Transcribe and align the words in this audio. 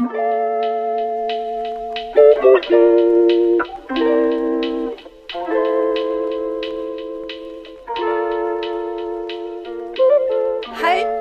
Hi 0.00 0.06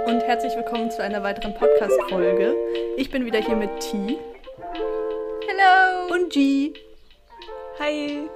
und 0.06 0.22
herzlich 0.22 0.56
willkommen 0.56 0.90
zu 0.92 1.04
einer 1.04 1.22
weiteren 1.24 1.54
Podcast-Folge. 1.56 2.56
Ich 2.96 3.12
bin 3.12 3.26
wieder 3.26 3.40
hier 3.40 3.58
mit 3.58 3.70
T. 3.82 4.18
Hello! 5.46 6.14
Und 6.14 6.32
G. 6.32 6.74
Hi! 7.80 8.30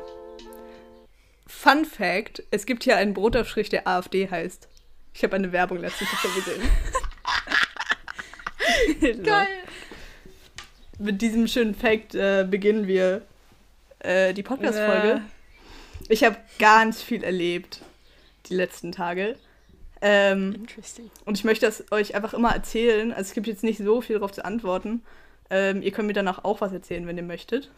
Fun 1.48 1.86
Fact: 1.86 2.44
Es 2.52 2.66
gibt 2.66 2.84
hier 2.84 2.98
einen 2.98 3.14
Brotaufstrich, 3.14 3.70
der 3.70 3.88
AfD 3.88 4.30
heißt. 4.30 4.68
Ich 5.14 5.23
habe 5.23 5.38
eine 5.38 5.54
Werbung 5.54 5.78
letztens 5.78 6.12
davon 6.12 6.36
gesehen. 6.36 6.62
Geil! 9.23 9.62
Mit 11.04 11.22
diesem 11.22 11.50
schönen 11.50 11.76
Fact 11.76 12.16
äh, 12.16 12.48
beginnen 12.50 12.88
wir 12.88 13.23
äh, 14.00 14.34
die 14.34 14.41
Podcast-Folge. 14.41 15.20
Ich 16.08 16.23
habe 16.23 16.38
ganz 16.60 17.02
viel 17.02 17.26
erlebt 17.26 17.82
die 18.48 18.54
letzten 18.55 18.94
Tage. 18.94 19.36
Ähm, 20.02 20.55
Interesting. 20.55 21.12
und 21.26 21.38
ich 21.38 21.44
möchte 21.44 21.66
das 21.66 21.91
euch 21.91 22.16
einfach 22.16 22.34
immer 22.34 22.54
erzählen. 22.54 23.12
Also 23.12 23.24
es 23.24 23.34
gibt 23.34 23.48
jetzt 23.48 23.66
nicht 23.66 23.80
so 23.80 24.00
viel 24.00 24.16
darauf 24.16 24.32
zu 24.32 24.46
antworten. 24.46 25.02
Ähm, 25.50 25.82
ihr 25.82 25.91
könnt 25.91 26.08
mir 26.08 26.13
danach 26.13 26.46
auch 26.46 26.62
was 26.62 26.72
erzählen, 26.72 27.05
wenn 27.05 27.18
ihr 27.18 27.24
möchtet. 27.24 27.70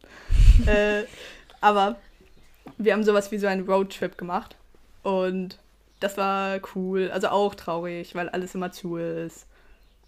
äh, 0.66 1.02
aber 1.60 1.96
wir 2.78 2.94
haben 2.94 3.04
sowas 3.04 3.30
wie 3.32 3.38
so 3.38 3.46
einen 3.48 3.68
Roadtrip 3.68 4.16
gemacht. 4.16 4.56
Und 5.02 5.58
das 6.00 6.16
war 6.16 6.58
cool. 6.74 7.10
Also 7.10 7.28
auch 7.28 7.54
traurig, 7.54 8.14
weil 8.14 8.30
alles 8.30 8.54
immer 8.54 8.72
zu 8.72 8.96
ist. 8.96 9.44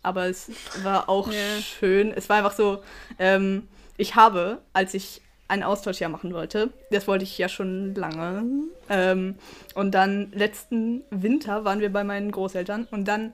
Aber 0.02 0.26
es 0.26 0.50
war 0.82 1.08
auch 1.08 1.30
Ja. 1.30 1.60
schön. 1.60 2.12
Es 2.14 2.28
war 2.28 2.36
einfach 2.38 2.52
so, 2.52 2.82
ähm, 3.18 3.68
ich 3.96 4.14
habe, 4.14 4.62
als 4.72 4.94
ich 4.94 5.20
ein 5.48 5.62
Austauschjahr 5.62 6.10
machen 6.10 6.34
wollte, 6.34 6.70
das 6.90 7.08
wollte 7.08 7.24
ich 7.24 7.36
ja 7.38 7.48
schon 7.48 7.94
lange. 7.94 8.44
Ähm, 8.90 9.34
und 9.74 9.92
dann 9.92 10.30
letzten 10.32 11.02
Winter 11.10 11.64
waren 11.64 11.80
wir 11.80 11.92
bei 11.92 12.04
meinen 12.04 12.30
Großeltern 12.30 12.86
und 12.90 13.06
dann 13.06 13.32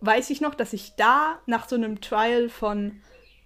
weiß 0.00 0.30
ich 0.30 0.40
noch, 0.40 0.54
dass 0.54 0.72
ich 0.72 0.92
da 0.96 1.40
nach 1.46 1.68
so 1.68 1.74
einem 1.74 2.00
Trial 2.00 2.48
von 2.48 3.00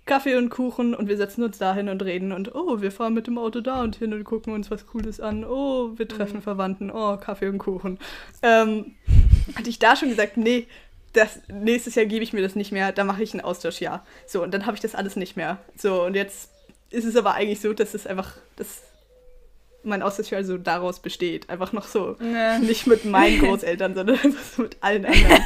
Kaffee 0.04 0.36
und 0.36 0.50
Kuchen 0.50 0.94
und 0.94 1.08
wir 1.08 1.16
setzen 1.16 1.42
uns 1.44 1.58
da 1.58 1.72
hin 1.74 1.88
und 1.88 2.02
reden 2.02 2.32
und 2.32 2.54
oh, 2.54 2.82
wir 2.82 2.90
fahren 2.92 3.14
mit 3.14 3.28
dem 3.28 3.38
Auto 3.38 3.60
da 3.60 3.82
und 3.82 3.96
hin 3.96 4.12
und 4.12 4.24
gucken 4.24 4.52
uns 4.52 4.70
was 4.70 4.86
Cooles 4.86 5.20
an. 5.20 5.44
Oh, 5.44 5.92
wir 5.96 6.08
treffen 6.08 6.42
Verwandten. 6.42 6.90
Oh, 6.90 7.16
Kaffee 7.16 7.48
und 7.48 7.58
Kuchen. 7.58 7.98
Ähm, 8.42 8.96
hatte 9.56 9.70
ich 9.70 9.78
da 9.78 9.96
schon 9.96 10.10
gesagt, 10.10 10.36
nee, 10.36 10.66
das, 11.12 11.40
nächstes 11.48 11.94
Jahr 11.94 12.06
gebe 12.06 12.22
ich 12.24 12.32
mir 12.32 12.42
das 12.42 12.54
nicht 12.54 12.72
mehr, 12.72 12.92
da 12.92 13.04
mache 13.04 13.22
ich 13.22 13.34
ein 13.34 13.40
Austauschjahr. 13.40 14.04
So, 14.26 14.42
und 14.42 14.52
dann 14.52 14.66
habe 14.66 14.76
ich 14.76 14.80
das 14.80 14.94
alles 14.94 15.16
nicht 15.16 15.36
mehr. 15.36 15.58
So, 15.76 16.04
und 16.04 16.14
jetzt 16.14 16.50
ist 16.90 17.04
es 17.04 17.16
aber 17.16 17.34
eigentlich 17.34 17.60
so, 17.60 17.72
dass 17.72 17.94
es 17.94 18.06
einfach, 18.06 18.32
dass 18.56 18.82
mein 19.82 20.02
Austauschjahr 20.02 20.44
so 20.44 20.58
daraus 20.58 21.00
besteht. 21.00 21.50
Einfach 21.50 21.72
noch 21.72 21.86
so, 21.86 22.16
Ja. 22.20 22.58
nicht 22.60 22.86
mit 22.86 23.04
meinen 23.04 23.38
Großeltern, 23.44 23.94
sondern 23.94 24.18
einfach 24.22 24.44
so 24.44 24.62
mit 24.62 24.76
allen 24.80 25.04
anderen. 25.06 25.42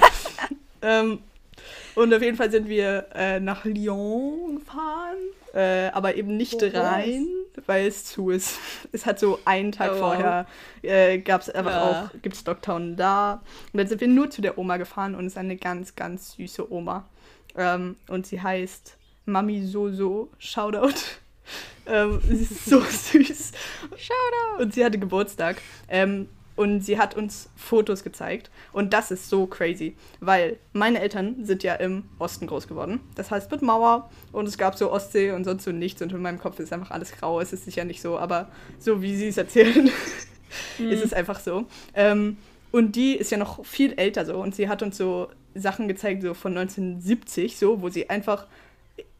ähm, 0.83 1.19
und 1.95 2.13
auf 2.13 2.23
jeden 2.23 2.37
Fall 2.37 2.51
sind 2.51 2.69
wir 2.69 3.07
äh, 3.15 3.41
nach 3.41 3.65
Lyon 3.65 4.57
gefahren, 4.59 5.17
äh, 5.55 5.89
aber 5.93 6.15
eben 6.17 6.37
nicht 6.37 6.61
Wo 6.61 6.67
rein, 6.79 7.27
weil 7.67 7.87
es 7.87 8.05
zu 8.05 8.31
ist. 8.31 8.59
Es 8.93 9.07
hat 9.07 9.19
so 9.19 9.39
einen 9.45 9.73
Tag 9.73 9.93
Oh. 9.95 9.99
vorher, 9.99 10.47
äh, 10.83 11.19
gab 11.19 11.41
es 11.43 11.51
einfach 11.51 11.71
Ja. 11.73 11.91
auch, 12.13 12.23
gibt 12.23 12.37
es 12.37 12.45
Dogtown 12.45 12.97
da. 12.97 13.43
Und 13.73 13.79
dann 13.79 13.87
sind 13.89 14.01
wir 14.01 14.09
nur 14.09 14.31
zu 14.31 14.43
der 14.43 14.59
Oma 14.59 14.77
gefahren 14.77 15.15
und 15.15 15.27
es 15.27 15.33
ist 15.33 15.39
eine 15.39 15.57
ganz, 15.57 15.95
ganz 15.95 16.33
süße 16.37 16.71
Oma. 16.73 17.05
Ähm, 17.57 17.97
und 18.09 18.27
sie 18.27 18.41
heißt 18.41 18.97
Mami 19.25 19.65
Soso, 19.67 20.31
Shoutout. 20.39 20.95
ähm, 21.87 22.21
sie 22.29 22.43
ist 22.43 22.65
so 22.67 22.81
süß. 23.13 23.53
Shoutout! 23.97 24.63
Und 24.63 24.75
sie 24.75 24.85
hatte 24.85 24.99
Geburtstag. 24.99 25.61
Ähm, 25.89 26.29
und 26.57 26.81
sie 26.81 26.99
hat 26.99 27.15
uns 27.15 27.51
Fotos 27.55 28.03
gezeigt. 28.03 28.51
Und 28.73 28.93
das 28.93 29.11
ist 29.11 29.29
so 29.29 29.47
crazy, 29.47 29.95
weil 30.21 30.59
meine 30.73 31.01
Eltern 31.01 31.45
sind 31.45 31.63
ja 31.63 31.75
im 31.75 32.05
Osten 32.19 32.47
groß 32.47 32.67
geworden. 32.67 33.01
Das 33.15 33.31
heißt 33.31 33.51
mit 33.51 33.63
Mauer 33.63 34.11
und 34.33 34.49
es 34.49 34.59
gab 34.59 34.77
so 34.77 34.91
Ostsee 34.91 35.33
und 35.33 35.45
sonst 35.45 35.65
so 35.65 35.73
nichts. 35.73 36.03
Und 36.03 36.13
in 36.13 36.23
meinem 36.23 36.39
Kopf 36.39 36.59
ist 36.59 36.73
einfach 36.73 36.91
alles 36.91 37.13
grau. 37.13 37.41
Es 37.41 37.53
ist 37.53 37.65
sicher 37.65 37.85
nicht 37.85 38.01
so, 38.01 38.19
aber 38.19 38.49
so 38.79 39.03
wie 39.03 39.17
sie 39.17 39.29
es 39.29 39.37
erzählen, 39.37 39.91
ist 40.79 41.05
es 41.05 41.13
einfach 41.13 41.41
so. 41.41 41.67
Ähm, 41.95 42.39
und 42.73 42.97
die 42.97 43.15
ist 43.17 43.31
ja 43.31 43.39
noch 43.39 43.65
viel 43.65 43.93
älter 43.93 44.25
so. 44.25 44.37
Und 44.37 44.55
sie 44.55 44.69
hat 44.69 44.83
uns 44.83 44.97
so 44.97 45.29
Sachen 45.55 45.89
gezeigt, 45.89 46.23
so 46.23 46.35
von 46.35 46.57
1970, 46.57 47.57
so, 47.57 47.83
wo 47.83 47.89
sie 47.91 48.11
einfach 48.11 48.47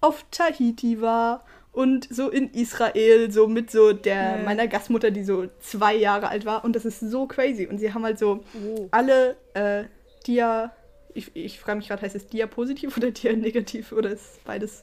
auf 0.01 0.25
Tahiti 0.31 1.01
war 1.01 1.45
und 1.77 2.09
so 2.11 2.31
in 2.31 2.51
Israel, 2.55 3.31
so 3.31 3.47
mit 3.47 3.71
so 3.71 3.93
der 3.93 4.39
meiner 4.39 4.67
Gastmutter, 4.67 5.11
die 5.11 5.23
so 5.23 5.47
zwei 5.61 5.95
Jahre 5.95 6.29
alt 6.29 6.47
war. 6.47 6.65
Und 6.65 6.75
das 6.75 6.85
ist 6.87 7.01
so 7.01 7.27
crazy. 7.27 7.67
Und 7.67 7.79
sie 7.79 7.93
haben 7.93 8.03
halt 8.03 8.19
so 8.19 8.43
Oh. 8.55 8.89
alle 8.91 9.37
äh, 9.55 9.85
Dia. 10.27 10.73
Ich, 11.13 11.31
ich 11.37 11.61
frage 11.61 11.77
mich 11.79 11.89
gerade, 11.89 12.01
heißt 12.03 12.17
es 12.17 12.27
Dia-positiv 12.29 12.97
oder 12.97 13.11
Dia-negativ? 13.11 13.93
Oder 13.93 14.11
ist 14.11 14.43
beides 14.45 14.83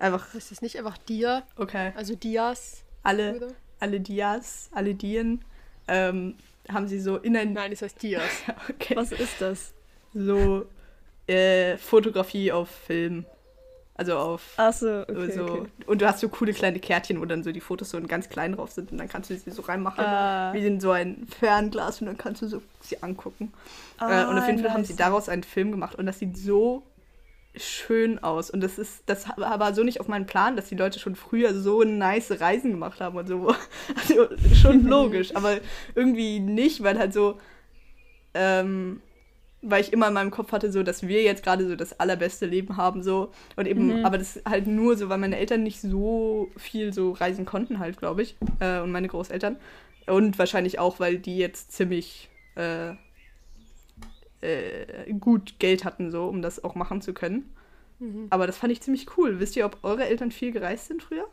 einfach 0.00 0.34
Ist 0.34 0.50
das 0.50 0.62
nicht 0.62 0.76
einfach 0.78 0.98
Dia? 0.98 1.44
okay? 1.56 1.92
Also 1.94 2.14
Dias? 2.16 2.82
Alle, 3.04 3.36
Oder? 3.36 3.48
alle 3.78 4.00
Dias, 4.00 4.68
alle 4.72 4.94
Dien 4.94 5.42
ähm, 5.88 6.34
haben 6.68 6.86
sie 6.88 7.00
so 7.00 7.16
in 7.18 7.36
ein. 7.36 7.52
Nein, 7.52 7.70
es 7.72 7.82
heißt 7.82 8.02
Dias. 8.02 8.22
Okay. 8.68 8.96
Was 8.96 9.12
ist 9.12 9.40
das? 9.40 9.72
So 10.12 10.66
äh, 11.28 11.76
Fotografie 11.78 12.50
auf 12.52 12.68
Film. 12.68 13.24
Also 14.00 14.16
auf 14.16 14.54
Achso, 14.56 15.02
okay, 15.02 15.30
so. 15.30 15.44
okay. 15.44 15.62
Und 15.84 16.00
du 16.00 16.06
hast 16.06 16.20
so 16.20 16.30
coole 16.30 16.54
kleine 16.54 16.78
Kärtchen, 16.78 17.20
wo 17.20 17.26
dann 17.26 17.44
so 17.44 17.52
die 17.52 17.60
Fotos 17.60 17.90
so 17.90 17.98
in 17.98 18.08
ganz 18.08 18.30
klein 18.30 18.56
drauf 18.56 18.70
sind 18.70 18.90
und 18.92 18.96
dann 18.96 19.10
kannst 19.10 19.28
du 19.28 19.36
sie 19.36 19.50
so 19.50 19.60
reinmachen. 19.60 20.02
Ah. 20.02 20.54
Wie 20.54 20.66
in 20.66 20.80
so 20.80 20.90
ein 20.90 21.26
Fernglas 21.38 22.00
und 22.00 22.06
dann 22.06 22.16
kannst 22.16 22.40
du 22.40 22.48
so 22.48 22.62
sie 22.80 23.02
angucken. 23.02 23.52
Ah, 23.98 24.30
und 24.30 24.38
auf 24.38 24.46
jeden 24.46 24.60
Fall 24.60 24.70
haben 24.70 24.80
nice. 24.80 24.88
sie 24.88 24.96
daraus 24.96 25.28
einen 25.28 25.42
Film 25.42 25.70
gemacht 25.70 25.96
und 25.96 26.06
das 26.06 26.18
sieht 26.18 26.38
so 26.38 26.82
schön 27.54 28.18
aus. 28.20 28.48
Und 28.48 28.62
das 28.62 28.78
ist, 28.78 29.02
das 29.04 29.26
war 29.36 29.74
so 29.74 29.84
nicht 29.84 30.00
auf 30.00 30.08
meinen 30.08 30.24
Plan, 30.24 30.56
dass 30.56 30.70
die 30.70 30.76
Leute 30.76 30.98
schon 30.98 31.14
früher 31.14 31.52
so 31.52 31.82
nice 31.82 32.40
Reisen 32.40 32.70
gemacht 32.70 33.02
haben 33.02 33.18
und 33.18 33.28
so. 33.28 33.54
Also 33.96 34.28
schon 34.54 34.86
logisch, 34.88 35.36
aber 35.36 35.58
irgendwie 35.94 36.40
nicht, 36.40 36.82
weil 36.82 36.98
halt 36.98 37.12
so, 37.12 37.38
ähm, 38.32 39.02
weil 39.62 39.82
ich 39.82 39.92
immer 39.92 40.08
in 40.08 40.14
meinem 40.14 40.30
Kopf 40.30 40.52
hatte, 40.52 40.72
so, 40.72 40.82
dass 40.82 41.06
wir 41.06 41.22
jetzt 41.22 41.42
gerade 41.42 41.68
so 41.68 41.76
das 41.76 41.98
allerbeste 42.00 42.46
Leben 42.46 42.76
haben, 42.76 43.02
so. 43.02 43.30
Und 43.56 43.66
eben, 43.66 43.98
Mhm. 43.98 44.04
aber 44.06 44.16
das 44.18 44.40
halt 44.46 44.66
nur 44.66 44.96
so, 44.96 45.08
weil 45.08 45.18
meine 45.18 45.36
Eltern 45.36 45.62
nicht 45.62 45.80
so 45.80 46.50
viel 46.56 46.92
so 46.92 47.12
reisen 47.12 47.44
konnten, 47.44 47.78
halt, 47.78 47.98
glaube 47.98 48.22
ich. 48.22 48.36
Äh, 48.60 48.80
und 48.80 48.90
meine 48.90 49.08
Großeltern. 49.08 49.56
Und 50.06 50.38
wahrscheinlich 50.38 50.78
auch, 50.78 50.98
weil 50.98 51.18
die 51.18 51.36
jetzt 51.36 51.72
ziemlich 51.72 52.30
äh, 52.56 52.94
äh, 54.40 55.12
gut 55.20 55.58
Geld 55.58 55.84
hatten, 55.84 56.10
so, 56.10 56.24
um 56.26 56.40
das 56.42 56.64
auch 56.64 56.74
machen 56.74 57.02
zu 57.02 57.12
können. 57.12 57.54
Mhm. 57.98 58.26
Aber 58.30 58.46
das 58.46 58.56
fand 58.56 58.72
ich 58.72 58.80
ziemlich 58.80 59.16
cool. 59.18 59.40
Wisst 59.40 59.56
ihr, 59.56 59.66
ob 59.66 59.78
eure 59.82 60.04
Eltern 60.06 60.30
viel 60.32 60.52
gereist 60.52 60.86
sind 60.86 61.02
früher? 61.02 61.28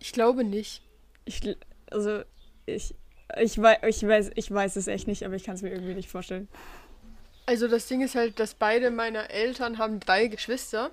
Ich 0.00 0.12
glaube 0.12 0.44
nicht. 0.44 0.82
Ich, 1.26 1.42
also, 1.90 2.22
ich, 2.66 2.94
ich, 3.36 3.60
weiß, 3.60 3.78
ich, 3.86 4.06
weiß, 4.06 4.30
ich 4.34 4.50
weiß 4.50 4.76
es 4.76 4.86
echt 4.86 5.06
nicht, 5.06 5.24
aber 5.24 5.34
ich 5.34 5.44
kann 5.44 5.54
es 5.54 5.62
mir 5.62 5.70
irgendwie 5.70 5.94
nicht 5.94 6.08
vorstellen. 6.08 6.48
Also 7.46 7.68
das 7.68 7.86
Ding 7.86 8.02
ist 8.02 8.14
halt, 8.14 8.38
dass 8.40 8.54
beide 8.54 8.90
meiner 8.90 9.30
Eltern 9.30 9.78
haben 9.78 10.00
drei 10.00 10.26
Geschwister. 10.26 10.90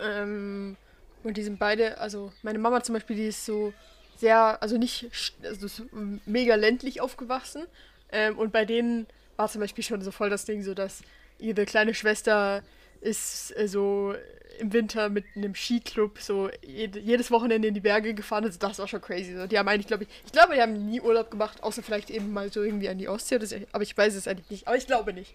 Ähm, 0.00 0.76
und 1.22 1.36
die 1.36 1.42
sind 1.42 1.58
beide, 1.58 1.98
also 1.98 2.32
meine 2.42 2.58
Mama 2.58 2.82
zum 2.82 2.94
Beispiel, 2.94 3.16
die 3.16 3.26
ist 3.28 3.44
so 3.44 3.72
sehr, 4.16 4.60
also 4.62 4.78
nicht 4.78 5.10
also 5.42 5.68
so 5.68 5.84
mega 6.26 6.54
ländlich 6.54 7.00
aufgewachsen. 7.00 7.66
Ähm, 8.10 8.38
und 8.38 8.52
bei 8.52 8.64
denen 8.64 9.06
war 9.36 9.48
zum 9.48 9.60
Beispiel 9.60 9.84
schon 9.84 10.02
so 10.02 10.10
voll 10.10 10.30
das 10.30 10.44
Ding, 10.44 10.62
so 10.62 10.74
dass 10.74 11.02
ihre 11.38 11.64
kleine 11.64 11.94
Schwester 11.94 12.62
ist 13.02 13.54
äh, 13.56 13.68
so 13.68 14.14
im 14.58 14.72
Winter 14.72 15.08
mit 15.08 15.24
einem 15.34 15.54
Skiclub 15.54 16.18
so 16.20 16.48
jede, 16.64 16.98
jedes 17.00 17.30
Wochenende 17.30 17.68
in 17.68 17.74
die 17.74 17.80
Berge 17.80 18.14
gefahren. 18.14 18.44
Also 18.44 18.58
das 18.58 18.78
war 18.78 18.86
schon 18.88 19.00
crazy. 19.00 19.34
So. 19.36 19.46
Die 19.46 19.58
haben 19.58 19.68
eigentlich, 19.68 19.86
glaube 19.86 20.04
ich, 20.04 20.08
ich 20.26 20.32
glaube, 20.32 20.54
die 20.54 20.60
haben 20.60 20.86
nie 20.88 21.00
Urlaub 21.00 21.30
gemacht, 21.30 21.62
außer 21.62 21.82
vielleicht 21.82 22.10
eben 22.10 22.32
mal 22.32 22.52
so 22.52 22.62
irgendwie 22.62 22.88
an 22.88 22.98
die 22.98 23.08
Ostsee. 23.08 23.38
so. 23.44 23.56
aber 23.72 23.82
ich 23.82 23.96
weiß 23.96 24.14
es 24.14 24.28
eigentlich 24.28 24.50
nicht. 24.50 24.66
Aber 24.68 24.76
ich 24.76 24.86
glaube 24.86 25.12
nicht. 25.12 25.34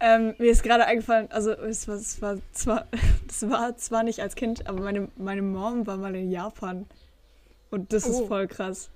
Ähm, 0.00 0.34
mir 0.38 0.50
ist 0.50 0.62
gerade 0.62 0.84
eingefallen, 0.84 1.30
also 1.30 1.52
es 1.52 1.88
war, 1.88 1.94
es 1.96 2.20
war 2.20 2.36
zwar, 2.52 2.86
das 3.26 3.48
war 3.48 3.76
zwar 3.78 4.02
nicht 4.02 4.20
als 4.20 4.34
Kind, 4.34 4.66
aber 4.66 4.80
meine, 4.82 5.08
meine 5.16 5.40
Mom 5.42 5.86
war 5.86 5.96
mal 5.96 6.14
in 6.14 6.30
Japan. 6.30 6.86
Und 7.70 7.92
das 7.92 8.04
Oh. 8.06 8.10
ist 8.22 8.28
voll 8.28 8.46
krass. 8.48 8.90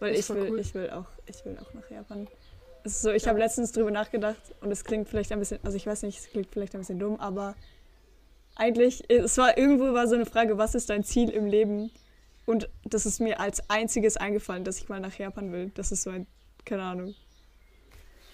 Weil 0.00 0.12
Das 0.14 0.28
ich 0.28 0.34
will, 0.34 0.50
cool. 0.50 0.58
ich 0.60 0.74
will 0.74 0.90
auch, 0.90 1.06
ich 1.26 1.44
will 1.44 1.56
auch 1.58 1.72
nach 1.74 1.88
Japan. 1.90 2.26
So, 2.84 3.10
ich 3.12 3.28
habe 3.28 3.38
letztens 3.38 3.72
drüber 3.72 3.90
nachgedacht 3.90 4.40
und 4.60 4.70
es 4.70 4.84
klingt 4.84 5.08
vielleicht 5.08 5.32
ein 5.32 5.38
bisschen, 5.38 5.60
also 5.62 5.76
ich 5.76 5.86
weiß 5.86 6.02
nicht, 6.02 6.18
es 6.18 6.28
klingt 6.28 6.48
vielleicht 6.50 6.74
ein 6.74 6.80
bisschen 6.80 6.98
dumm, 6.98 7.20
aber 7.20 7.54
eigentlich, 8.56 9.08
es 9.08 9.38
war 9.38 9.56
irgendwo 9.56 9.92
war 9.92 10.06
so 10.08 10.14
eine 10.14 10.26
Frage, 10.26 10.58
was 10.58 10.74
ist 10.74 10.90
dein 10.90 11.04
Ziel 11.04 11.30
im 11.30 11.46
Leben? 11.46 11.90
Und 12.44 12.68
das 12.84 13.06
ist 13.06 13.20
mir 13.20 13.38
als 13.38 13.68
einziges 13.70 14.16
eingefallen, 14.16 14.64
dass 14.64 14.78
ich 14.78 14.88
mal 14.88 15.00
nach 15.00 15.16
Japan 15.16 15.52
will. 15.52 15.70
Das 15.74 15.92
ist 15.92 16.02
so 16.02 16.10
ein, 16.10 16.26
keine 16.64 16.82
Ahnung. 16.82 17.14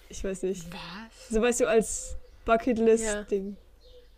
Ich 0.09 0.23
weiß 0.23 0.41
nicht. 0.43 0.65
Was? 0.71 1.29
So 1.29 1.41
weißt 1.41 1.59
du, 1.61 1.67
als 1.67 2.17
Bucketlist-Ding. 2.45 3.55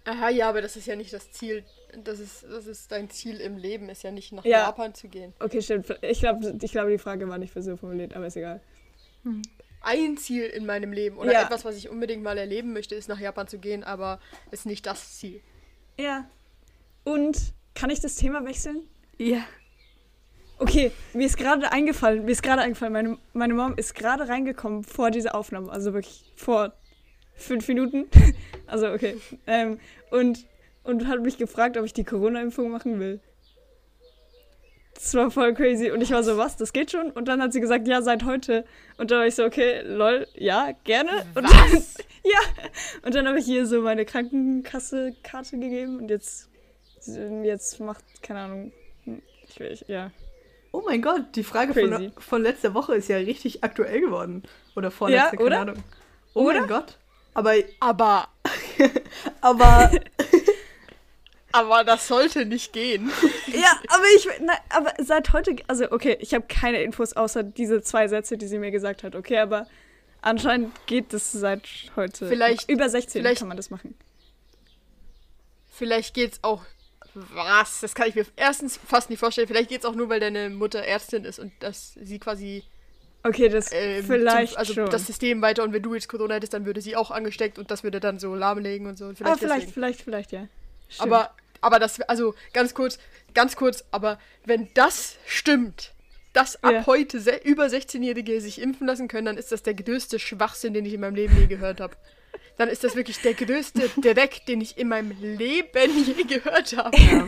Aha, 0.06 0.30
ja, 0.30 0.50
aber 0.50 0.62
das 0.62 0.78
ist 0.78 0.88
ja 0.88 0.96
nicht 0.96 1.12
das 1.14 1.32
Ziel. 1.32 1.64
Das 2.06 2.20
ist, 2.20 2.44
das 2.44 2.66
ist 2.66 2.92
dein 2.92 3.10
Ziel 3.10 3.40
im 3.42 3.58
Leben, 3.58 3.90
ist 3.90 4.04
ja 4.04 4.12
nicht 4.12 4.32
nach 4.32 4.46
Ja. 4.46 4.62
Japan 4.62 4.96
zu 4.96 5.10
gehen. 5.10 5.34
Okay, 5.40 5.62
stimmt. 5.62 5.94
Ich 6.02 6.20
glaube, 6.22 6.58
ich 6.60 6.72
glaub, 6.72 6.88
die 6.88 6.98
Frage 6.98 7.28
war 7.28 7.38
nicht 7.38 7.52
für 7.52 7.62
so 7.62 7.76
formuliert, 7.76 8.16
aber 8.16 8.28
ist 8.28 8.38
egal. 8.38 8.62
Ein 9.82 10.18
Ziel 10.18 10.44
in 10.46 10.66
meinem 10.66 10.94
Leben 10.94 11.18
oder 11.18 11.32
Ja. 11.32 11.44
etwas, 11.44 11.66
was 11.66 11.76
ich 11.76 11.90
unbedingt 11.90 12.22
mal 12.24 12.38
erleben 12.38 12.72
möchte, 12.74 12.96
ist 12.96 13.10
nach 13.10 13.20
Japan 13.20 13.48
zu 13.48 13.58
gehen, 13.58 13.84
aber 13.84 14.20
ist 14.52 14.66
nicht 14.66 14.86
das 14.86 15.18
Ziel. 15.18 15.42
Ja. 16.00 16.30
Und 17.04 17.38
kann 17.74 17.90
ich 17.90 18.00
das 18.00 18.16
Thema 18.16 18.46
wechseln? 18.46 18.88
Ja. 19.18 19.44
Okay, 20.60 20.92
mir 21.14 21.26
ist 21.26 21.38
gerade 21.38 21.72
eingefallen, 21.72 22.24
mir 22.26 22.32
ist 22.32 22.44
gerade 22.44 22.62
eingefallen, 22.62 22.94
meine, 22.94 23.18
meine 23.34 23.54
Mom 23.56 23.74
ist 23.78 23.96
gerade 23.96 24.28
reingekommen 24.30 24.84
vor 24.84 25.10
dieser 25.10 25.34
Aufnahme, 25.34 25.72
also 25.72 25.94
wirklich 25.94 26.32
vor 26.36 26.74
fünf 27.36 27.68
Minuten. 27.68 28.08
Also 28.68 28.88
okay. 28.88 29.18
Ähm, 29.48 29.80
und, 30.12 30.46
und 30.86 31.06
hat 31.10 31.20
mich 31.22 31.38
gefragt, 31.38 31.76
ob 31.76 31.84
ich 31.84 31.92
die 31.92 32.06
Corona-Impfung 32.06 32.70
machen 32.72 33.02
will. 33.02 33.20
Das 34.94 35.14
war 35.16 35.32
voll 35.32 35.54
crazy. 35.54 35.90
Und 35.92 36.02
ich 36.02 36.12
war 36.12 36.24
so, 36.24 36.38
was, 36.38 36.58
das 36.58 36.74
geht 36.74 36.92
schon? 36.92 37.12
Und 37.12 37.28
dann 37.28 37.42
hat 37.42 37.54
sie 37.54 37.62
gesagt, 37.62 37.88
ja, 37.88 38.02
seit 38.02 38.24
heute. 38.24 38.66
Und 38.98 39.10
dann 39.12 39.20
war 39.20 39.26
ich 39.28 39.36
so, 39.36 39.44
okay, 39.46 39.82
lol, 39.82 40.28
ja, 40.36 40.72
gerne. 40.84 41.26
Und 41.34 41.44
dann, 41.50 41.72
ja. 42.24 42.40
Und 43.04 43.16
dann 43.16 43.28
habe 43.28 43.40
ich 43.40 43.48
ihr 43.48 43.66
so 43.66 43.82
meine 43.82 44.06
Krankenkasse-Karte 44.06 45.58
gegeben 45.58 45.98
und 45.98 46.10
jetzt, 46.10 46.50
jetzt 47.44 47.80
macht, 47.80 48.04
keine 48.22 48.42
Ahnung, 48.42 48.72
ich 49.48 49.60
will, 49.60 49.78
ja. 49.88 50.12
Oh 50.74 50.82
mein 50.86 51.02
Gott, 51.02 51.36
die 51.36 51.44
Frage 51.44 51.74
Crazy. 51.74 52.12
von, 52.14 52.22
von 52.22 52.42
letzter 52.44 52.74
Woche 52.74 52.96
ist 52.96 53.10
ja 53.10 53.18
richtig 53.18 53.64
aktuell 53.64 54.00
geworden. 54.02 54.44
Oder 54.76 54.90
vorletzte, 54.92 55.36
Ja, 55.36 55.42
oder? 55.42 55.50
keine 55.58 55.72
Ahnung. 55.72 55.84
Oh 56.34 56.44
Oder? 56.44 56.60
mein 56.62 56.70
Gott. 56.70 56.98
Aber, 57.34 57.54
Aber, 57.80 58.28
aber, 59.42 59.92
aber 61.52 61.84
das 61.84 62.08
sollte 62.08 62.46
nicht 62.46 62.74
gehen. 62.74 63.12
Ja, 63.54 63.78
aber 63.90 64.04
ich, 64.16 64.28
na, 64.42 64.54
aber 64.70 64.94
seit 65.04 65.34
heute, 65.34 65.56
also 65.68 65.92
okay, 65.92 66.16
ich 66.22 66.34
habe 66.34 66.46
keine 66.48 66.82
Infos 66.84 67.12
außer 67.14 67.44
diese 67.44 67.82
zwei 67.82 68.08
Sätze, 68.08 68.38
die 68.38 68.48
sie 68.48 68.58
mir 68.60 68.72
gesagt 68.72 69.04
hat. 69.04 69.14
Okay, 69.14 69.40
aber 69.40 69.68
anscheinend 70.22 70.72
geht 70.88 71.12
das 71.12 71.34
seit 71.34 71.68
heute. 71.98 72.28
Vielleicht- 72.30 72.70
über 72.70 72.88
16 72.88 73.22
vielleicht- 73.22 73.40
kann 73.40 73.50
man 73.50 73.58
das 73.58 73.70
machen. 73.70 73.94
Vielleicht 75.70 76.14
geht's 76.14 76.40
auch. 76.44 76.64
Was? 77.14 77.82
Das 77.82 77.94
kann 77.94 78.08
ich 78.08 78.16
mir 78.16 78.26
erstens 78.38 78.78
fast 78.78 79.10
nicht 79.10 79.20
vorstellen. 79.20 79.48
Vielleicht 79.48 79.70
geht's 79.70 79.84
auch 79.86 79.96
nur, 79.96 80.08
weil 80.08 80.22
deine 80.22 80.50
Mutter 80.50 80.80
Ärztin 80.80 81.26
ist 81.26 81.40
und 81.40 81.52
dass 81.60 81.94
sie 82.02 82.20
quasi 82.20 82.64
Okay, 83.24 83.50
das 83.50 83.70
ähm, 83.74 84.04
vielleicht 84.06 84.54
zum, 84.54 84.60
also 84.60 84.74
schon. 84.74 84.90
das 84.90 85.06
System 85.08 85.42
weiter 85.42 85.64
und 85.64 85.74
wenn 85.74 85.84
du 85.84 85.94
jetzt 85.94 86.08
Corona 86.08 86.36
hättest, 86.36 86.54
dann 86.54 86.66
würde 86.66 86.80
sie 86.82 86.96
auch 86.96 87.12
angesteckt 87.12 87.60
und 87.60 87.70
das 87.70 87.84
würde 87.84 88.00
dann 88.00 88.18
so 88.18 88.34
lahmlegen 88.34 88.88
und 88.88 88.98
so. 88.98 89.06
Aber 89.06 89.16
Vielleicht 89.16 89.40
vielleicht, 89.40 89.54
deswegen. 89.62 89.74
vielleicht, 89.74 90.02
vielleicht, 90.02 90.32
ja. 90.32 90.48
Stimmt. 90.92 91.02
Aber, 91.12 91.36
aber 91.62 91.80
das, 91.80 92.00
also 92.02 92.36
ganz 92.54 92.74
kurz, 92.74 93.00
ganz 93.34 93.56
kurz, 93.56 93.84
aber 93.92 94.20
wenn 94.46 94.70
das 94.76 95.16
stimmt, 95.26 95.94
dass 96.34 96.64
ab 96.64 96.72
Ja. 96.74 96.86
heute 96.86 97.20
se 97.20 97.36
über 97.44 97.66
16-Jährige 97.66 98.40
sich 98.40 98.62
impfen 98.62 98.88
lassen 98.88 99.08
können, 99.08 99.26
dann 99.26 99.38
ist 99.38 99.52
das 99.52 99.64
der 99.64 99.74
größte 99.74 100.20
Schwachsinn, 100.20 100.74
den 100.74 100.86
ich 100.86 100.94
in 100.94 101.02
meinem 101.02 101.16
Leben 101.16 101.38
je 101.38 101.48
gehört 101.48 101.82
habe. 101.82 101.96
Dann 102.58 102.70
ist 102.70 102.84
das 102.84 102.96
wirklich 102.96 103.20
der 103.22 103.34
größte 103.34 103.90
Dreck, 104.02 104.46
den 104.46 104.62
ich 104.62 104.78
in 104.78 104.88
meinem 104.90 105.12
Leben 105.20 106.04
je 106.06 106.24
gehört 106.24 106.76
habe. 106.78 106.96
ja, 106.98 107.26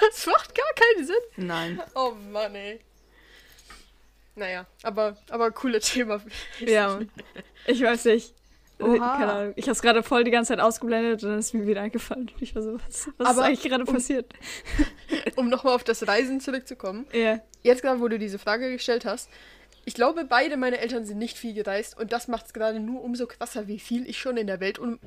Das 0.00 0.26
macht 0.26 0.54
gar 0.54 0.72
keinen 0.74 1.06
Sinn. 1.06 1.16
nein. 1.46 1.82
Oh 1.94 2.12
Mann, 2.30 2.54
ey. 2.54 2.80
Naja, 4.34 4.66
aber, 4.82 5.18
aber 5.28 5.50
cooles 5.50 5.90
Thema. 5.92 6.22
ja, 6.60 7.00
ich 7.66 7.82
weiß 7.82 8.06
nicht. 8.06 8.34
Äh, 8.82 8.98
Oha. 8.98 9.16
Keine 9.18 9.32
Ahnung. 9.32 9.52
Ich 9.56 9.64
habe 9.64 9.72
es 9.72 9.82
gerade 9.82 10.02
voll 10.02 10.24
die 10.24 10.30
ganze 10.30 10.48
Zeit 10.48 10.60
ausgeblendet 10.60 11.22
und 11.22 11.30
dann 11.30 11.38
ist 11.38 11.54
mir 11.54 11.66
wieder 11.66 11.80
eingefallen. 11.82 12.30
Ich 12.40 12.54
war 12.54 12.62
so, 12.62 12.74
was, 12.74 13.08
was 13.18 13.26
Aber 13.28 13.40
ist 13.42 13.46
eigentlich 13.46 13.62
gerade 13.62 13.84
um- 13.84 13.94
passiert? 13.94 14.32
Um 15.36 15.48
nochmal 15.48 15.74
auf 15.74 15.84
das 15.84 16.06
Reisen 16.06 16.40
zurückzukommen. 16.40 17.06
Ja. 17.12 17.40
Jetzt 17.62 17.82
gerade, 17.82 18.00
wo 18.00 18.08
du 18.08 18.18
diese 18.18 18.38
Frage 18.38 18.70
gestellt 18.72 19.04
hast, 19.04 19.30
ich 19.84 19.94
glaube, 19.94 20.24
beide 20.24 20.56
meine 20.56 20.78
Eltern 20.78 21.04
sind 21.04 21.18
nicht 21.18 21.36
viel 21.38 21.54
gereist 21.54 21.98
und 21.98 22.12
das 22.12 22.28
macht 22.28 22.46
es 22.46 22.52
gerade 22.52 22.80
nur 22.80 23.02
umso 23.02 23.26
krasser, 23.26 23.66
wie 23.66 23.78
viel 23.78 24.08
ich 24.08 24.18
schon 24.18 24.36
in 24.36 24.46
der 24.46 24.60
Welt 24.60 24.78
und 24.78 25.00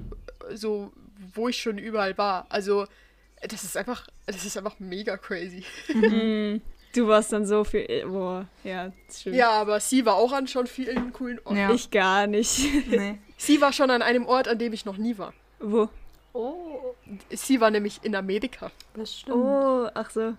so, 0.54 0.92
wo 1.34 1.48
ich 1.48 1.58
schon 1.62 1.78
überall 1.78 2.18
war. 2.18 2.46
Also, 2.50 2.86
das 3.42 3.64
ist 3.64 3.78
einfach, 3.78 4.08
das 4.26 4.44
ist 4.46 4.58
einfach 4.58 4.80
mega 4.80 5.18
crazy. 5.18 5.64
Mm, 5.94 6.62
du 6.96 7.08
warst 7.08 7.32
dann 7.32 7.46
so 7.46 7.64
viel. 7.64 8.06
Boah, 8.08 8.48
ja, 8.64 8.92
stimmt. 9.12 9.36
Ja, 9.36 9.52
aber 9.52 9.80
sie 9.80 10.06
war 10.06 10.16
auch 10.16 10.34
an 10.34 10.48
schon 10.48 10.68
vielen 10.68 11.14
coolen 11.14 11.40
Orten. 11.46 11.58
Ja. 11.58 11.72
Ich 11.72 11.90
gar 11.92 12.28
nicht. 12.28 12.60
Nee. 12.90 13.20
Sie 13.38 13.62
war 13.62 13.74
schon 13.74 13.90
an 13.90 14.02
einem 14.02 14.26
Ort, 14.26 14.48
an 14.48 14.58
dem 14.58 14.74
ich 14.74 14.86
noch 14.86 14.98
nie 14.98 15.18
war. 15.18 15.34
Wo? 15.60 15.90
Oh, 16.34 16.96
Sie 17.30 17.62
war 17.62 17.72
nämlich 17.72 18.00
in 18.04 18.16
Amerika. 18.16 18.72
das 18.94 19.20
stimmt. 19.20 19.38
Oh, 19.38 19.88
ach 19.94 20.10
so. 20.10 20.34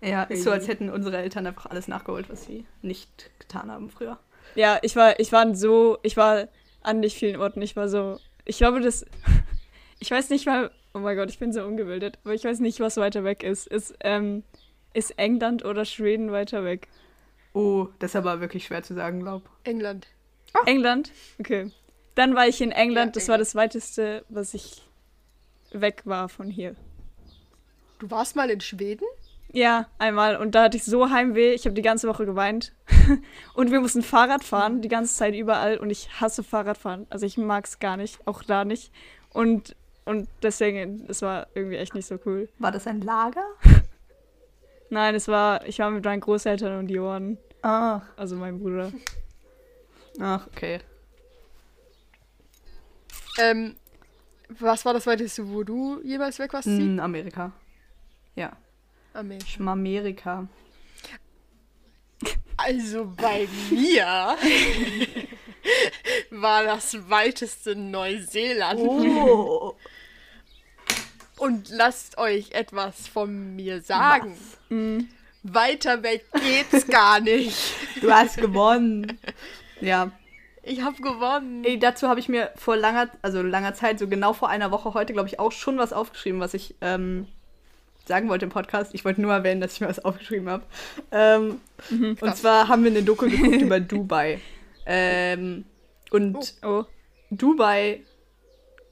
Ja, 0.00 0.22
ist 0.24 0.44
so, 0.44 0.50
als 0.50 0.68
hätten 0.68 0.88
unsere 0.90 1.18
Eltern 1.18 1.46
einfach 1.46 1.66
alles 1.66 1.88
nachgeholt, 1.88 2.30
was 2.30 2.44
sie 2.44 2.64
nicht 2.82 3.30
getan 3.38 3.70
haben 3.70 3.90
früher. 3.90 4.18
Ja, 4.54 4.78
ich 4.82 4.96
war, 4.96 5.18
ich 5.20 5.32
war 5.32 5.40
an 5.42 5.54
so, 5.54 5.98
ich 6.02 6.16
war 6.16 6.48
an 6.82 7.00
nicht 7.00 7.16
vielen 7.16 7.40
Orten. 7.40 7.60
Ich 7.60 7.76
war 7.76 7.88
so, 7.88 8.18
ich 8.44 8.58
glaube, 8.58 8.80
das, 8.80 9.04
ich 10.00 10.10
weiß 10.10 10.30
nicht 10.30 10.46
mal, 10.46 10.70
oh 10.94 11.00
mein 11.00 11.16
Gott, 11.16 11.30
ich 11.30 11.38
bin 11.38 11.52
so 11.52 11.62
ungebildet, 11.62 12.18
aber 12.24 12.34
ich 12.34 12.44
weiß 12.44 12.60
nicht, 12.60 12.80
was 12.80 12.96
weiter 12.96 13.24
weg 13.24 13.42
ist. 13.42 13.66
Ist, 13.66 13.94
ähm, 14.00 14.42
ist 14.94 15.18
England 15.18 15.64
oder 15.64 15.84
Schweden 15.84 16.32
weiter 16.32 16.64
weg? 16.64 16.88
Oh, 17.52 17.88
das 17.98 18.12
ist 18.12 18.16
aber 18.16 18.40
wirklich 18.40 18.66
schwer 18.66 18.82
zu 18.82 18.94
sagen, 18.94 19.20
glaub. 19.20 19.42
England. 19.64 20.06
England? 20.66 21.12
Okay. 21.38 21.70
Dann 22.14 22.34
war 22.34 22.46
ich 22.46 22.60
in 22.60 22.72
England, 22.72 23.16
das 23.16 23.28
war 23.28 23.38
das 23.38 23.54
weiteste, 23.54 24.24
was 24.28 24.54
ich 24.54 24.82
weg 25.72 26.02
war 26.04 26.28
von 26.28 26.50
hier. 26.50 26.74
Du 27.98 28.10
warst 28.10 28.34
mal 28.36 28.50
in 28.50 28.60
Schweden? 28.60 29.04
Ja, 29.52 29.86
einmal. 29.98 30.36
Und 30.36 30.54
da 30.54 30.64
hatte 30.64 30.76
ich 30.76 30.84
so 30.84 31.10
Heimweh. 31.10 31.52
Ich 31.52 31.64
habe 31.64 31.74
die 31.74 31.82
ganze 31.82 32.08
Woche 32.08 32.24
geweint. 32.24 32.72
und 33.54 33.70
wir 33.70 33.80
mussten 33.80 34.02
Fahrrad 34.02 34.44
fahren, 34.44 34.80
die 34.80 34.88
ganze 34.88 35.14
Zeit 35.14 35.34
überall. 35.34 35.76
Und 35.76 35.90
ich 35.90 36.20
hasse 36.20 36.42
Fahrradfahren. 36.42 37.06
Also 37.10 37.26
ich 37.26 37.36
mag 37.36 37.66
es 37.66 37.78
gar 37.78 37.96
nicht, 37.96 38.18
auch 38.26 38.42
da 38.42 38.64
nicht. 38.64 38.92
Und, 39.32 39.76
und 40.04 40.28
deswegen, 40.42 41.04
es 41.08 41.22
war 41.22 41.48
irgendwie 41.54 41.76
echt 41.76 41.94
nicht 41.94 42.06
so 42.06 42.18
cool. 42.26 42.48
War 42.58 42.72
das 42.72 42.86
ein 42.86 43.00
Lager? 43.00 43.44
Nein, 44.90 45.14
es 45.14 45.28
war, 45.28 45.66
ich 45.66 45.78
war 45.78 45.90
mit 45.90 46.04
meinen 46.04 46.20
Großeltern 46.20 46.78
und 46.78 46.90
Johann, 46.90 47.38
Ach, 47.62 48.02
also 48.16 48.36
meinem 48.36 48.58
Bruder. 48.58 48.92
ach, 50.18 50.46
okay. 50.48 50.80
Ähm, 53.40 53.76
was 54.48 54.84
war 54.84 54.92
das 54.92 55.06
weiteste, 55.06 55.48
wo 55.48 55.62
du 55.62 56.00
jeweils 56.02 56.38
weg 56.38 56.52
warst? 56.52 56.64
Sie? 56.68 56.76
In 56.82 57.00
Amerika. 57.00 57.52
Ja, 58.34 58.52
Amerika. 59.14 59.46
Schmamerika. 59.46 60.48
Also 62.56 63.12
bei 63.16 63.48
mir 63.70 64.36
war 66.30 66.64
das 66.64 67.08
weiteste 67.08 67.74
Neuseeland. 67.74 68.80
Oh, 68.80 69.74
Und 71.38 71.70
lasst 71.70 72.18
euch 72.18 72.52
etwas 72.52 73.08
von 73.08 73.56
mir 73.56 73.80
sagen. 73.80 74.36
Mm. 74.68 75.00
Weiter 75.42 76.02
weg 76.02 76.26
geht's 76.34 76.86
gar 76.86 77.20
nicht. 77.20 77.72
du 78.02 78.12
hast 78.12 78.36
gewonnen. 78.36 79.18
Ja, 79.80 80.12
Ich 80.62 80.82
hab 80.82 80.96
gewonnen. 80.98 81.64
Ey, 81.64 81.78
dazu 81.78 82.08
habe 82.08 82.20
ich 82.20 82.28
mir 82.28 82.50
vor 82.56 82.76
langer, 82.76 83.08
also 83.22 83.42
langer 83.42 83.74
Zeit, 83.74 83.98
so 83.98 84.08
genau 84.08 84.32
vor 84.32 84.48
einer 84.48 84.70
Woche 84.70 84.94
heute, 84.94 85.12
glaube 85.12 85.28
ich, 85.28 85.38
auch 85.38 85.52
schon 85.52 85.78
was 85.78 85.92
aufgeschrieben, 85.92 86.40
was 86.40 86.54
ich 86.54 86.74
ähm, 86.80 87.26
sagen 88.06 88.28
wollte 88.28 88.44
im 88.44 88.50
Podcast. 88.50 88.94
Ich 88.94 89.04
wollte 89.04 89.22
nur 89.22 89.32
erwähnen, 89.32 89.60
dass 89.60 89.74
ich 89.74 89.80
mir 89.80 89.88
was 89.88 90.04
aufgeschrieben 90.04 90.48
habe. 90.48 90.64
Ähm, 91.10 91.60
und 91.90 92.18
Krass. 92.18 92.40
zwar 92.40 92.68
haben 92.68 92.84
wir 92.84 92.90
eine 92.90 93.02
Doku 93.02 93.28
geguckt 93.28 93.62
über 93.62 93.80
Dubai. 93.80 94.40
Ähm, 94.86 95.64
und 96.10 96.54
Oh. 96.62 96.84
Dubai 97.30 98.00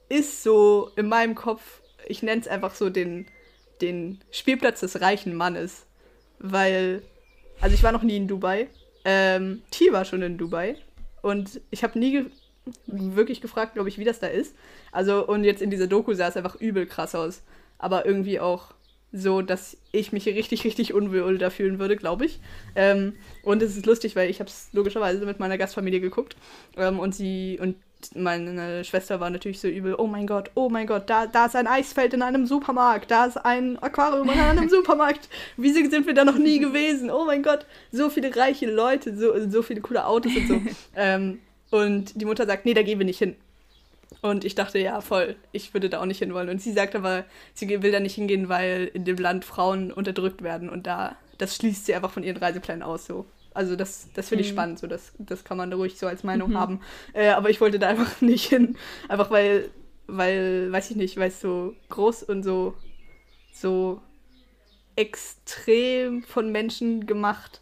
ist 0.07 0.41
so 0.43 0.89
in 0.95 1.07
meinem 1.07 1.35
Kopf, 1.35 1.81
ich 2.07 2.23
nenne 2.23 2.41
es 2.41 2.47
einfach 2.47 2.73
so 2.73 2.89
den, 2.89 3.27
den 3.81 4.19
Spielplatz 4.31 4.79
des 4.79 5.01
reichen 5.01 5.35
Mannes. 5.35 5.85
Weil, 6.39 7.03
also 7.61 7.75
ich 7.75 7.83
war 7.83 7.91
noch 7.91 8.01
nie 8.03 8.15
in 8.17 8.27
Dubai. 8.27 8.69
Ähm, 9.05 9.61
T 9.71 9.91
war 9.91 10.05
schon 10.05 10.21
in 10.21 10.37
Dubai. 10.37 10.75
Und 11.21 11.61
ich 11.71 11.83
habe 11.83 11.97
nie 11.99 12.11
ge 12.11 12.25
wirklich 12.85 13.41
gefragt, 13.41 13.73
glaube 13.73 13.89
ich, 13.89 13.97
wie 13.97 14.03
das 14.03 14.19
da 14.19 14.27
ist. 14.27 14.55
Also, 14.91 15.25
und 15.25 15.43
jetzt 15.43 15.61
in 15.61 15.71
dieser 15.71 15.87
Doku 15.87 16.13
sah 16.13 16.27
es 16.27 16.37
einfach 16.37 16.55
übel 16.55 16.85
krass 16.85 17.15
aus. 17.15 17.41
Aber 17.79 18.05
irgendwie 18.05 18.39
auch 18.39 18.73
so, 19.11 19.41
dass 19.41 19.77
ich 19.91 20.11
mich 20.11 20.27
richtig, 20.27 20.63
richtig 20.65 20.93
unwohl 20.93 21.37
da 21.37 21.49
fühlen 21.49 21.79
würde, 21.79 21.95
glaube 21.95 22.25
ich. 22.25 22.39
Ähm, 22.75 23.13
und 23.43 23.63
es 23.63 23.75
ist 23.75 23.85
lustig, 23.85 24.15
weil 24.15 24.29
ich 24.29 24.39
habe 24.39 24.49
es 24.49 24.69
logischerweise 24.71 25.25
mit 25.25 25.39
meiner 25.39 25.57
Gastfamilie 25.57 25.99
geguckt. 25.99 26.35
Ähm, 26.77 26.99
und 26.99 27.15
sie 27.15 27.57
und 27.59 27.75
meine 28.15 28.83
Schwester 28.83 29.19
war 29.19 29.29
natürlich 29.29 29.59
so 29.59 29.67
übel, 29.67 29.95
oh 29.97 30.07
mein 30.07 30.25
Gott, 30.25 30.51
oh 30.55 30.69
mein 30.69 30.87
Gott, 30.87 31.09
da, 31.09 31.27
da 31.27 31.45
ist 31.45 31.55
ein 31.55 31.67
Eisfeld 31.67 32.13
in 32.13 32.21
einem 32.21 32.45
Supermarkt, 32.45 33.11
da 33.11 33.25
ist 33.25 33.37
ein 33.37 33.77
Aquarium 33.79 34.29
in 34.29 34.39
einem 34.39 34.69
Supermarkt. 34.69 35.29
Wieso 35.57 35.87
sind 35.89 36.07
wir 36.07 36.13
da 36.13 36.23
noch 36.23 36.37
nie 36.37 36.59
gewesen? 36.59 37.11
Oh 37.11 37.25
mein 37.25 37.43
Gott, 37.43 37.65
so 37.91 38.09
viele 38.09 38.35
reiche 38.35 38.69
Leute, 38.69 39.15
so, 39.17 39.49
so 39.49 39.61
viele 39.61 39.81
coole 39.81 40.05
Autos 40.05 40.35
und 40.35 40.47
so. 40.47 40.61
ähm, 40.95 41.39
und 41.71 42.19
die 42.19 42.25
Mutter 42.25 42.45
sagt, 42.45 42.65
nee, 42.65 42.73
da 42.73 42.83
gehen 42.83 42.99
wir 42.99 43.05
nicht 43.05 43.19
hin. 43.19 43.35
Und 44.21 44.43
ich 44.43 44.55
dachte, 44.55 44.79
ja, 44.79 45.01
voll, 45.01 45.35
ich 45.51 45.73
würde 45.73 45.89
da 45.89 46.01
auch 46.01 46.05
nicht 46.05 46.19
hinwollen. 46.19 46.49
Und 46.49 46.61
sie 46.61 46.73
sagt 46.73 46.95
aber, 46.95 47.25
sie 47.53 47.69
will 47.81 47.91
da 47.91 47.99
nicht 47.99 48.15
hingehen, 48.15 48.49
weil 48.49 48.89
in 48.93 49.05
dem 49.05 49.17
Land 49.17 49.45
Frauen 49.45 49.91
unterdrückt 49.91 50.41
werden. 50.41 50.69
Und 50.69 50.87
da, 50.87 51.15
das 51.37 51.55
schließt 51.55 51.85
sie 51.85 51.93
einfach 51.93 52.11
von 52.11 52.23
ihren 52.23 52.37
Reiseplänen 52.37 52.83
aus 52.83 53.05
so. 53.05 53.25
Also 53.53 53.75
das, 53.75 54.09
das 54.13 54.29
finde 54.29 54.43
ich 54.43 54.51
mhm. 54.51 54.55
spannend, 54.55 54.79
so 54.79 54.87
das, 54.87 55.13
das 55.17 55.43
kann 55.43 55.57
man 55.57 55.71
da 55.71 55.77
ruhig 55.77 55.97
so 55.97 56.07
als 56.07 56.23
Meinung 56.23 56.51
mhm. 56.51 56.57
haben. 56.57 56.81
Äh, 57.13 57.29
aber 57.29 57.49
ich 57.49 57.61
wollte 57.61 57.79
da 57.79 57.87
einfach 57.87 58.21
nicht 58.21 58.45
hin. 58.45 58.75
Einfach 59.07 59.31
weil, 59.31 59.69
weil, 60.07 60.71
weiß 60.71 60.91
ich 60.91 60.97
nicht, 60.97 61.17
weil 61.17 61.29
es 61.29 61.41
so 61.41 61.73
groß 61.89 62.23
und 62.23 62.43
so, 62.43 62.75
so 63.51 64.01
extrem 64.95 66.23
von 66.23 66.51
Menschen 66.51 67.05
gemacht 67.05 67.61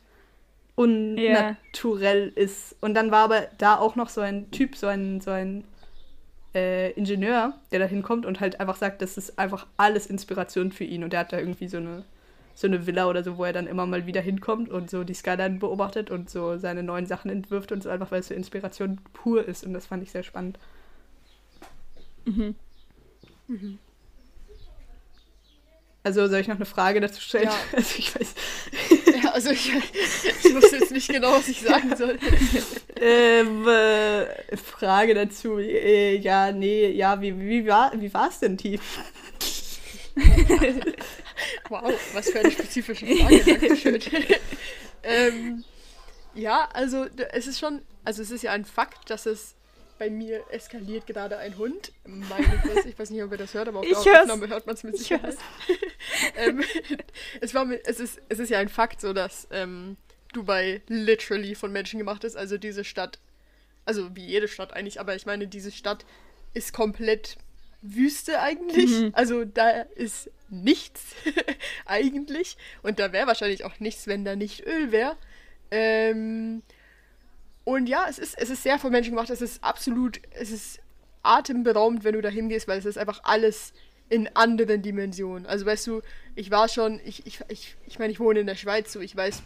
unnaturell 0.77 2.33
yeah. 2.35 2.43
ist. 2.43 2.75
Und 2.81 2.93
dann 2.93 3.09
war 3.09 3.23
aber 3.23 3.47
da 3.57 3.77
auch 3.77 3.95
noch 3.95 4.09
so 4.09 4.21
ein 4.21 4.51
Typ, 4.51 4.75
so 4.75 4.85
ein, 4.85 5.21
so 5.21 5.31
ein 5.31 5.63
äh, 6.53 6.91
Ingenieur, 6.91 7.55
der 7.71 7.79
da 7.79 7.85
hinkommt 7.85 8.27
und 8.27 8.39
halt 8.39 8.59
einfach 8.59 8.75
sagt, 8.75 9.01
das 9.01 9.17
ist 9.17 9.39
einfach 9.39 9.65
alles 9.77 10.05
Inspiration 10.05 10.71
für 10.71 10.83
ihn. 10.83 11.03
Und 11.03 11.13
der 11.13 11.21
hat 11.21 11.33
da 11.33 11.39
irgendwie 11.39 11.67
so 11.67 11.77
eine, 11.77 12.05
so 12.57 12.65
eine 12.65 12.87
Villa 12.87 13.07
oder 13.07 13.23
so, 13.23 13.37
wo 13.37 13.43
er 13.43 13.53
dann 13.53 13.67
immer 13.67 13.85
mal 13.85 14.07
wieder 14.07 14.19
hinkommt 14.19 14.71
und 14.71 14.89
so 14.89 15.03
die 15.03 15.13
Skyline 15.13 15.59
beobachtet 15.59 16.09
und 16.09 16.27
so 16.27 16.57
seine 16.57 16.81
neuen 16.81 17.05
Sachen 17.05 17.29
entwirft 17.29 17.71
und 17.71 17.83
so 17.83 17.89
einfach, 17.89 18.09
weil 18.09 18.21
es 18.21 18.29
so 18.29 18.33
Inspiration 18.33 18.99
pur 19.13 19.47
ist. 19.47 19.63
Und 19.63 19.73
das 19.73 19.85
fand 19.85 20.01
ich 20.01 20.11
sehr 20.11 20.23
spannend. 20.23 20.57
Mhm. 22.25 22.55
Mhm. 23.47 23.77
Also 26.01 26.25
soll 26.27 26.39
ich 26.39 26.47
noch 26.47 26.55
eine 26.55 26.65
Frage 26.65 26.99
dazu 26.99 27.21
stellen? 27.21 27.43
Ja. 27.43 27.55
Also 27.75 27.95
ich 27.99 28.15
weiß. 28.15 28.33
Ja, 29.23 29.31
also 29.33 29.51
ich, 29.51 29.71
ich 29.73 30.55
wusste 30.55 30.77
jetzt 30.77 30.91
nicht 30.91 31.09
genau, 31.09 31.33
was 31.33 31.47
ich 31.49 31.61
sagen 31.61 31.95
soll. 31.95 32.17
ähm, 32.99 33.67
äh, 33.67 34.57
Frage 34.57 35.13
dazu. 35.13 35.59
Äh, 35.59 36.15
ja, 36.15 36.51
nee, 36.51 36.89
ja, 36.89 37.21
wie, 37.21 37.39
wie 37.39 37.67
war 37.67 37.91
es 38.29 38.39
denn, 38.39 38.57
Tief? 38.57 38.81
wow, 41.69 41.93
was 42.13 42.29
für 42.29 42.39
eine 42.39 42.51
spezifische 42.51 43.05
Frage, 43.05 43.43
Dankeschön. 43.43 43.99
ähm, 45.03 45.63
ja, 46.33 46.69
also 46.73 47.05
es 47.31 47.47
ist 47.47 47.59
schon, 47.59 47.81
also 48.03 48.21
es 48.21 48.31
ist 48.31 48.43
ja 48.43 48.51
ein 48.51 48.65
Fakt, 48.65 49.09
dass 49.09 49.25
es 49.25 49.55
bei 49.97 50.09
mir 50.09 50.43
eskaliert 50.51 51.07
gerade 51.07 51.37
ein 51.37 51.57
Hund. 51.57 51.91
Meine 52.05 52.59
Fresse, 52.59 52.89
ich 52.89 52.97
weiß 52.97 53.09
nicht, 53.09 53.23
ob 53.23 53.31
ihr 53.31 53.37
das 53.37 53.53
hört, 53.53 53.67
aber 53.67 53.79
auf 53.79 54.03
der 54.03 54.21
Aufnahme 54.21 54.47
hört 54.47 54.65
man 54.65 54.75
es 54.75 54.83
mit 54.83 54.97
Sicherheit. 54.97 55.35
ähm, 56.35 56.63
es, 57.41 57.53
war 57.53 57.67
es, 57.85 57.99
ist, 57.99 58.21
es 58.29 58.39
ist 58.39 58.49
ja 58.49 58.59
ein 58.59 58.69
Fakt 58.69 59.01
so, 59.01 59.13
dass 59.13 59.47
ähm, 59.51 59.97
Dubai 60.33 60.81
literally 60.87 61.55
von 61.55 61.71
Menschen 61.71 61.97
gemacht 61.97 62.23
ist. 62.23 62.37
Also 62.37 62.57
diese 62.57 62.83
Stadt, 62.83 63.19
also 63.85 64.15
wie 64.15 64.25
jede 64.25 64.47
Stadt 64.47 64.73
eigentlich, 64.73 64.99
aber 64.99 65.15
ich 65.15 65.25
meine, 65.25 65.47
diese 65.47 65.71
Stadt 65.71 66.05
ist 66.53 66.73
komplett 66.73 67.37
Wüste 67.81 68.39
eigentlich. 68.39 68.91
Mhm. 68.91 69.09
Also 69.13 69.45
da 69.45 69.69
ist 69.95 70.29
nichts 70.49 71.15
eigentlich. 71.85 72.57
Und 72.83 72.99
da 72.99 73.11
wäre 73.11 73.27
wahrscheinlich 73.27 73.65
auch 73.65 73.79
nichts, 73.79 74.07
wenn 74.07 74.25
da 74.25 74.35
nicht 74.35 74.65
Öl 74.65 74.91
wäre. 74.91 75.17
Ähm, 75.71 76.61
und 77.63 77.87
ja, 77.87 78.05
es 78.09 78.17
ist, 78.19 78.37
es 78.37 78.49
ist 78.49 78.63
sehr 78.63 78.79
von 78.79 78.91
Menschen 78.91 79.11
gemacht. 79.11 79.29
Es 79.29 79.41
ist 79.41 79.63
absolut, 79.63 80.21
es 80.31 80.51
ist 80.51 80.79
atemberaubend, 81.23 82.03
wenn 82.03 82.13
du 82.13 82.21
da 82.21 82.29
hingehst, 82.29 82.67
weil 82.67 82.79
es 82.79 82.85
ist 82.85 82.97
einfach 82.97 83.21
alles 83.23 83.73
in 84.09 84.29
anderen 84.35 84.81
Dimensionen. 84.81 85.45
Also 85.45 85.65
weißt 85.65 85.87
du, 85.87 86.01
ich 86.35 86.49
war 86.51 86.69
schon, 86.69 87.01
ich, 87.03 87.25
ich, 87.25 87.41
ich, 87.49 87.75
ich 87.85 87.99
meine, 87.99 88.11
ich 88.11 88.19
wohne 88.19 88.39
in 88.39 88.47
der 88.47 88.55
Schweiz, 88.55 88.93
so 88.93 89.01
ich 89.01 89.15
weiß, 89.15 89.43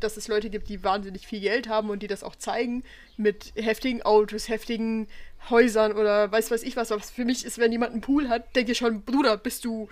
dass 0.00 0.16
es 0.16 0.28
Leute 0.28 0.48
gibt, 0.48 0.68
die 0.68 0.82
wahnsinnig 0.82 1.26
viel 1.26 1.40
Geld 1.40 1.68
haben 1.68 1.90
und 1.90 2.02
die 2.02 2.06
das 2.06 2.22
auch 2.22 2.36
zeigen 2.36 2.84
mit 3.16 3.52
heftigen 3.56 4.02
Autos, 4.02 4.48
heftigen 4.48 5.08
Häusern 5.50 5.92
oder 5.92 6.30
weiß 6.30 6.50
was 6.50 6.62
ich 6.62 6.76
was. 6.76 6.90
Was 6.90 7.10
für 7.10 7.24
mich 7.24 7.44
ist, 7.44 7.58
wenn 7.58 7.72
jemand 7.72 7.92
einen 7.92 8.00
Pool 8.00 8.28
hat, 8.28 8.54
denke 8.56 8.72
ich 8.72 8.78
schon, 8.78 9.02
Bruder, 9.02 9.36
bist 9.36 9.64
du 9.64 9.88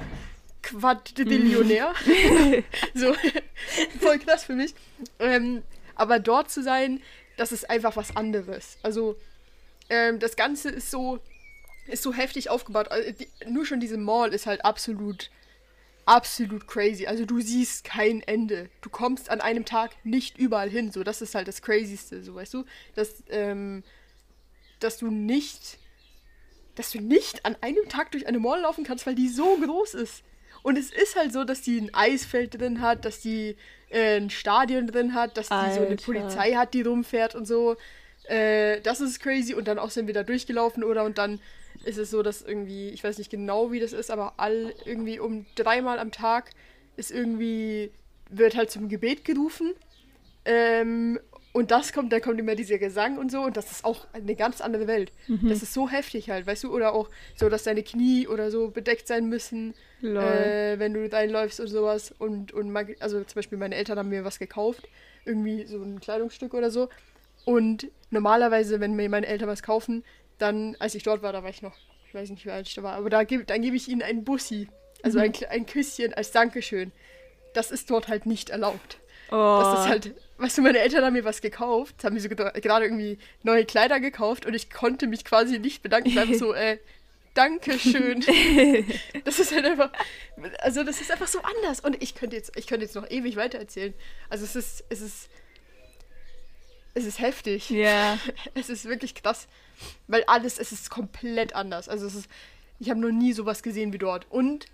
Quadrillionär? 0.62 1.94
so, 2.94 3.14
voll 4.00 4.18
krass 4.18 4.44
für 4.44 4.54
mich. 4.54 4.74
Ähm, 5.18 5.62
aber 5.94 6.18
dort 6.18 6.50
zu 6.50 6.62
sein, 6.62 7.00
das 7.36 7.52
ist 7.52 7.68
einfach 7.70 7.96
was 7.96 8.16
anderes. 8.16 8.78
Also, 8.82 9.16
ähm, 9.88 10.18
das 10.18 10.36
Ganze 10.36 10.70
ist 10.70 10.90
so, 10.90 11.20
ist 11.86 12.02
so 12.02 12.12
heftig 12.12 12.50
aufgebaut. 12.50 12.88
Also, 12.88 13.10
die, 13.12 13.28
nur 13.48 13.66
schon 13.66 13.80
diese 13.80 13.96
Mall 13.96 14.34
ist 14.34 14.46
halt 14.46 14.64
absolut, 14.64 15.30
absolut 16.04 16.66
crazy. 16.66 17.06
Also, 17.06 17.24
du 17.24 17.40
siehst 17.40 17.84
kein 17.84 18.22
Ende. 18.22 18.68
Du 18.80 18.90
kommst 18.90 19.30
an 19.30 19.40
einem 19.40 19.64
Tag 19.64 19.92
nicht 20.04 20.38
überall 20.38 20.70
hin. 20.70 20.92
So, 20.92 21.04
das 21.04 21.22
ist 21.22 21.34
halt 21.34 21.48
das 21.48 21.62
Crazyste, 21.62 22.22
so 22.22 22.34
weißt 22.34 22.54
du, 22.54 22.64
dass, 22.94 23.22
ähm, 23.30 23.84
dass 24.80 24.98
du 24.98 25.10
nicht, 25.10 25.78
dass 26.74 26.90
du 26.90 27.00
nicht 27.00 27.44
an 27.44 27.56
einem 27.60 27.88
Tag 27.88 28.12
durch 28.12 28.26
eine 28.26 28.38
Mall 28.38 28.60
laufen 28.60 28.84
kannst, 28.84 29.06
weil 29.06 29.14
die 29.14 29.28
so 29.28 29.56
groß 29.56 29.94
ist. 29.94 30.22
Und 30.62 30.76
es 30.76 30.90
ist 30.90 31.16
halt 31.16 31.32
so, 31.32 31.44
dass 31.44 31.62
die 31.62 31.78
ein 31.78 31.94
Eisfeld 31.94 32.60
drin 32.60 32.80
hat, 32.80 33.04
dass 33.04 33.20
die 33.20 33.56
äh, 33.88 34.16
ein 34.16 34.30
Stadion 34.30 34.86
drin 34.86 35.14
hat, 35.14 35.36
dass 35.36 35.48
die 35.48 35.54
Alter. 35.54 35.74
so 35.74 35.86
eine 35.86 35.96
Polizei 35.96 36.54
hat, 36.54 36.74
die 36.74 36.82
rumfährt 36.82 37.34
und 37.34 37.46
so. 37.46 37.76
Äh, 38.24 38.80
das 38.80 39.00
ist 39.00 39.20
crazy. 39.20 39.54
Und 39.54 39.68
dann 39.68 39.78
auch 39.78 39.90
sind 39.90 40.06
wir 40.08 40.14
da 40.14 40.24
durchgelaufen, 40.24 40.82
oder? 40.82 41.04
Und 41.04 41.18
dann 41.18 41.40
ist 41.84 41.98
es 41.98 42.10
so, 42.10 42.22
dass 42.22 42.42
irgendwie, 42.42 42.88
ich 42.88 43.04
weiß 43.04 43.18
nicht 43.18 43.30
genau, 43.30 43.70
wie 43.70 43.80
das 43.80 43.92
ist, 43.92 44.10
aber 44.10 44.34
all 44.38 44.74
irgendwie 44.84 45.20
um 45.20 45.46
dreimal 45.54 45.98
am 45.98 46.10
Tag 46.10 46.50
ist 46.96 47.10
irgendwie, 47.10 47.92
wird 48.28 48.56
halt 48.56 48.70
zum 48.70 48.88
Gebet 48.88 49.24
gerufen. 49.24 49.72
Ähm, 50.44 51.20
und 51.56 51.70
das 51.70 51.94
kommt, 51.94 52.12
dann 52.12 52.20
kommt 52.20 52.38
immer 52.38 52.54
dieser 52.54 52.76
Gesang 52.76 53.16
und 53.16 53.32
so, 53.32 53.40
und 53.40 53.56
das 53.56 53.72
ist 53.72 53.82
auch 53.86 54.06
eine 54.12 54.34
ganz 54.34 54.60
andere 54.60 54.86
Welt. 54.86 55.10
Mhm. 55.26 55.48
Das 55.48 55.62
ist 55.62 55.72
so 55.72 55.88
heftig 55.88 56.28
halt, 56.28 56.46
weißt 56.46 56.64
du? 56.64 56.70
Oder 56.70 56.92
auch 56.92 57.08
so, 57.34 57.48
dass 57.48 57.62
deine 57.62 57.82
Knie 57.82 58.28
oder 58.28 58.50
so 58.50 58.68
bedeckt 58.68 59.08
sein 59.08 59.26
müssen, 59.30 59.72
äh, 60.02 60.78
wenn 60.78 60.92
du 60.92 61.10
reinläufst 61.10 61.58
und 61.60 61.68
sowas. 61.68 62.14
Und, 62.18 62.52
und 62.52 62.70
man, 62.70 62.88
also 63.00 63.24
zum 63.24 63.34
Beispiel 63.36 63.56
meine 63.56 63.74
Eltern 63.74 63.98
haben 63.98 64.10
mir 64.10 64.22
was 64.22 64.38
gekauft, 64.38 64.86
irgendwie 65.24 65.64
so 65.64 65.82
ein 65.82 65.98
Kleidungsstück 65.98 66.52
oder 66.52 66.70
so. 66.70 66.90
Und 67.46 67.86
normalerweise, 68.10 68.78
wenn 68.80 68.92
mir 68.92 69.08
meine 69.08 69.26
Eltern 69.26 69.48
was 69.48 69.62
kaufen, 69.62 70.04
dann, 70.36 70.76
als 70.78 70.94
ich 70.94 71.04
dort 71.04 71.22
war, 71.22 71.32
da 71.32 71.42
war 71.42 71.48
ich 71.48 71.62
noch, 71.62 71.78
ich 72.06 72.12
weiß 72.12 72.28
nicht, 72.28 72.44
wie 72.44 72.50
alt 72.50 72.68
ich 72.68 72.74
da 72.74 72.82
war, 72.82 72.92
aber 72.96 73.08
da 73.08 73.24
dann 73.24 73.62
gebe 73.62 73.76
ich 73.76 73.88
ihnen 73.88 74.02
einen 74.02 74.24
Bussi, 74.24 74.68
also 75.02 75.18
mhm. 75.18 75.24
ein, 75.24 75.32
ein 75.48 75.64
Küsschen 75.64 76.12
als 76.12 76.32
Dankeschön. 76.32 76.92
Das 77.54 77.70
ist 77.70 77.90
dort 77.90 78.08
halt 78.08 78.26
nicht 78.26 78.50
erlaubt. 78.50 78.98
Oh. 79.30 79.60
Das 79.62 79.80
ist 79.80 79.88
halt, 79.88 80.14
weißt 80.38 80.58
du, 80.58 80.62
meine 80.62 80.78
Eltern 80.78 81.04
haben 81.04 81.14
mir 81.14 81.24
was 81.24 81.40
gekauft, 81.40 82.04
haben 82.04 82.14
mir 82.14 82.20
so 82.20 82.28
gerade 82.28 82.84
irgendwie 82.84 83.18
neue 83.42 83.64
Kleider 83.64 84.00
gekauft 84.00 84.46
und 84.46 84.54
ich 84.54 84.70
konnte 84.70 85.06
mich 85.06 85.24
quasi 85.24 85.58
nicht 85.58 85.82
bedanken. 85.82 86.16
Einfach 86.16 86.34
so, 86.34 86.52
äh, 86.52 86.78
Dankeschön. 87.36 88.20
das 89.24 89.38
ist 89.38 89.54
halt 89.54 89.66
einfach, 89.66 89.92
also 90.60 90.82
das 90.84 91.02
ist 91.02 91.10
einfach 91.10 91.28
so 91.28 91.40
anders. 91.42 91.80
Und 91.80 92.02
ich 92.02 92.14
könnte 92.14 92.34
jetzt, 92.34 92.56
ich 92.56 92.66
könnte 92.66 92.86
jetzt 92.86 92.94
noch 92.94 93.08
ewig 93.10 93.36
weiter 93.36 93.58
erzählen. 93.58 93.92
Also 94.30 94.46
es 94.46 94.56
ist, 94.56 94.84
es 94.88 95.02
ist, 95.02 95.28
es 96.94 97.04
ist 97.04 97.18
heftig. 97.18 97.68
Ja. 97.68 97.78
Yeah. 97.78 98.18
Es 98.54 98.70
ist 98.70 98.86
wirklich 98.86 99.14
krass, 99.14 99.48
weil 100.06 100.24
alles, 100.24 100.58
es 100.58 100.72
ist 100.72 100.88
komplett 100.88 101.54
anders. 101.54 101.90
Also 101.90 102.06
es 102.06 102.14
ist, 102.14 102.30
ich 102.80 102.88
habe 102.88 103.00
noch 103.00 103.12
nie 103.12 103.34
sowas 103.34 103.62
gesehen 103.62 103.92
wie 103.92 103.98
dort. 103.98 104.26
Und 104.30 104.64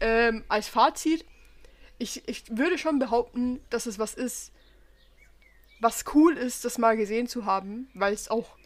ähm, 0.00 0.42
als 0.48 0.68
Fazit, 0.68 1.26
ich, 1.98 2.26
ich 2.28 2.44
würde 2.50 2.78
schon 2.78 2.98
behaupten, 2.98 3.60
dass 3.70 3.86
es 3.86 3.98
was 3.98 4.14
ist, 4.14 4.52
was 5.80 6.04
cool 6.14 6.36
ist, 6.36 6.64
das 6.64 6.78
mal 6.78 6.96
gesehen 6.96 7.26
zu 7.26 7.44
haben, 7.44 7.88
weil 7.94 8.14
es 8.14 8.30
auch 8.30 8.56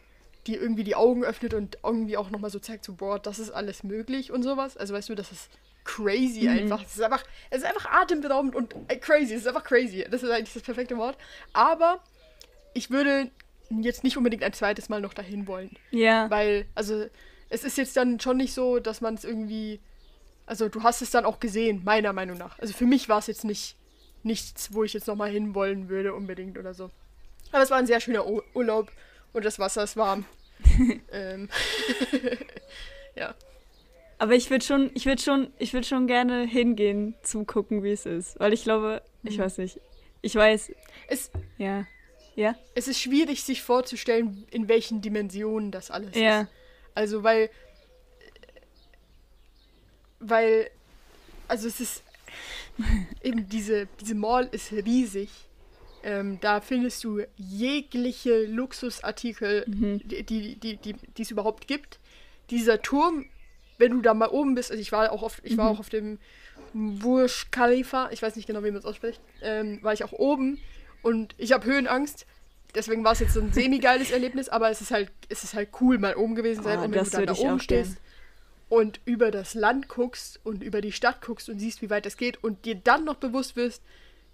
die 0.47 0.55
irgendwie 0.55 0.83
die 0.83 0.95
Augen 0.95 1.23
öffnet 1.23 1.53
und 1.53 1.77
irgendwie 1.83 2.17
auch 2.17 2.29
nochmal 2.29 2.49
so 2.49 2.59
zeigt, 2.59 2.83
so, 2.85 2.93
boah, 2.93 3.19
das 3.19 3.37
ist 3.37 3.51
alles 3.51 3.83
möglich 3.83 4.31
und 4.31 4.43
sowas. 4.43 4.75
Also 4.75 4.93
weißt 4.93 5.09
du, 5.09 5.15
das 5.15 5.31
ist 5.31 5.49
crazy 5.83 6.43
mhm. 6.43 6.49
einfach. 6.49 6.83
Es 6.83 6.95
ist 6.95 7.01
einfach, 7.01 7.23
es 7.49 7.59
ist 7.59 7.65
einfach 7.65 7.85
atemberaubend 7.91 8.55
und 8.55 8.75
äh, 8.87 8.97
crazy. 8.97 9.33
Es 9.33 9.41
ist 9.41 9.47
einfach 9.47 9.63
crazy. 9.63 10.05
Das 10.09 10.23
ist 10.23 10.31
eigentlich 10.31 10.53
das 10.53 10.63
perfekte 10.63 10.97
Wort. 10.97 11.17
Aber 11.53 12.03
ich 12.73 12.89
würde 12.89 13.29
jetzt 13.69 14.03
nicht 14.03 14.17
unbedingt 14.17 14.43
ein 14.43 14.53
zweites 14.53 14.89
Mal 14.89 15.01
noch 15.01 15.13
dahin 15.13 15.47
wollen. 15.47 15.77
Ja. 15.91 16.29
Weil, 16.29 16.65
also, 16.75 17.05
es 17.49 17.63
ist 17.63 17.77
jetzt 17.77 17.95
dann 17.97 18.19
schon 18.19 18.37
nicht 18.37 18.53
so, 18.53 18.79
dass 18.79 19.01
man 19.01 19.13
es 19.13 19.23
irgendwie 19.23 19.79
also 20.51 20.67
du 20.67 20.83
hast 20.83 21.01
es 21.01 21.11
dann 21.11 21.23
auch 21.23 21.39
gesehen, 21.39 21.81
meiner 21.85 22.11
Meinung 22.11 22.37
nach. 22.37 22.59
Also 22.59 22.73
für 22.73 22.85
mich 22.85 23.07
war 23.07 23.19
es 23.19 23.27
jetzt 23.27 23.45
nicht 23.45 23.77
nichts, 24.21 24.73
wo 24.73 24.83
ich 24.83 24.91
jetzt 24.91 25.07
nochmal 25.07 25.31
hinwollen 25.31 25.87
würde 25.87 26.13
unbedingt 26.13 26.57
oder 26.57 26.73
so. 26.73 26.91
Aber 27.53 27.63
es 27.63 27.71
war 27.71 27.77
ein 27.77 27.87
sehr 27.87 28.01
schöner 28.01 28.27
U 28.27 28.41
Urlaub 28.53 28.91
und 29.31 29.45
das 29.45 29.59
Wasser 29.59 29.83
ist 29.83 29.95
warm. 29.95 30.25
ähm. 31.13 31.47
ja. 33.15 33.33
Aber 34.17 34.33
ich 34.33 34.49
würde 34.49 34.65
schon, 34.65 34.91
ich 34.93 35.05
würde 35.05 35.21
schon, 35.21 35.53
ich 35.57 35.71
würde 35.71 35.87
schon 35.87 36.05
gerne 36.05 36.45
hingehen 36.45 37.15
zum 37.23 37.47
gucken, 37.47 37.81
wie 37.81 37.93
es 37.93 38.05
ist, 38.05 38.37
weil 38.37 38.51
ich 38.51 38.63
glaube, 38.63 39.01
ich 39.23 39.37
mhm. 39.37 39.43
weiß 39.43 39.57
nicht, 39.59 39.79
ich 40.21 40.35
weiß. 40.35 40.73
Es, 41.07 41.31
ja, 41.59 41.87
ja. 42.35 42.55
Es 42.75 42.89
ist 42.89 42.99
schwierig, 42.99 43.45
sich 43.45 43.61
vorzustellen, 43.61 44.45
in 44.51 44.67
welchen 44.67 45.01
Dimensionen 45.01 45.71
das 45.71 45.91
alles 45.91 46.13
ja. 46.13 46.41
ist. 46.41 46.47
Also 46.93 47.23
weil 47.23 47.49
weil, 50.21 50.69
also 51.47 51.67
es 51.67 51.79
ist 51.79 52.03
eben 53.23 53.47
diese, 53.49 53.87
diese 53.99 54.15
Mall 54.15 54.47
ist 54.51 54.71
riesig. 54.71 55.29
Ähm, 56.03 56.39
da 56.41 56.61
findest 56.61 57.03
du 57.03 57.21
jegliche 57.37 58.45
Luxusartikel, 58.45 59.65
mhm. 59.67 60.01
die, 60.03 60.23
die, 60.23 60.55
die, 60.55 60.93
die 60.93 61.21
es 61.21 61.29
überhaupt 61.29 61.67
gibt. 61.67 61.99
dieser 62.49 62.81
Turm, 62.81 63.25
wenn 63.77 63.91
du 63.91 64.01
da 64.01 64.13
mal 64.13 64.29
oben 64.29 64.55
bist, 64.55 64.71
also 64.71 64.81
ich 64.81 64.91
war 64.91 65.11
auch 65.11 65.23
auf, 65.23 65.41
ich 65.43 65.57
war 65.57 65.65
Mhm. 65.69 65.75
auch 65.75 65.79
auf 65.79 65.89
dem 65.89 66.17
Burj 66.73 67.45
Khalifa, 67.51 68.09
ich 68.11 68.21
weiß 68.21 68.35
nicht 68.35 68.47
genau, 68.47 68.63
wie 68.63 68.71
man 68.71 68.79
es 68.79 68.85
ausspricht, 68.85 69.21
ähm, 69.41 69.79
war 69.83 69.93
ich 69.93 70.03
auch 70.03 70.11
oben 70.11 70.59
und 71.01 71.35
ich 71.37 71.51
habe 71.51 71.65
Höhenangst. 71.65 72.25
Deswegen 72.73 73.03
war 73.03 73.11
es 73.11 73.19
jetzt 73.19 73.33
so 73.33 73.41
ein 73.41 73.53
semi-geiles 73.53 74.11
Erlebnis, 74.11 74.49
aber 74.49 74.69
es 74.71 74.81
ist 74.81 74.91
halt, 74.91 75.11
es 75.29 75.43
ist 75.43 75.53
halt 75.53 75.69
cool, 75.81 75.97
mal 75.97 76.15
oben 76.15 76.35
gewesen 76.35 76.63
sein. 76.63 76.79
Oh, 76.79 76.83
und 76.85 76.93
wenn 76.93 77.03
du 77.03 77.09
dann 77.09 77.25
da 77.25 77.33
oben 77.33 77.41
gern. 77.41 77.59
stehst 77.59 77.97
und 78.71 79.01
über 79.03 79.31
das 79.31 79.53
Land 79.53 79.89
guckst 79.89 80.39
und 80.45 80.63
über 80.63 80.79
die 80.79 80.93
Stadt 80.93 81.19
guckst 81.21 81.49
und 81.49 81.59
siehst, 81.59 81.81
wie 81.81 81.89
weit 81.89 82.05
es 82.05 82.15
geht 82.15 82.41
und 82.41 82.63
dir 82.63 82.75
dann 82.75 83.03
noch 83.03 83.15
bewusst 83.15 83.57
wirst, 83.57 83.83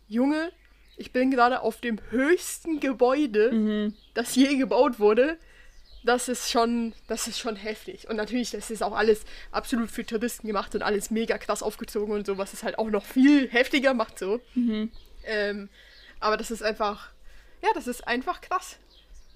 Junge, 0.07 0.51
ich 0.95 1.11
bin 1.11 1.31
gerade 1.31 1.61
auf 1.61 1.81
dem 1.81 1.97
höchsten 2.11 2.79
Gebäude, 2.79 3.51
Mhm. 3.51 3.95
das 4.13 4.35
je 4.35 4.55
gebaut 4.55 4.99
wurde. 4.99 5.37
Das 6.03 6.29
ist 6.29 6.51
schon, 6.51 6.93
das 7.07 7.27
ist 7.27 7.39
schon 7.39 7.55
heftig. 7.55 8.07
Und 8.09 8.15
natürlich, 8.17 8.51
das 8.51 8.69
ist 8.69 8.83
auch 8.83 8.95
alles 8.95 9.23
absolut 9.51 9.89
für 9.89 10.05
Touristen 10.05 10.45
gemacht 10.45 10.75
und 10.75 10.83
alles 10.83 11.09
mega 11.09 11.39
krass 11.39 11.63
aufgezogen 11.63 12.13
und 12.13 12.27
so, 12.27 12.37
was 12.37 12.53
es 12.53 12.61
halt 12.61 12.77
auch 12.77 12.89
noch 12.91 13.05
viel 13.05 13.49
heftiger 13.49 13.95
macht 13.95 14.19
so. 14.19 14.39
Mhm. 14.53 14.91
Ähm, 15.25 15.69
aber 16.19 16.37
das 16.37 16.51
ist 16.51 16.61
einfach, 16.61 17.09
ja, 17.63 17.69
das 17.73 17.87
ist 17.87 18.07
einfach 18.07 18.39
krass. 18.41 18.77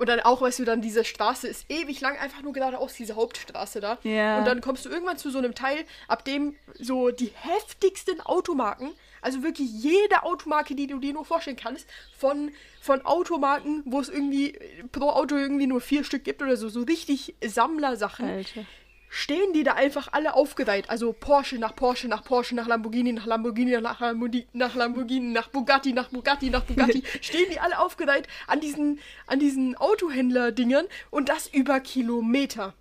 Und 0.02 0.08
dann 0.08 0.20
auch, 0.20 0.42
weißt 0.42 0.58
du, 0.58 0.66
dann 0.66 0.82
diese 0.82 1.06
Straße 1.06 1.48
ist 1.48 1.70
ewig 1.70 2.02
lang, 2.02 2.18
einfach 2.18 2.42
nur 2.42 2.54
geradeaus, 2.54 2.96
diese 2.96 3.16
Hauptstraße 3.16 3.82
da. 3.82 4.00
Ja. 4.02 4.40
Und 4.40 4.46
dann 4.46 4.60
kommst 4.60 4.84
du 4.84 4.90
irgendwann 4.90 5.20
zu 5.20 5.30
so 5.30 5.38
einem 5.38 5.54
Teil, 5.54 5.86
ab 6.08 6.26
dem 6.26 6.56
so 6.74 7.12
die 7.12 7.32
heftigsten 7.36 8.20
Automarken, 8.20 8.90
also 9.22 9.44
wirklich 9.44 9.70
jede 9.72 10.24
Automarke, 10.24 10.74
die 10.74 10.88
du 10.88 10.98
dir 10.98 11.14
nur 11.14 11.24
vorstellen 11.24 11.56
kannst, 11.56 11.88
von, 12.18 12.52
von 12.82 13.06
Automarken, 13.06 13.84
wo 13.86 14.00
es 14.00 14.10
irgendwie 14.10 14.58
pro 14.92 15.10
Auto 15.10 15.36
irgendwie 15.36 15.68
nur 15.68 15.82
vier 15.82 16.04
Stück 16.04 16.24
gibt 16.24 16.42
oder 16.42 16.58
so, 16.58 16.68
so 16.68 16.82
richtig 16.82 17.36
Sammlersachen, 17.46 18.28
Alter. 18.28 18.66
Stehen 19.14 19.52
die 19.52 19.64
da 19.64 19.74
einfach 19.74 20.08
alle 20.14 20.36
aufgereiht. 20.36 20.90
Also 20.90 21.12
Porsche 21.12 21.58
nach 21.58 21.76
Porsche, 21.76 22.08
nach 22.08 22.24
Porsche, 22.24 22.56
nach 22.56 22.66
Lamborghini, 22.66 23.12
nach 23.12 23.26
Lamborghini, 23.26 23.80
nach 23.82 24.00
Lamborghini, 24.00 24.48
nach 24.54 24.74
Lamborghini, 24.74 25.34
nach 25.34 25.50
Bugatti, 25.50 25.92
nach 25.92 26.10
Bugatti, 26.10 26.50
nach 26.50 26.64
Bugatti. 26.64 27.04
stehen 27.22 27.50
die 27.52 27.60
alle 27.60 27.80
aufgereiht 27.80 28.30
an 28.48 28.62
diesen, 28.62 29.02
an 29.28 29.40
diesen 29.40 29.76
Autohändler-Dingern 29.76 30.86
und 31.10 31.28
das 31.28 31.48
über 31.48 31.82
Kilometer. 31.82 32.74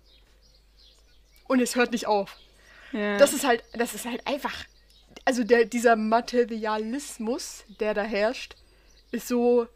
Und 1.49 1.59
es 1.59 1.75
hört 1.75 1.91
nicht 1.91 2.07
auf. 2.07 2.37
Ja. 2.93 3.17
Das 3.17 3.33
ist 3.33 3.45
halt, 3.45 3.61
das 3.73 3.93
ist 3.93 4.05
halt 4.05 4.25
einfach. 4.25 4.53
Also 5.25 5.43
der, 5.43 5.65
dieser 5.65 5.97
Materialismus, 5.97 7.65
der 7.81 7.93
da 7.93 8.03
herrscht, 8.03 8.55
ist 9.11 9.27
so 9.27 9.67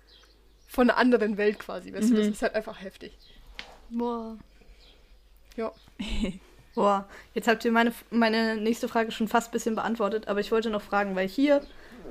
von 0.67 0.89
einer 0.89 0.97
anderen 0.97 1.35
Welt 1.35 1.59
quasi. 1.59 1.93
Weißt 1.93 2.11
du, 2.11 2.15
das 2.15 2.27
ist 2.27 2.41
halt 2.41 2.55
einfach 2.55 2.81
heftig. 2.81 3.11
Boah. 3.89 4.37
Ja. 5.57 5.73
Boah, 6.75 7.07
jetzt 7.33 7.47
habt 7.47 7.63
ihr 7.65 7.71
meine, 7.71 7.93
meine 8.11 8.57
nächste 8.57 8.87
Frage 8.87 9.11
schon 9.11 9.27
fast 9.27 9.49
ein 9.49 9.51
bisschen 9.51 9.75
beantwortet, 9.75 10.27
aber 10.27 10.41
ich 10.41 10.51
wollte 10.51 10.69
noch 10.69 10.81
fragen, 10.81 11.15
weil 11.15 11.27
hier 11.27 11.61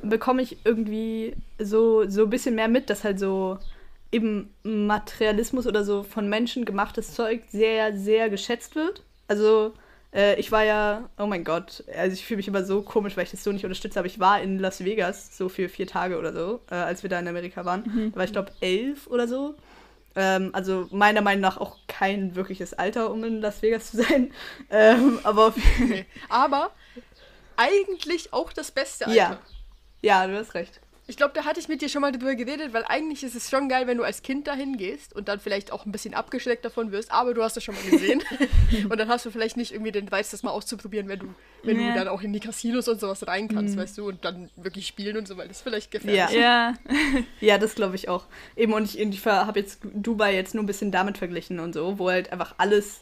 bekomme 0.02 0.42
ich 0.42 0.64
irgendwie 0.64 1.34
so, 1.58 2.08
so 2.08 2.24
ein 2.24 2.30
bisschen 2.30 2.54
mehr 2.54 2.68
mit, 2.68 2.90
dass 2.90 3.04
halt 3.04 3.18
so 3.18 3.58
eben 4.10 4.54
Materialismus 4.62 5.66
oder 5.66 5.84
so 5.84 6.02
von 6.02 6.28
Menschen 6.28 6.64
gemachtes 6.64 7.14
Zeug 7.14 7.42
sehr, 7.50 7.96
sehr 7.96 8.30
geschätzt 8.30 8.74
wird. 8.74 9.02
Also 9.28 9.72
äh, 10.14 10.38
ich 10.38 10.52
war 10.52 10.64
ja, 10.64 11.08
oh 11.18 11.26
mein 11.26 11.44
Gott, 11.44 11.84
also 11.96 12.14
ich 12.14 12.24
fühle 12.24 12.36
mich 12.38 12.48
immer 12.48 12.64
so 12.64 12.82
komisch, 12.82 13.16
weil 13.16 13.24
ich 13.24 13.32
das 13.32 13.44
so 13.44 13.52
nicht 13.52 13.64
unterstütze, 13.64 13.98
aber 13.98 14.06
ich 14.06 14.20
war 14.20 14.40
in 14.40 14.58
Las 14.58 14.84
Vegas 14.84 15.36
so 15.36 15.48
für 15.48 15.68
vier 15.68 15.86
Tage 15.86 16.18
oder 16.18 16.32
so, 16.32 16.60
äh, 16.70 16.76
als 16.76 17.02
wir 17.02 17.10
da 17.10 17.18
in 17.18 17.28
Amerika 17.28 17.64
waren. 17.64 18.10
Da 18.12 18.16
war 18.16 18.24
ich 18.24 18.32
glaube 18.32 18.52
elf 18.60 19.08
oder 19.08 19.26
so. 19.28 19.54
Ähm, 20.16 20.50
also 20.54 20.86
meiner 20.90 21.20
Meinung 21.22 21.42
nach 21.42 21.56
auch 21.58 21.76
kein 21.88 22.34
wirkliches 22.36 22.74
Alter, 22.74 23.10
um 23.10 23.24
in 23.24 23.40
Las 23.40 23.62
Vegas 23.62 23.90
zu 23.90 23.98
sein. 23.98 24.32
Ähm, 24.70 25.20
aber. 25.22 25.54
Aber 26.28 26.70
eigentlich 27.56 28.32
auch 28.32 28.52
das 28.52 28.70
Beste, 28.70 29.06
Alter. 29.06 29.16
ja. 29.16 29.38
Ja, 30.02 30.26
du 30.26 30.36
hast 30.36 30.54
recht. 30.54 30.80
Ich 31.06 31.18
glaube, 31.18 31.32
da 31.34 31.44
hatte 31.44 31.60
ich 31.60 31.68
mit 31.68 31.82
dir 31.82 31.90
schon 31.90 32.00
mal 32.00 32.12
drüber 32.12 32.34
geredet, 32.34 32.72
weil 32.72 32.84
eigentlich 32.86 33.22
ist 33.24 33.34
es 33.34 33.50
schon 33.50 33.68
geil, 33.68 33.86
wenn 33.86 33.98
du 33.98 34.04
als 34.04 34.22
Kind 34.22 34.46
dahin 34.46 34.78
gehst 34.78 35.14
und 35.14 35.28
dann 35.28 35.38
vielleicht 35.38 35.70
auch 35.70 35.84
ein 35.84 35.92
bisschen 35.92 36.14
abgeschreckt 36.14 36.64
davon 36.64 36.92
wirst, 36.92 37.12
aber 37.12 37.34
du 37.34 37.42
hast 37.42 37.56
das 37.56 37.64
schon 37.64 37.74
mal 37.74 37.84
gesehen. 37.84 38.22
und 38.88 38.98
dann 38.98 39.08
hast 39.08 39.26
du 39.26 39.30
vielleicht 39.30 39.58
nicht 39.58 39.72
irgendwie 39.72 39.92
den 39.92 40.08
Reiz, 40.08 40.30
das 40.30 40.42
mal 40.42 40.50
auszuprobieren, 40.52 41.06
wenn 41.08 41.18
du, 41.18 41.26
wenn 41.62 41.78
Ja. 41.78 41.88
du 41.88 41.94
dann 41.98 42.08
auch 42.08 42.22
in 42.22 42.32
die 42.32 42.40
Casinos 42.40 42.88
und 42.88 43.00
sowas 43.00 43.26
rein 43.26 43.48
kannst, 43.48 43.76
weißt 43.76 43.98
du, 43.98 44.08
und 44.08 44.24
dann 44.24 44.50
wirklich 44.56 44.86
spielen 44.86 45.18
und 45.18 45.28
so, 45.28 45.36
weil 45.36 45.46
das 45.48 45.58
ist 45.58 45.62
vielleicht 45.62 45.90
gefährlich. 45.90 46.36
Ja. 46.36 46.40
ja. 46.40 46.74
Ja, 47.40 47.58
das 47.58 47.74
glaube 47.74 47.96
ich 47.96 48.08
auch. 48.08 48.24
Eben, 48.56 48.72
und 48.72 48.84
ich, 48.84 48.98
ich 48.98 49.26
habe 49.26 49.60
jetzt 49.60 49.80
Dubai 49.82 50.34
jetzt 50.34 50.54
nur 50.54 50.62
ein 50.64 50.66
bisschen 50.66 50.90
damit 50.90 51.18
verglichen 51.18 51.60
und 51.60 51.74
so, 51.74 51.98
wo 51.98 52.08
halt 52.08 52.32
einfach 52.32 52.54
alles, 52.56 53.00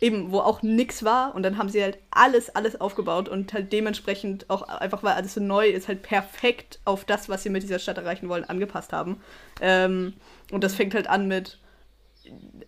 eben, 0.00 0.32
wo 0.32 0.38
auch 0.40 0.62
nix 0.62 1.04
war 1.04 1.34
und 1.34 1.42
dann 1.42 1.58
haben 1.58 1.68
sie 1.68 1.82
halt 1.82 1.98
alles, 2.10 2.54
alles 2.54 2.80
aufgebaut 2.80 3.28
und 3.28 3.52
halt 3.52 3.72
dementsprechend 3.72 4.48
auch 4.48 4.62
einfach, 4.62 5.02
weil 5.02 5.14
alles 5.14 5.34
so 5.34 5.40
neu 5.40 5.68
ist, 5.68 5.88
halt 5.88 6.02
perfekt 6.02 6.80
auf 6.84 7.04
das, 7.04 7.28
was 7.28 7.42
sie 7.42 7.50
mit 7.50 7.62
dieser 7.62 7.78
Stadt 7.78 7.98
erreichen 7.98 8.28
wollen, 8.28 8.44
angepasst 8.44 8.92
haben. 8.92 9.20
Ähm, 9.60 10.14
und 10.50 10.64
das 10.64 10.74
fängt 10.74 10.94
halt 10.94 11.08
an 11.08 11.28
mit 11.28 11.58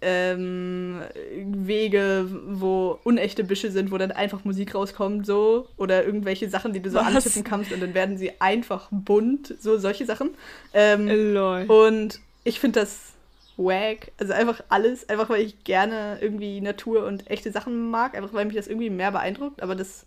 ähm, 0.00 1.00
Wege, 1.44 2.28
wo 2.48 2.98
unechte 3.04 3.44
Büsche 3.44 3.70
sind, 3.70 3.90
wo 3.90 3.98
dann 3.98 4.10
einfach 4.10 4.44
Musik 4.44 4.74
rauskommt, 4.74 5.24
so. 5.26 5.68
Oder 5.76 6.04
irgendwelche 6.04 6.48
Sachen, 6.48 6.72
die 6.72 6.80
du 6.80 6.90
so 6.90 6.98
Was? 6.98 7.06
antippen 7.06 7.44
kannst 7.44 7.72
und 7.72 7.80
dann 7.80 7.94
werden 7.94 8.18
sie 8.18 8.32
einfach 8.40 8.88
bunt, 8.90 9.54
so 9.60 9.78
solche 9.78 10.04
Sachen. 10.04 10.30
Ähm, 10.74 11.36
und 11.68 12.20
ich 12.44 12.60
finde 12.60 12.80
das 12.80 13.11
wack. 13.56 14.12
Also 14.18 14.32
einfach 14.32 14.62
alles, 14.68 15.08
einfach 15.08 15.28
weil 15.28 15.42
ich 15.42 15.64
gerne 15.64 16.18
irgendwie 16.20 16.60
Natur 16.60 17.06
und 17.06 17.30
echte 17.30 17.52
Sachen 17.52 17.90
mag, 17.90 18.16
einfach 18.16 18.32
weil 18.32 18.44
mich 18.44 18.56
das 18.56 18.68
irgendwie 18.68 18.90
mehr 18.90 19.12
beeindruckt, 19.12 19.62
aber 19.62 19.74
das 19.74 20.06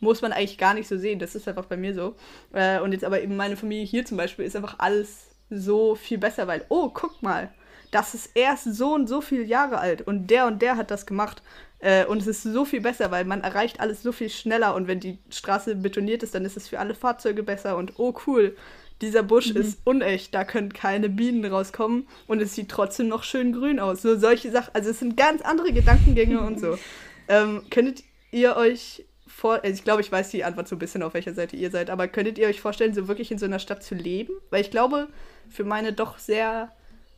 muss 0.00 0.22
man 0.22 0.32
eigentlich 0.32 0.58
gar 0.58 0.74
nicht 0.74 0.88
so 0.88 0.96
sehen. 0.98 1.18
Das 1.18 1.34
ist 1.34 1.48
einfach 1.48 1.66
bei 1.66 1.76
mir 1.76 1.94
so. 1.94 2.14
Äh, 2.52 2.80
und 2.80 2.92
jetzt 2.92 3.04
aber 3.04 3.22
eben 3.22 3.36
meine 3.36 3.56
Familie 3.56 3.84
hier 3.84 4.04
zum 4.04 4.16
Beispiel 4.16 4.44
ist 4.44 4.56
einfach 4.56 4.78
alles 4.78 5.30
so 5.50 5.94
viel 5.94 6.18
besser, 6.18 6.46
weil, 6.46 6.64
oh, 6.68 6.90
guck 6.92 7.22
mal, 7.22 7.52
das 7.90 8.14
ist 8.14 8.30
erst 8.34 8.74
so 8.74 8.94
und 8.94 9.08
so 9.08 9.20
viele 9.20 9.44
Jahre 9.44 9.78
alt 9.78 10.02
und 10.02 10.28
der 10.28 10.46
und 10.46 10.62
der 10.62 10.76
hat 10.76 10.90
das 10.90 11.06
gemacht. 11.06 11.42
Äh, 11.78 12.06
und 12.06 12.20
es 12.20 12.26
ist 12.26 12.42
so 12.42 12.64
viel 12.64 12.80
besser, 12.80 13.10
weil 13.10 13.24
man 13.24 13.42
erreicht 13.42 13.80
alles 13.80 14.02
so 14.02 14.10
viel 14.10 14.30
schneller 14.30 14.74
und 14.74 14.88
wenn 14.88 15.00
die 15.00 15.18
Straße 15.30 15.76
betoniert 15.76 16.22
ist, 16.22 16.34
dann 16.34 16.44
ist 16.44 16.56
es 16.56 16.68
für 16.68 16.78
alle 16.80 16.94
Fahrzeuge 16.94 17.42
besser 17.42 17.76
und 17.76 17.98
oh 17.98 18.14
cool, 18.26 18.56
dieser 19.00 19.22
Busch 19.22 19.50
ist 19.50 19.80
unecht, 19.84 20.34
da 20.34 20.44
können 20.44 20.72
keine 20.72 21.08
Bienen 21.08 21.44
rauskommen 21.44 22.06
und 22.26 22.40
es 22.40 22.54
sieht 22.54 22.68
trotzdem 22.68 23.08
noch 23.08 23.24
schön 23.24 23.52
grün 23.52 23.80
aus. 23.80 24.02
So 24.02 24.18
solche 24.18 24.50
Sachen, 24.50 24.74
also 24.74 24.90
es 24.90 25.00
sind 25.00 25.16
ganz 25.16 25.42
andere 25.42 25.72
Gedankengänge 25.72 26.40
und 26.40 26.60
so. 26.60 26.78
Ähm, 27.26 27.62
könntet 27.70 28.04
ihr 28.32 28.54
euch 28.54 29.06
vor, 29.26 29.54
also 29.54 29.74
ich 29.74 29.82
glaube, 29.82 30.02
ich 30.02 30.12
weiß 30.12 30.30
die 30.30 30.44
Antwort 30.44 30.68
so 30.68 30.76
ein 30.76 30.78
bisschen, 30.78 31.02
auf 31.02 31.14
welcher 31.14 31.32
Seite 31.32 31.56
ihr 31.56 31.70
seid, 31.70 31.88
aber 31.88 32.06
könntet 32.06 32.36
ihr 32.36 32.46
euch 32.46 32.60
vorstellen, 32.60 32.92
so 32.92 33.08
wirklich 33.08 33.32
in 33.32 33.38
so 33.38 33.46
einer 33.46 33.58
Stadt 33.58 33.82
zu 33.82 33.94
leben? 33.94 34.34
Weil 34.50 34.60
ich 34.60 34.70
glaube, 34.70 35.08
für 35.48 35.64
meine 35.64 35.94
doch 35.94 36.18
sehr 36.18 36.70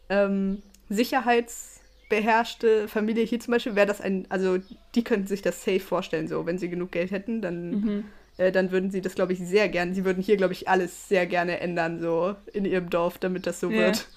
ähm, 0.09 0.63
sicherheitsbeherrschte 0.89 2.87
Familie 2.87 3.25
hier 3.25 3.41
zum 3.41 3.51
Beispiel 3.51 3.75
wäre 3.75 3.89
das 3.89 4.01
ein, 4.01 4.27
also 4.29 4.59
die 4.95 5.03
könnten 5.03 5.27
sich 5.27 5.43
das 5.43 5.65
safe 5.65 5.81
vorstellen, 5.81 6.29
so 6.29 6.47
wenn 6.47 6.59
sie 6.59 6.69
genug 6.69 6.93
Geld 6.93 7.11
hätten, 7.11 7.43
dann, 7.43 8.05
äh, 8.39 8.53
dann 8.53 8.71
würden 8.71 8.91
sie 8.91 9.01
das, 9.01 9.15
glaube 9.15 9.33
ich, 9.33 9.41
sehr 9.41 9.69
gerne, 9.69 9.95
sie 9.95 10.05
würden 10.05 10.23
hier, 10.23 10.37
glaube 10.37 10.53
ich, 10.53 10.69
alles 10.69 11.09
sehr 11.09 11.27
gerne 11.27 11.61
ändern, 11.61 12.01
so 12.01 12.37
in 12.53 12.65
ihrem 12.65 12.91
Dorf, 12.91 13.19
damit 13.19 13.47
das 13.47 13.61
so 13.61 13.71
Ja. 13.71 13.77
wird. 13.77 14.09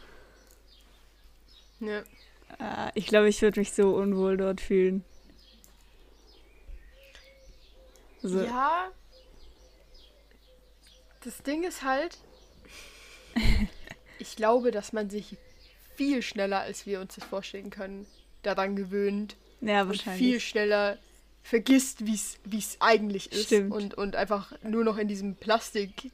Ja. 1.80 2.04
Ah, 2.60 2.92
ich 2.96 3.08
glaube, 3.08 3.30
ich 3.30 3.42
würde 3.42 3.60
mich 3.60 3.72
so 3.74 3.96
unwohl 3.96 4.36
dort 4.38 4.60
fühlen. 4.62 5.04
So. 8.22 8.40
Ja. 8.44 8.92
Das 11.24 11.38
Ding 11.44 11.64
ist 11.64 11.84
halt, 11.84 12.18
ich 14.20 14.36
glaube, 14.36 14.72
dass 14.72 14.94
man 14.94 15.10
sich 15.10 15.38
viel 15.96 16.22
schneller, 16.22 16.60
als 16.62 16.86
wir 16.86 17.02
uns 17.02 17.16
das 17.16 17.24
vorstellen 17.24 17.70
können, 17.70 18.06
daran 18.44 18.76
gewöhnt 18.76 19.36
Ja, 19.62 19.82
und 19.82 20.02
viel 20.02 20.40
wahrscheinlich. 20.40 20.48
schneller 20.48 20.98
vergisst, 21.42 22.06
wie 22.06 22.14
es 22.58 22.78
eigentlich 22.80 23.32
ist 23.32 23.46
Stimmt. 23.46 23.72
und, 23.72 23.94
und 23.96 24.16
einfach 24.16 24.54
nur 24.64 24.84
noch 24.84 24.98
in 24.98 25.08
diesem 25.08 25.36
Plastik, 25.36 26.12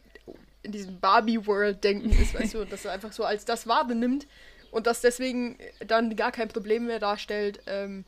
in 0.64 0.72
diesem 0.72 1.00
Barbie-World-Denken 1.00 2.12
ist, 2.12 2.34
weißt 2.34 2.54
du, 2.54 2.62
und 2.62 2.72
das 2.72 2.86
einfach 2.86 3.12
so 3.12 3.24
als 3.24 3.46
das 3.46 3.68
wahrnimmt 3.68 4.28
und 4.72 4.88
das 4.88 5.02
deswegen 5.02 5.58
dann 5.88 6.16
gar 6.16 6.32
kein 6.32 6.48
Problem 6.48 6.88
mehr 6.88 7.00
darstellt, 7.00 7.60
ähm, 7.68 8.06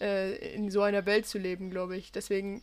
äh, 0.00 0.54
in 0.54 0.70
so 0.70 0.82
einer 0.82 1.06
Welt 1.06 1.26
zu 1.26 1.38
leben, 1.38 1.70
glaube 1.70 1.96
ich. 1.96 2.12
Deswegen, 2.12 2.62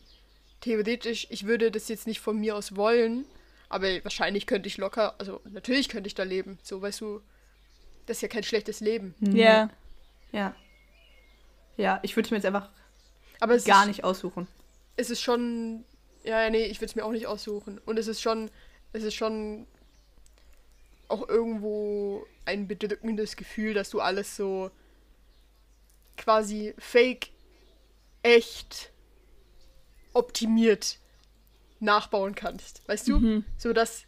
theoretisch, 0.60 1.26
ich 1.30 1.46
würde 1.46 1.70
das 1.70 1.88
jetzt 1.88 2.06
nicht 2.06 2.20
von 2.20 2.38
mir 2.38 2.56
aus 2.56 2.76
wollen, 2.76 3.24
aber 3.68 3.88
wahrscheinlich 4.04 4.46
könnte 4.46 4.66
ich 4.68 4.76
locker, 4.76 5.14
also 5.18 5.40
natürlich 5.50 5.88
könnte 5.88 6.06
ich 6.06 6.14
da 6.14 6.24
leben, 6.24 6.58
so, 6.62 6.82
weißt 6.82 7.00
du, 7.00 7.20
das 8.06 8.18
ist 8.18 8.22
ja 8.22 8.28
kein 8.28 8.42
schlechtes 8.42 8.80
Leben. 8.80 9.14
Ja. 9.20 9.70
Ja. 10.32 10.54
Ja, 11.76 12.00
ich 12.02 12.16
würde 12.16 12.26
es 12.26 12.30
mir 12.30 12.36
jetzt 12.36 12.46
einfach 12.46 12.68
Aber 13.42 13.56
es 13.56 13.64
gar 13.64 13.82
ist, 13.82 13.88
nicht 13.88 14.04
aussuchen. 14.04 14.46
es 14.96 15.10
ist 15.10 15.20
schon. 15.20 15.84
Ja, 16.22 16.48
nee, 16.48 16.66
ich 16.66 16.78
würde 16.78 16.86
es 16.86 16.94
mir 16.94 17.04
auch 17.04 17.10
nicht 17.10 17.26
aussuchen. 17.26 17.80
Und 17.84 17.98
es 17.98 18.06
ist 18.06 18.22
schon. 18.22 18.50
Es 18.92 19.02
ist 19.02 19.14
schon 19.14 19.66
auch 21.08 21.28
irgendwo 21.28 22.24
ein 22.44 22.68
bedrückendes 22.68 23.36
Gefühl, 23.36 23.74
dass 23.74 23.90
du 23.90 24.00
alles 24.00 24.36
so 24.36 24.70
quasi 26.16 26.72
fake 26.78 27.30
echt 28.22 28.92
optimiert 30.12 30.98
nachbauen 31.80 32.34
kannst. 32.34 32.86
Weißt 32.88 33.08
du? 33.08 33.18
Mhm. 33.18 33.44
So 33.58 33.72
dass, 33.72 34.04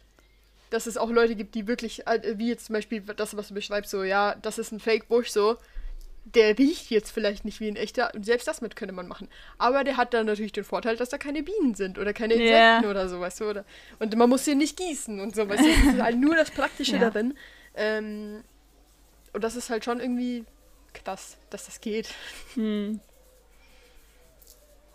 dass 0.69 0.87
es 0.87 0.97
auch 0.97 1.09
Leute 1.09 1.35
gibt, 1.35 1.55
die 1.55 1.67
wirklich, 1.67 2.07
äh, 2.07 2.37
wie 2.37 2.47
jetzt 2.47 2.67
zum 2.67 2.73
Beispiel 2.73 3.01
das, 3.01 3.35
was 3.35 3.49
du 3.49 3.53
beschreibst, 3.53 3.91
so, 3.91 4.03
ja, 4.03 4.35
das 4.35 4.57
ist 4.59 4.71
ein 4.71 4.79
Fake-Busch, 4.79 5.29
so, 5.29 5.57
der 6.25 6.57
riecht 6.57 6.89
jetzt 6.89 7.11
vielleicht 7.11 7.45
nicht 7.45 7.59
wie 7.59 7.67
ein 7.67 7.75
echter, 7.75 8.11
und 8.15 8.25
selbst 8.25 8.47
das 8.47 8.59
mit 8.61 8.75
könnte 8.75 8.93
man 8.93 9.07
machen. 9.07 9.29
Aber 9.57 9.83
der 9.83 9.95
hat 9.95 10.13
dann 10.13 10.25
natürlich 10.25 10.51
den 10.51 10.63
Vorteil, 10.63 10.97
dass 10.97 11.09
da 11.09 11.17
keine 11.17 11.43
Bienen 11.43 11.75
sind 11.75 11.99
oder 11.99 12.13
keine. 12.13 12.33
Insekten 12.33 12.89
oder 12.89 13.07
so, 13.07 13.19
weißt 13.19 13.41
du? 13.41 13.49
Oder, 13.49 13.65
und 13.99 14.15
man 14.17 14.29
muss 14.29 14.43
den 14.45 14.57
nicht 14.57 14.75
gießen 14.77 15.19
und 15.19 15.35
so, 15.35 15.47
weißt 15.47 15.63
du? 15.63 15.69
Das 15.69 15.93
ist 15.93 16.01
halt 16.01 16.17
nur 16.17 16.35
das 16.35 16.51
Praktische 16.51 16.93
Ja. 16.97 17.09
darin. 17.09 17.37
Ähm, 17.75 18.43
und 19.33 19.43
das 19.43 19.55
ist 19.55 19.69
halt 19.69 19.85
schon 19.85 19.99
irgendwie 19.99 20.45
krass, 20.93 21.37
dass 21.49 21.65
das 21.65 21.79
geht. 21.81 22.09
Hm. 22.55 22.99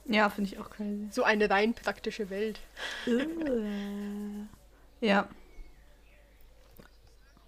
Ja, 0.07 0.29
finde 0.31 0.51
ich 0.51 0.59
auch 0.59 0.71
crazy. 0.71 1.09
So 1.13 1.23
eine 1.23 1.49
rein 1.49 1.75
praktische 1.75 2.31
Welt. 2.31 2.59
ja. 5.01 5.29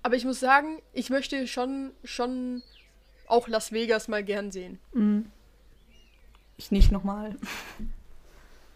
Aber 0.05 0.17
ich 0.17 0.25
muss 0.25 0.39
sagen, 0.39 0.81
ich 0.93 1.11
möchte 1.11 1.47
schon, 1.49 1.93
schon 2.05 2.63
auch 3.33 3.49
Las 3.49 3.73
Vegas 3.73 4.09
mal 4.09 4.23
gern 4.23 4.53
sehen. 4.53 4.79
Mhm. 4.93 5.31
Ich 6.57 6.71
nicht 6.71 6.93
nochmal. 6.93 7.37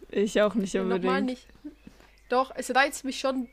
Ich 0.09 0.41
auch 0.41 0.55
nicht 0.55 0.73
unbedingt. 0.77 1.05
Nochmal 1.05 1.23
nicht. 1.23 1.49
Doch, 2.29 2.53
es 2.55 2.73
reizt 2.73 3.05
mich 3.05 3.19
schon, 3.19 3.49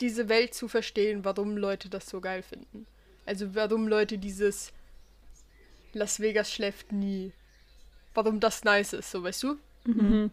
diese 0.00 0.30
Welt 0.30 0.54
zu 0.54 0.66
verstehen, 0.66 1.26
warum 1.26 1.58
Leute 1.58 1.90
das 1.90 2.08
so 2.08 2.22
geil 2.22 2.42
finden. 2.42 2.86
Also 3.26 3.54
warum 3.54 3.86
Leute 3.86 4.16
dieses 4.16 4.72
Las 5.92 6.20
Vegas 6.20 6.50
schläft 6.50 6.90
nie. 6.90 7.32
Warum 8.14 8.40
das 8.40 8.64
nice 8.64 8.94
ist, 8.94 9.10
so 9.10 9.22
weißt 9.22 9.42
du? 9.42 9.58
Mhm. 9.84 10.30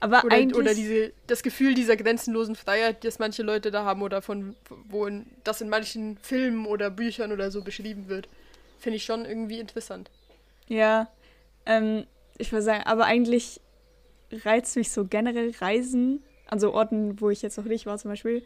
Aber 0.00 0.24
Oder, 0.24 0.36
eigentlich. 0.36 0.56
oder 0.56 0.74
diese, 0.74 1.12
das 1.26 1.42
Gefühl 1.42 1.74
dieser 1.74 1.96
grenzenlosen 1.96 2.54
Freiheit, 2.54 3.04
das 3.04 3.18
manche 3.18 3.42
Leute 3.42 3.70
da 3.70 3.84
haben 3.84 4.02
oder 4.02 4.22
von 4.22 4.54
wo 4.88 5.06
in, 5.06 5.26
das 5.44 5.60
in 5.60 5.68
manchen 5.68 6.16
Filmen 6.18 6.66
oder 6.66 6.90
Büchern 6.90 7.32
oder 7.32 7.50
so 7.50 7.62
beschrieben 7.62 8.08
wird. 8.08 8.28
Finde 8.78 8.96
ich 8.96 9.04
schon 9.04 9.24
irgendwie 9.24 9.58
interessant. 9.58 10.10
Ja, 10.68 11.08
ähm, 11.66 12.06
ich 12.36 12.52
würde 12.52 12.62
sagen, 12.62 12.84
aber 12.84 13.06
eigentlich 13.06 13.60
reizt 14.30 14.76
mich 14.76 14.90
so 14.90 15.04
generell 15.04 15.52
Reisen, 15.60 16.22
an 16.46 16.60
so 16.60 16.72
Orten, 16.72 17.20
wo 17.20 17.30
ich 17.30 17.42
jetzt 17.42 17.58
noch 17.58 17.64
nicht 17.64 17.86
war 17.86 17.98
zum 17.98 18.10
Beispiel, 18.10 18.42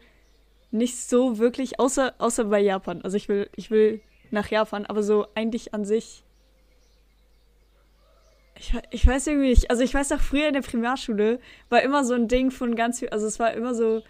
nicht 0.71 0.97
so 0.97 1.37
wirklich, 1.37 1.79
außer, 1.79 2.15
außer 2.17 2.45
bei 2.45 2.59
Japan. 2.59 3.01
Also 3.03 3.15
ich 3.15 3.29
will, 3.29 3.49
ich 3.55 3.69
will 3.69 4.01
nach 4.31 4.49
Japan, 4.49 4.85
aber 4.85 5.03
so 5.03 5.27
eigentlich 5.35 5.73
an 5.73 5.85
sich. 5.85 6.23
Ich, 8.57 8.73
ich 8.91 9.07
weiß 9.07 9.27
irgendwie 9.27 9.49
nicht. 9.49 9.69
Also 9.69 9.83
ich 9.83 9.93
weiß 9.93 10.11
auch 10.11 10.19
früher 10.19 10.47
in 10.47 10.53
der 10.53 10.61
Primarschule 10.61 11.39
war 11.69 11.81
immer 11.81 12.03
so 12.03 12.13
ein 12.13 12.27
Ding 12.27 12.51
von 12.51 12.75
ganz 12.75 12.99
viel, 12.99 13.09
also 13.09 13.25
es 13.25 13.39
war 13.39 13.53
immer 13.53 13.73
so, 13.73 14.03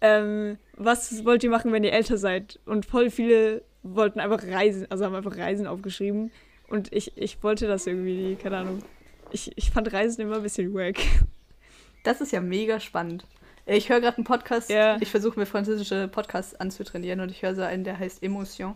ähm, 0.00 0.58
was 0.76 1.24
wollt 1.24 1.42
ihr 1.42 1.50
machen, 1.50 1.72
wenn 1.72 1.84
ihr 1.84 1.92
älter 1.92 2.18
seid? 2.18 2.60
Und 2.66 2.86
voll 2.86 3.10
viele 3.10 3.62
wollten 3.82 4.20
einfach 4.20 4.42
reisen, 4.44 4.86
also 4.90 5.04
haben 5.04 5.14
einfach 5.14 5.36
Reisen 5.36 5.66
aufgeschrieben. 5.66 6.30
Und 6.68 6.92
ich, 6.92 7.16
ich 7.16 7.42
wollte 7.42 7.66
das 7.66 7.86
irgendwie, 7.86 8.36
keine 8.36 8.58
Ahnung. 8.58 8.82
Ich, 9.30 9.56
ich 9.56 9.70
fand 9.70 9.92
Reisen 9.92 10.20
immer 10.20 10.36
ein 10.36 10.42
bisschen 10.42 10.74
wack. 10.74 10.96
Das 12.04 12.20
ist 12.20 12.32
ja 12.32 12.40
mega 12.40 12.78
spannend. 12.80 13.26
Ich 13.66 13.90
höre 13.90 14.00
gerade 14.00 14.16
einen 14.16 14.24
Podcast. 14.24 14.70
Ja. 14.70 14.96
Ich 15.00 15.10
versuche 15.10 15.38
mir 15.38 15.46
französische 15.46 16.08
Podcasts 16.08 16.54
anzutrainieren 16.54 17.20
und 17.20 17.30
ich 17.30 17.42
höre 17.42 17.54
so 17.54 17.62
einen, 17.62 17.84
der 17.84 17.98
heißt 17.98 18.22
Emotion. 18.22 18.74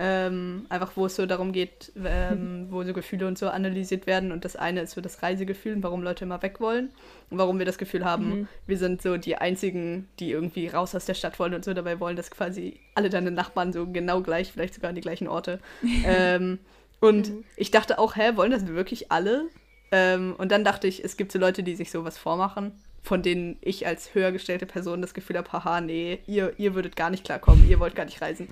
Ähm, 0.00 0.66
einfach 0.68 0.92
wo 0.94 1.06
es 1.06 1.16
so 1.16 1.26
darum 1.26 1.50
geht, 1.50 1.90
ähm, 2.04 2.66
wo 2.70 2.84
so 2.84 2.92
Gefühle 2.92 3.26
und 3.26 3.36
so 3.36 3.48
analysiert 3.48 4.06
werden. 4.06 4.30
Und 4.30 4.44
das 4.44 4.54
eine 4.54 4.82
ist 4.82 4.92
so 4.92 5.00
das 5.00 5.22
Reisegefühl 5.24 5.74
und 5.74 5.82
warum 5.82 6.04
Leute 6.04 6.24
immer 6.24 6.40
weg 6.40 6.60
wollen. 6.60 6.90
Und 7.30 7.38
warum 7.38 7.58
wir 7.58 7.66
das 7.66 7.78
Gefühl 7.78 8.04
haben, 8.04 8.28
Mhm. 8.28 8.48
wir 8.66 8.78
sind 8.78 9.02
so 9.02 9.16
die 9.16 9.36
einzigen, 9.36 10.08
die 10.20 10.30
irgendwie 10.30 10.68
raus 10.68 10.94
aus 10.94 11.04
der 11.04 11.14
Stadt 11.14 11.38
wollen 11.40 11.52
und 11.54 11.64
so 11.64 11.74
dabei 11.74 11.98
wollen, 11.98 12.14
dass 12.16 12.30
quasi 12.30 12.78
alle 12.94 13.10
deine 13.10 13.32
Nachbarn 13.32 13.72
so 13.72 13.86
genau 13.88 14.20
gleich, 14.20 14.52
vielleicht 14.52 14.74
sogar 14.74 14.90
an 14.90 14.94
die 14.94 15.00
gleichen 15.00 15.26
Orte. 15.26 15.58
ähm, 16.04 16.60
und 17.00 17.30
Mhm. 17.30 17.44
ich 17.56 17.70
dachte 17.72 17.98
auch, 17.98 18.14
hä, 18.14 18.36
wollen 18.36 18.52
das 18.52 18.66
wirklich 18.68 19.10
alle? 19.10 19.46
Ähm, 19.90 20.34
und 20.38 20.52
dann 20.52 20.62
dachte 20.64 20.86
ich, 20.86 21.02
es 21.04 21.16
gibt 21.16 21.32
so 21.32 21.38
Leute, 21.40 21.62
die 21.64 21.74
sich 21.74 21.90
sowas 21.90 22.18
vormachen, 22.18 22.72
von 23.02 23.22
denen 23.22 23.56
ich 23.62 23.86
als 23.86 24.14
höher 24.14 24.30
gestellte 24.32 24.66
Person 24.66 25.00
das 25.02 25.14
Gefühl 25.14 25.38
habe, 25.38 25.50
haha, 25.52 25.80
nee, 25.80 26.18
ihr, 26.26 26.52
ihr 26.58 26.74
würdet 26.74 26.94
gar 26.94 27.10
nicht 27.10 27.24
klarkommen, 27.24 27.68
ihr 27.68 27.80
wollt 27.80 27.94
gar 27.96 28.04
nicht 28.04 28.20
reisen. 28.20 28.48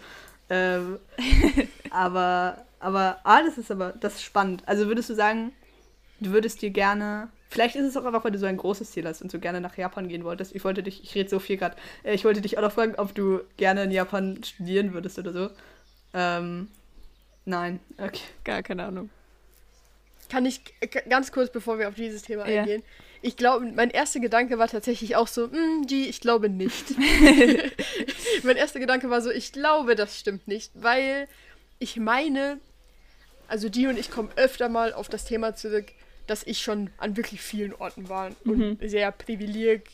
Ähm, 0.48 0.98
aber, 1.90 2.64
aber, 2.78 3.18
ah, 3.24 3.42
das 3.42 3.59
ist 3.59 3.70
aber, 3.70 3.92
das 4.00 4.14
ist 4.16 4.22
spannend. 4.22 4.62
Also 4.66 4.87
würdest 4.87 5.11
du 5.11 5.14
sagen, 5.14 5.52
du 6.20 6.30
würdest 6.30 6.62
dir 6.62 6.70
gerne, 6.70 7.28
vielleicht 7.50 7.76
ist 7.76 7.85
es 7.85 7.96
auch 7.96 8.04
einfach, 8.04 8.24
weil 8.24 8.32
du 8.32 8.38
so 8.38 8.46
ein 8.46 8.56
großes 8.56 8.90
Ziel 8.92 9.06
hast 9.06 9.22
und 9.22 9.30
so 9.30 9.38
gerne 9.38 9.61
nach 9.61 9.76
Japan 9.76 10.09
gehen 10.09 10.24
wolltest. 10.24 10.54
Ich 10.54 10.64
wollte 10.64 10.82
dich, 10.82 11.02
ich 11.02 11.14
rede 11.14 11.28
so 11.28 11.38
viel 11.38 11.56
gerade, 11.56 11.76
äh, 12.04 12.14
ich 12.14 12.24
wollte 12.24 12.40
dich 12.40 12.59
auch 12.59 12.62
noch 12.62 12.72
fragen, 12.72 12.94
ob 12.96 13.14
du 13.14 13.40
gerne 13.56 13.85
in 13.85 13.90
Japan 13.90 14.42
studieren 14.44 14.94
würdest 14.94 15.18
oder 15.18 15.32
so. 15.32 15.50
Ähm, 16.14 16.68
nein, 17.44 17.80
okay. 17.98 18.22
Gar 18.44 18.62
keine 18.62 18.85
Ahnung. 18.85 19.11
Kann 20.28 20.44
ich 20.46 20.64
g- 20.64 21.02
ganz 21.09 21.30
kurz, 21.30 21.52
bevor 21.52 21.78
wir 21.78 21.88
auf 21.88 21.94
dieses 21.94 22.22
Thema 22.22 22.48
Ja. 22.48 22.64
Ich 23.27 23.37
glaube, 23.37 23.67
mein 23.75 23.91
erster 23.91 24.21
Gedanke 24.21 24.57
war 24.57 24.69
tatsächlich 24.69 25.17
auch 25.17 25.27
so, 25.27 25.51
"Hm, 25.51 25.85
die, 25.89 26.09
ich 26.09 26.21
glaube 26.21 26.49
nicht. 26.49 26.95
mein 28.45 28.57
erster 28.57 28.79
Gedanke 28.79 29.11
war 29.11 29.21
so, 29.21 29.33
ich 29.33 29.51
glaube, 29.51 29.97
das 29.97 30.21
stimmt 30.21 30.47
nicht, 30.47 30.71
weil 30.75 31.27
ich 31.81 31.97
meine, 31.97 32.61
also 33.49 33.69
die 33.69 33.89
und 33.89 33.99
ich 33.99 34.12
kommen 34.12 34.31
öfter 34.37 34.69
mal 34.69 34.93
auf 34.93 35.09
das 35.09 35.25
Thema 35.25 35.57
zurück, 35.57 35.87
dass 36.29 36.45
ich 36.45 36.61
schon 36.62 36.91
an 36.99 37.17
wirklich 37.17 37.41
vielen 37.41 37.75
Orten 37.75 38.09
war 38.09 38.31
und 38.45 38.79
sehr 38.81 39.11
privileg, 39.11 39.91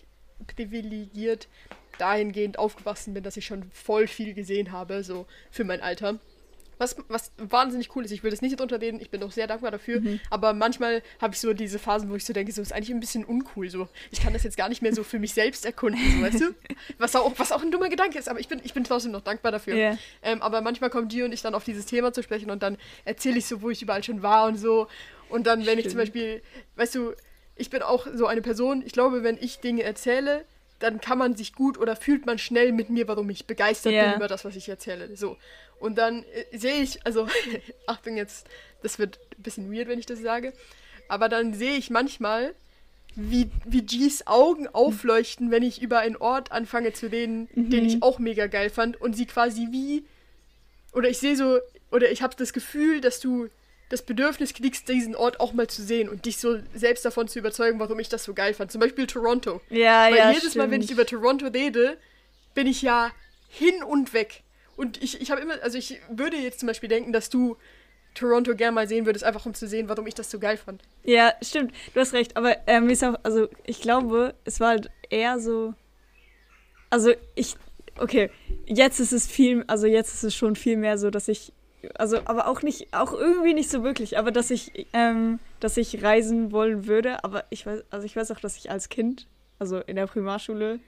privilegiert 0.55 1.49
dahingehend 1.97 2.59
aufgewachsen 2.59 3.15
bin, 3.15 3.23
dass 3.23 3.39
ich 3.39 3.47
schon 3.47 3.65
voll 3.73 4.09
viel 4.09 4.35
gesehen 4.35 4.73
habe, 4.73 5.05
so 5.05 5.25
für 5.51 5.65
mein 5.65 5.81
Alter. 5.81 6.19
Was, 6.83 6.97
was 7.07 7.31
wahnsinnig 7.39 7.95
cool 7.95 8.05
ist, 8.05 8.11
ich 8.11 8.25
will 8.25 8.33
das 8.33 8.43
nicht 8.43 8.59
drunter 8.59 8.81
reden, 8.81 9.01
ich 9.01 9.09
bin 9.09 9.23
auch 9.23 9.31
sehr 9.31 9.47
dankbar 9.47 9.71
dafür, 9.71 10.03
aber 10.31 10.53
manchmal 10.53 11.01
habe 11.21 11.35
ich 11.35 11.41
so 11.41 11.53
diese 11.53 11.79
Phasen, 11.79 12.11
wo 12.11 12.17
ich 12.17 12.25
so 12.25 12.33
denke, 12.33 12.51
so 12.51 12.61
ist 12.61 12.73
eigentlich 12.73 12.91
ein 12.91 12.99
bisschen 12.99 13.25
uncool, 13.25 13.71
so 13.71 13.89
ich 14.11 14.21
kann 14.21 14.33
das 14.33 14.43
jetzt 14.43 14.57
gar 14.57 14.69
nicht 14.69 14.83
mehr 14.83 14.93
so 14.93 15.05
für 15.05 15.21
mich 15.21 15.33
selbst 15.33 15.65
erkunden, 15.65 16.01
so, 16.17 16.23
weißt 16.23 16.41
du? 16.41 16.55
Was 16.99 17.15
auch, 17.15 17.33
was 17.39 17.53
auch 17.53 17.63
ein 17.63 17.71
dummer 17.71 17.89
Gedanke 17.89 18.19
ist, 18.19 18.29
aber 18.29 18.41
ich 18.41 18.49
bin, 18.49 18.61
ich 18.65 18.75
bin 18.75 18.83
trotzdem 18.83 19.13
noch 19.13 19.21
dankbar 19.21 19.53
dafür. 19.53 19.77
Ja. 19.77 19.99
Ähm, 20.23 20.43
aber 20.43 20.61
manchmal 20.61 20.91
kommen 20.91 21.09
die 21.09 21.23
und 21.23 21.33
ich 21.33 21.43
dann 21.43 21.55
auf 21.55 21.65
dieses 21.65 21.87
Thema 21.87 22.13
zu 22.13 22.23
sprechen 22.23 22.51
und 22.51 22.63
dann 22.63 22.77
erzähle 23.05 23.39
ich 23.39 23.47
so, 23.47 23.63
wo 23.63 23.71
ich 23.71 23.83
überall 23.83 24.03
schon 24.03 24.23
war 24.23 24.47
und 24.47 24.57
so. 24.57 24.89
Und 25.29 25.47
dann, 25.47 25.65
wenn 25.65 25.79
ich 25.79 25.85
zum 25.85 25.93
Stimmt. 25.93 26.15
Beispiel, 26.15 26.43
weißt 26.77 26.95
du, 26.95 27.13
ich 27.57 27.71
bin 27.71 27.83
auch 27.83 28.07
so 28.13 28.27
eine 28.27 28.43
Person, 28.43 28.83
ich 28.85 28.93
glaube, 28.93 29.23
wenn 29.23 29.39
ich 29.41 29.61
Dinge 29.61 29.83
erzähle, 29.83 30.45
dann 30.83 31.01
kann 31.01 31.19
man 31.19 31.37
sich 31.37 31.53
gut 31.55 31.79
oder 31.79 31.97
fühlt 31.97 32.27
man 32.27 32.39
schnell 32.39 32.73
mit 32.73 32.91
mir, 32.91 33.07
warum 33.09 33.31
ich 33.31 33.47
begeistert 33.47 33.93
Ja. 33.93 34.07
bin 34.07 34.17
über 34.17 34.29
das, 34.29 34.45
was 34.45 34.57
ich 34.57 34.69
erzähle. 34.69 35.15
So. 35.17 35.37
Und 35.79 35.97
dann 35.99 36.25
äh, 36.25 36.59
sehe 36.59 36.83
ich, 36.83 37.05
also, 37.07 37.29
Achtung 37.87 38.17
jetzt, 38.17 38.49
das 38.83 38.99
wird 38.99 39.19
ein 39.39 39.43
bisschen 39.43 39.73
weird, 39.73 39.89
wenn 39.89 39.99
ich 39.99 40.07
das 40.07 40.21
sage, 40.21 40.53
aber 41.09 41.29
dann 41.29 41.55
sehe 41.55 41.77
ich 41.77 41.91
manchmal, 41.91 42.55
wie, 43.15 43.51
wie 43.67 43.83
G's 43.83 44.27
Augen 44.27 44.67
aufleuchten, 44.69 45.51
wenn 45.51 45.63
ich 45.63 45.83
über 45.83 45.99
einen 45.99 46.17
Ort 46.17 46.51
anfange 46.51 46.93
zu 46.95 47.11
reden, 47.13 47.49
den 47.55 47.85
ich 47.85 48.03
auch 48.03 48.19
mega 48.19 48.47
geil 48.47 48.71
fand 48.71 48.99
und 49.01 49.15
sie 49.15 49.27
quasi 49.27 49.69
wie 49.71 50.05
oder 50.95 51.11
ich 51.11 51.19
sehe 51.19 51.37
so 51.37 51.59
oder 51.91 52.11
ich 52.11 52.23
habe 52.23 52.35
das 52.37 52.55
Gefühl, 52.55 53.03
dass 53.03 53.21
du 53.21 53.49
das 53.93 54.01
Bedürfnis 54.01 54.55
kriegst, 54.55 54.89
diesen 54.89 55.15
Ort 55.15 55.39
auch 55.39 55.53
mal 55.53 55.69
zu 55.69 55.83
sehen 55.83 56.09
und 56.09 56.25
dich 56.25 56.39
so 56.39 56.59
selbst 56.75 57.05
davon 57.05 57.29
zu 57.29 57.39
überzeugen, 57.39 57.79
warum 57.79 58.01
ich 58.01 58.09
das 58.09 58.25
so 58.25 58.33
geil 58.33 58.55
fand. 58.55 58.73
Zum 58.73 58.81
Beispiel 58.81 59.07
Toronto. 59.07 59.61
Ja, 59.69 60.07
Weil 60.07 60.17
ja. 60.17 60.31
jedes 60.31 60.55
Mal, 60.55 60.71
wenn 60.71 60.81
ich 60.81 60.87
stimmt. 60.87 61.01
über 61.01 61.07
Toronto 61.07 61.47
rede, 61.49 61.99
bin 62.55 62.67
ich 62.67 62.81
ja 62.81 63.13
hin 63.51 63.83
und 63.83 64.15
weg. 64.15 64.45
Und 64.77 65.03
ich, 65.03 65.21
ich 65.21 65.31
habe 65.31 65.43
immer, 65.43 65.63
also 65.63 65.77
ich 65.77 66.01
würde 66.09 66.39
jetzt 66.39 66.59
zum 66.61 66.69
Beispiel 66.69 66.89
denken, 66.89 67.13
dass 67.13 67.29
du 67.29 67.59
Toronto 68.15 68.57
gern 68.57 68.73
mal 68.73 68.89
sehen 68.89 69.05
würdest, 69.05 69.27
einfach 69.27 69.45
um 69.45 69.53
zu 69.53 69.69
sehen, 69.69 69.91
warum 69.91 70.07
ich 70.07 70.15
das 70.15 70.31
so 70.31 70.39
geil 70.39 70.57
fand. 70.57 70.81
Ja, 71.05 71.35
stimmt, 71.43 71.75
du 71.93 72.01
hast 72.01 72.15
recht. 72.15 72.39
Aber 72.39 72.57
ähm, 72.67 72.89
ist 72.89 73.05
auch, 73.05 73.17
also 73.25 73.49
ich 73.65 73.83
glaube, 73.83 74.35
es 74.47 74.59
war 74.59 74.71
halt 74.71 74.91
eher 75.11 75.39
so. 75.39 75.75
Also 76.89 77.13
ich, 77.35 77.57
okay, 77.99 78.31
jetzt 78.65 79.01
ist 79.01 79.13
es 79.13 79.27
viel, 79.27 79.65
also 79.67 79.87
jetzt 79.87 80.15
ist 80.15 80.25
es 80.25 80.35
schon 80.35 80.57
viel 80.57 80.79
mehr 80.79 80.97
so, 80.97 81.11
dass 81.11 81.29
ich, 81.29 81.53
also 81.95 82.19
aber 82.25 82.49
auch 82.49 82.63
nicht, 82.63 82.93
auch 82.93 83.13
irgendwie 83.13 83.55
nicht 83.55 83.71
so 83.71 83.83
wirklich, 83.85 84.19
aber 84.19 84.31
dass 84.31 84.51
ich, 84.51 84.87
ähm, 84.93 85.39
dass 85.61 85.77
ich 85.77 86.03
reisen 86.03 86.53
wollen 86.53 86.87
würde. 86.87 87.25
Aber 87.25 87.45
ich 87.51 87.67
weiß, 87.67 87.85
also 87.91 88.07
ich 88.07 88.17
weiß 88.17 88.31
auch, 88.33 88.41
dass 88.41 88.57
ich 88.57 88.71
als 88.71 88.89
Kind, 88.89 89.27
also 89.59 89.79
in 89.81 89.97
der 89.97 90.07
Primarschule, 90.07 90.81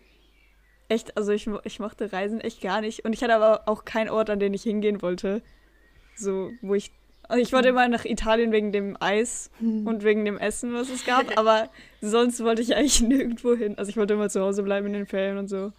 echt, 0.89 1.17
also 1.17 1.33
ich, 1.33 1.49
ich 1.65 1.81
mochte 1.81 2.13
Reisen 2.13 2.41
echt 2.41 2.61
gar 2.61 2.81
nicht. 2.81 3.05
Und 3.05 3.13
ich 3.13 3.23
hatte 3.23 3.35
aber 3.35 3.69
auch 3.69 3.85
keinen 3.85 4.11
Ort, 4.11 4.31
an 4.31 4.41
den 4.41 4.55
ich 4.55 4.63
hingehen 4.63 5.03
wollte. 5.03 5.43
So, 6.17 6.53
wo 6.63 6.75
ich. 6.75 6.93
Also 7.27 7.43
ich 7.43 7.53
wollte 7.55 7.69
immer 7.71 7.89
nach 7.89 8.05
Italien 8.05 8.53
wegen 8.53 8.71
dem 8.71 8.97
Eis 9.01 9.51
und 9.61 10.05
wegen 10.05 10.27
dem 10.27 10.37
Essen, 10.39 10.75
was 10.75 10.91
es 10.91 11.05
gab, 11.05 11.25
aber 11.39 11.71
sonst 12.03 12.43
wollte 12.45 12.61
ich 12.63 12.77
eigentlich 12.77 13.01
nirgendwo 13.03 13.55
hin. 13.55 13.79
Also 13.79 13.89
ich 13.91 13.97
wollte 13.97 14.15
immer 14.15 14.29
zu 14.29 14.41
Hause 14.43 14.63
bleiben 14.63 14.87
in 14.89 14.93
den 14.93 15.07
Ferien 15.07 15.39
und 15.39 15.49
so. 15.49 15.73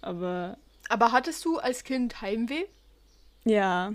Aber 0.00 0.58
Aber 0.88 1.12
hattest 1.12 1.44
du 1.44 1.58
als 1.58 1.84
Kind 1.84 2.20
Heimweh? 2.22 2.66
ja. 3.44 3.94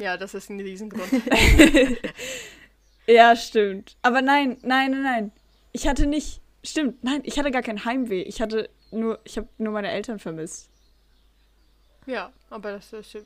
Ja, 0.00 0.16
das 0.16 0.34
ist 0.34 0.50
ein 0.50 0.58
Riesengrund. 0.60 1.08
Ja, 3.06 3.34
stimmt. 3.34 3.96
Aber 4.02 4.22
nein, 4.22 4.58
nein, 4.62 4.92
nein, 4.92 5.02
nein. 5.02 5.32
Ich 5.72 5.88
hatte 5.88 6.06
nicht. 6.06 6.40
Stimmt, 6.62 7.02
nein, 7.02 7.22
ich 7.24 7.38
hatte 7.38 7.50
gar 7.50 7.62
kein 7.62 7.84
Heimweh. 7.84 8.22
Ich 8.22 8.40
hatte 8.40 8.68
nur, 8.92 9.18
ich 9.24 9.36
habe 9.36 9.48
nur 9.58 9.72
meine 9.72 9.90
Eltern 9.90 10.18
vermisst. 10.20 10.68
Ja, 12.06 12.32
aber 12.50 12.72
das 12.72 12.92
ist, 12.92 13.14
ja- 13.14 13.20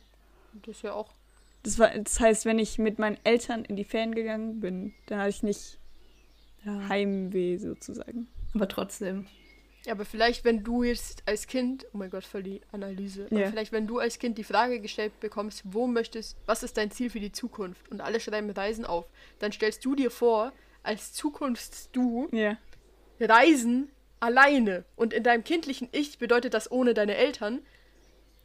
das 0.64 0.76
ist 0.76 0.82
ja 0.82 0.92
auch. 0.94 1.10
Das, 1.64 1.78
war, 1.78 1.90
das 1.98 2.18
heißt, 2.20 2.44
wenn 2.46 2.58
ich 2.58 2.78
mit 2.78 2.98
meinen 2.98 3.18
Eltern 3.24 3.64
in 3.64 3.76
die 3.76 3.84
Ferien 3.84 4.14
gegangen 4.14 4.60
bin, 4.60 4.94
dann 5.06 5.18
hatte 5.18 5.30
ich 5.30 5.42
nicht 5.42 5.78
Ja. 6.64 6.88
Heimweh 6.88 7.58
sozusagen. 7.58 8.28
Aber 8.54 8.68
trotzdem. 8.68 9.26
Ja, 9.86 9.92
aber 9.92 10.04
vielleicht, 10.04 10.44
wenn 10.44 10.64
du 10.64 10.82
jetzt 10.82 11.22
als 11.26 11.46
Kind, 11.46 11.86
oh 11.92 11.98
mein 11.98 12.08
Gott, 12.10 12.24
voll 12.24 12.42
die 12.42 12.60
Analyse, 12.72 13.26
aber 13.30 13.40
Ja. 13.40 13.50
vielleicht, 13.50 13.70
wenn 13.72 13.86
du 13.86 13.98
als 13.98 14.18
Kind 14.18 14.38
die 14.38 14.44
Frage 14.44 14.80
gestellt 14.80 15.18
bekommst, 15.20 15.62
wo 15.64 15.86
möchtest, 15.86 16.36
was 16.46 16.62
ist 16.62 16.76
dein 16.78 16.90
Ziel 16.90 17.10
für 17.10 17.20
die 17.20 17.32
Zukunft? 17.32 17.90
Und 17.90 18.00
alle 18.00 18.18
schreiben 18.18 18.50
Reisen 18.50 18.86
auf, 18.86 19.04
dann 19.40 19.52
stellst 19.52 19.84
du 19.84 19.94
dir 19.94 20.10
vor, 20.10 20.52
als 20.82 21.12
Zukunfts-Du, 21.12 22.28
Ja. 22.32 22.56
Reisen 23.20 23.90
alleine. 24.20 24.84
Und 24.96 25.12
in 25.12 25.22
deinem 25.22 25.44
kindlichen 25.44 25.88
Ich 25.92 26.18
bedeutet 26.18 26.54
das 26.54 26.70
ohne 26.70 26.94
deine 26.94 27.14
Eltern. 27.16 27.60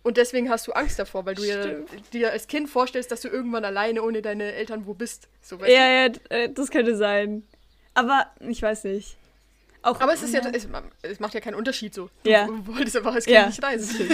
Und 0.04 0.17
deswegen 0.17 0.49
hast 0.49 0.67
du 0.67 0.71
Angst 0.73 0.99
davor, 0.99 1.25
weil 1.25 1.36
du 1.36 1.41
dir, 1.41 1.86
dir 2.13 2.32
als 2.32 2.47
Kind 2.47 2.69
vorstellst, 2.69 3.12
dass 3.12 3.21
du 3.21 3.28
irgendwann 3.28 3.65
alleine 3.65 4.02
ohne 4.04 4.21
deine 4.21 4.54
Eltern 4.54 4.86
wo 4.86 4.93
bist. 4.93 5.28
So, 5.41 5.58
Ja, 5.58 5.67
ja, 5.67 6.06
äh, 6.30 6.49
das 6.49 6.69
könnte 6.71 6.95
sein. 6.95 7.43
Aber 7.93 8.28
ich 8.39 8.62
weiß 8.62 8.86
nicht. 8.86 9.17
Auch? 9.82 10.00
Aber 10.02 10.13
es 10.13 10.22
ist 10.24 10.34
ja, 10.34 10.42
es, 10.52 10.68
es 11.04 11.20
macht 11.20 11.34
ja 11.34 11.39
keinen 11.39 11.56
Unterschied 11.56 11.94
so. 11.94 12.10
Du 12.24 12.30
Ja. 12.30 12.48
wolltest 12.65 12.98
einfach 12.98 13.13
als 13.13 13.26
Kind 13.26 13.36
Ja. 13.36 13.46
nicht 13.48 13.63
reisen. 13.63 14.10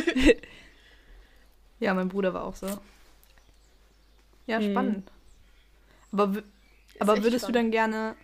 Ja, 1.80 1.94
mein 1.94 2.08
Bruder 2.10 2.34
war 2.34 2.44
auch 2.44 2.56
so. 2.56 2.68
Ja, 4.48 4.60
Mhm. 4.60 4.72
spannend. 4.72 5.12
Aber, 6.12 6.44
aber 7.00 7.24
würdest 7.24 7.40
spannend. 7.46 7.48
du 7.48 7.52
dann 7.52 7.72
gerne 7.72 8.16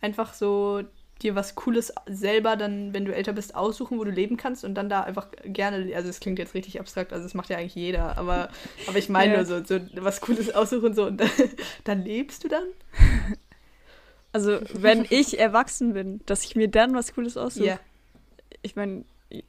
einfach 0.00 0.32
so 0.32 0.82
dir 1.22 1.34
was 1.34 1.54
Cooles 1.54 1.92
selber 2.06 2.56
dann, 2.56 2.92
wenn 2.94 3.04
du 3.06 3.14
älter 3.14 3.32
bist, 3.32 3.54
aussuchen, 3.54 3.98
wo 3.98 4.04
du 4.04 4.10
leben 4.10 4.36
kannst 4.36 4.64
und 4.64 4.74
dann 4.74 4.88
da 4.88 5.02
einfach 5.02 5.28
gerne, 5.44 5.94
also 5.96 6.08
es 6.08 6.20
klingt 6.20 6.38
jetzt 6.38 6.52
richtig 6.54 6.78
abstrakt, 6.78 7.12
also 7.12 7.24
das 7.24 7.32
macht 7.34 7.48
ja 7.48 7.56
eigentlich 7.56 7.74
jeder, 7.74 8.16
aber, 8.18 8.50
aber 8.86 8.98
ich 8.98 9.08
meine 9.08 9.32
Ja. 9.32 9.36
nur 9.42 9.46
so, 9.46 9.64
so 9.64 9.80
was 9.96 10.20
Cooles 10.20 10.54
aussuchen 10.54 10.94
so 10.94 11.06
und 11.06 11.18
dann, 11.18 11.30
dann 11.84 12.04
lebst 12.04 12.44
du 12.44 12.48
dann? 12.48 12.64
Also, 14.36 14.60
wenn 14.74 15.06
ich 15.08 15.38
erwachsen 15.38 15.94
bin, 15.94 16.20
dass 16.26 16.44
ich 16.44 16.56
mir 16.56 16.68
dann 16.68 16.94
was 16.94 17.14
Cooles 17.14 17.38
aussuche. 17.38 17.78
Ich 18.60 18.76
meine, 18.76 19.04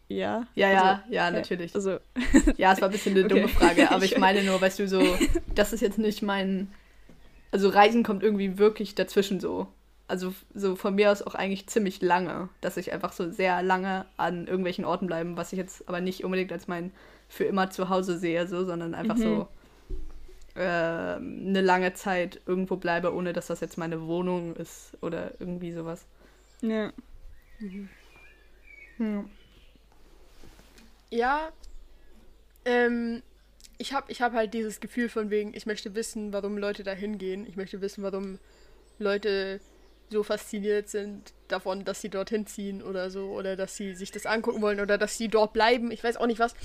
ja. 0.07 0.47
Ja, 0.55 0.69
ja, 0.69 0.91
also, 0.93 1.13
ja, 1.13 1.31
natürlich. 1.31 1.75
Also, 1.75 1.99
Ja, 2.57 2.71
es 2.71 2.79
war 2.81 2.87
ein 2.87 2.93
bisschen 2.93 3.13
eine 3.15 3.25
Okay. 3.25 3.35
dumme 3.35 3.49
Frage, 3.49 3.89
aber 3.91 4.05
Ich 4.05 4.13
ich 4.13 4.17
meine 4.21 4.43
nur, 4.43 4.61
weißt 4.61 4.79
du, 4.79 4.87
so, 4.87 5.17
das 5.55 5.73
ist 5.73 5.81
jetzt 5.81 5.97
nicht 5.97 6.21
mein. 6.21 6.69
Also 7.51 7.67
Reisen 7.69 8.03
kommt 8.03 8.23
irgendwie 8.23 8.57
wirklich 8.57 8.95
dazwischen 8.95 9.39
so. 9.41 9.67
Also 10.07 10.33
so 10.53 10.77
von 10.77 10.95
mir 10.95 11.11
aus 11.11 11.21
auch 11.21 11.35
eigentlich 11.35 11.67
ziemlich 11.67 12.01
lange, 12.01 12.47
dass 12.61 12.77
ich 12.77 12.93
einfach 12.93 13.11
so 13.11 13.29
sehr 13.29 13.61
lange 13.61 14.05
an 14.15 14.47
irgendwelchen 14.47 14.85
Orten 14.85 15.07
bleiben, 15.07 15.35
was 15.35 15.51
ich 15.51 15.57
jetzt 15.59 15.87
aber 15.89 15.99
nicht 15.99 16.23
unbedingt 16.23 16.51
als 16.53 16.67
mein 16.69 16.91
für 17.27 17.43
immer 17.43 17.69
zu 17.71 17.89
Hause 17.89 18.17
sehe, 18.17 18.47
so, 18.47 18.63
sondern 18.63 18.95
einfach 18.95 19.17
Mhm. 19.17 19.21
so 19.21 19.47
äh, 20.57 21.15
eine 21.15 21.61
lange 21.61 21.93
Zeit 21.93 22.41
irgendwo 22.45 22.75
bleibe, 22.75 23.13
ohne 23.13 23.33
dass 23.33 23.47
das 23.47 23.61
jetzt 23.61 23.77
meine 23.77 24.07
Wohnung 24.07 24.55
ist 24.55 24.97
oder 25.01 25.39
irgendwie 25.39 25.71
sowas. 25.71 26.05
ja. 26.61 26.91
Hm. 28.97 29.29
Ja, 31.09 31.51
ähm, 32.65 33.21
ich 33.77 33.93
habe 33.93 34.11
ich 34.11 34.21
hab 34.21 34.33
halt 34.33 34.53
dieses 34.53 34.79
Gefühl 34.79 35.07
von 35.09 35.29
wegen, 35.29 35.53
ich 35.53 35.65
möchte 35.65 35.95
wissen, 35.95 36.33
warum 36.33 36.57
Leute 36.57 36.83
da 36.83 36.91
hingehen. 36.91 37.45
Ich 37.47 37.55
möchte 37.55 37.79
wissen, 37.81 38.03
warum 38.03 38.39
Leute 38.99 39.61
so 40.09 40.23
fasziniert 40.23 40.89
sind 40.89 41.33
davon, 41.47 41.85
dass 41.85 42.01
sie 42.01 42.09
dorthin 42.09 42.47
ziehen 42.47 42.81
oder 42.81 43.09
so, 43.11 43.29
oder 43.31 43.55
dass 43.55 43.75
sie 43.75 43.93
sich 43.93 44.11
das 44.11 44.25
angucken 44.25 44.61
wollen 44.61 44.79
oder 44.79 44.97
dass 44.97 45.17
sie 45.17 45.27
dort 45.27 45.53
bleiben. 45.53 45.91
Ich 45.91 46.03
weiß 46.03 46.17
auch 46.17 46.27
nicht 46.27 46.39
was. 46.39 46.55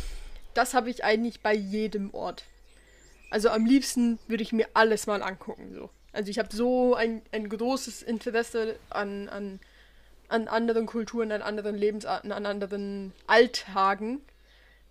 Das 0.54 0.74
habe 0.74 0.90
ich 0.90 1.04
eigentlich 1.04 1.40
bei 1.40 1.54
jedem 1.54 2.12
Ort. 2.14 2.44
Also 3.32 3.48
am 3.48 3.64
liebsten 3.64 4.18
würde 4.28 4.42
ich 4.42 4.52
mir 4.52 4.68
alles 4.74 5.06
mal 5.06 5.22
angucken. 5.22 5.72
So. 5.74 5.88
Also 6.12 6.30
ich 6.30 6.38
habe 6.38 6.54
so 6.54 6.94
ein, 6.94 7.22
ein 7.32 7.48
großes 7.48 8.02
Interesse 8.02 8.76
an, 8.90 9.30
an, 9.30 9.58
an 10.28 10.48
anderen 10.48 10.84
Kulturen, 10.84 11.32
an 11.32 11.40
anderen 11.40 11.74
Lebensarten, 11.74 12.30
an 12.30 12.44
anderen 12.44 13.14
Alltagen, 13.26 14.20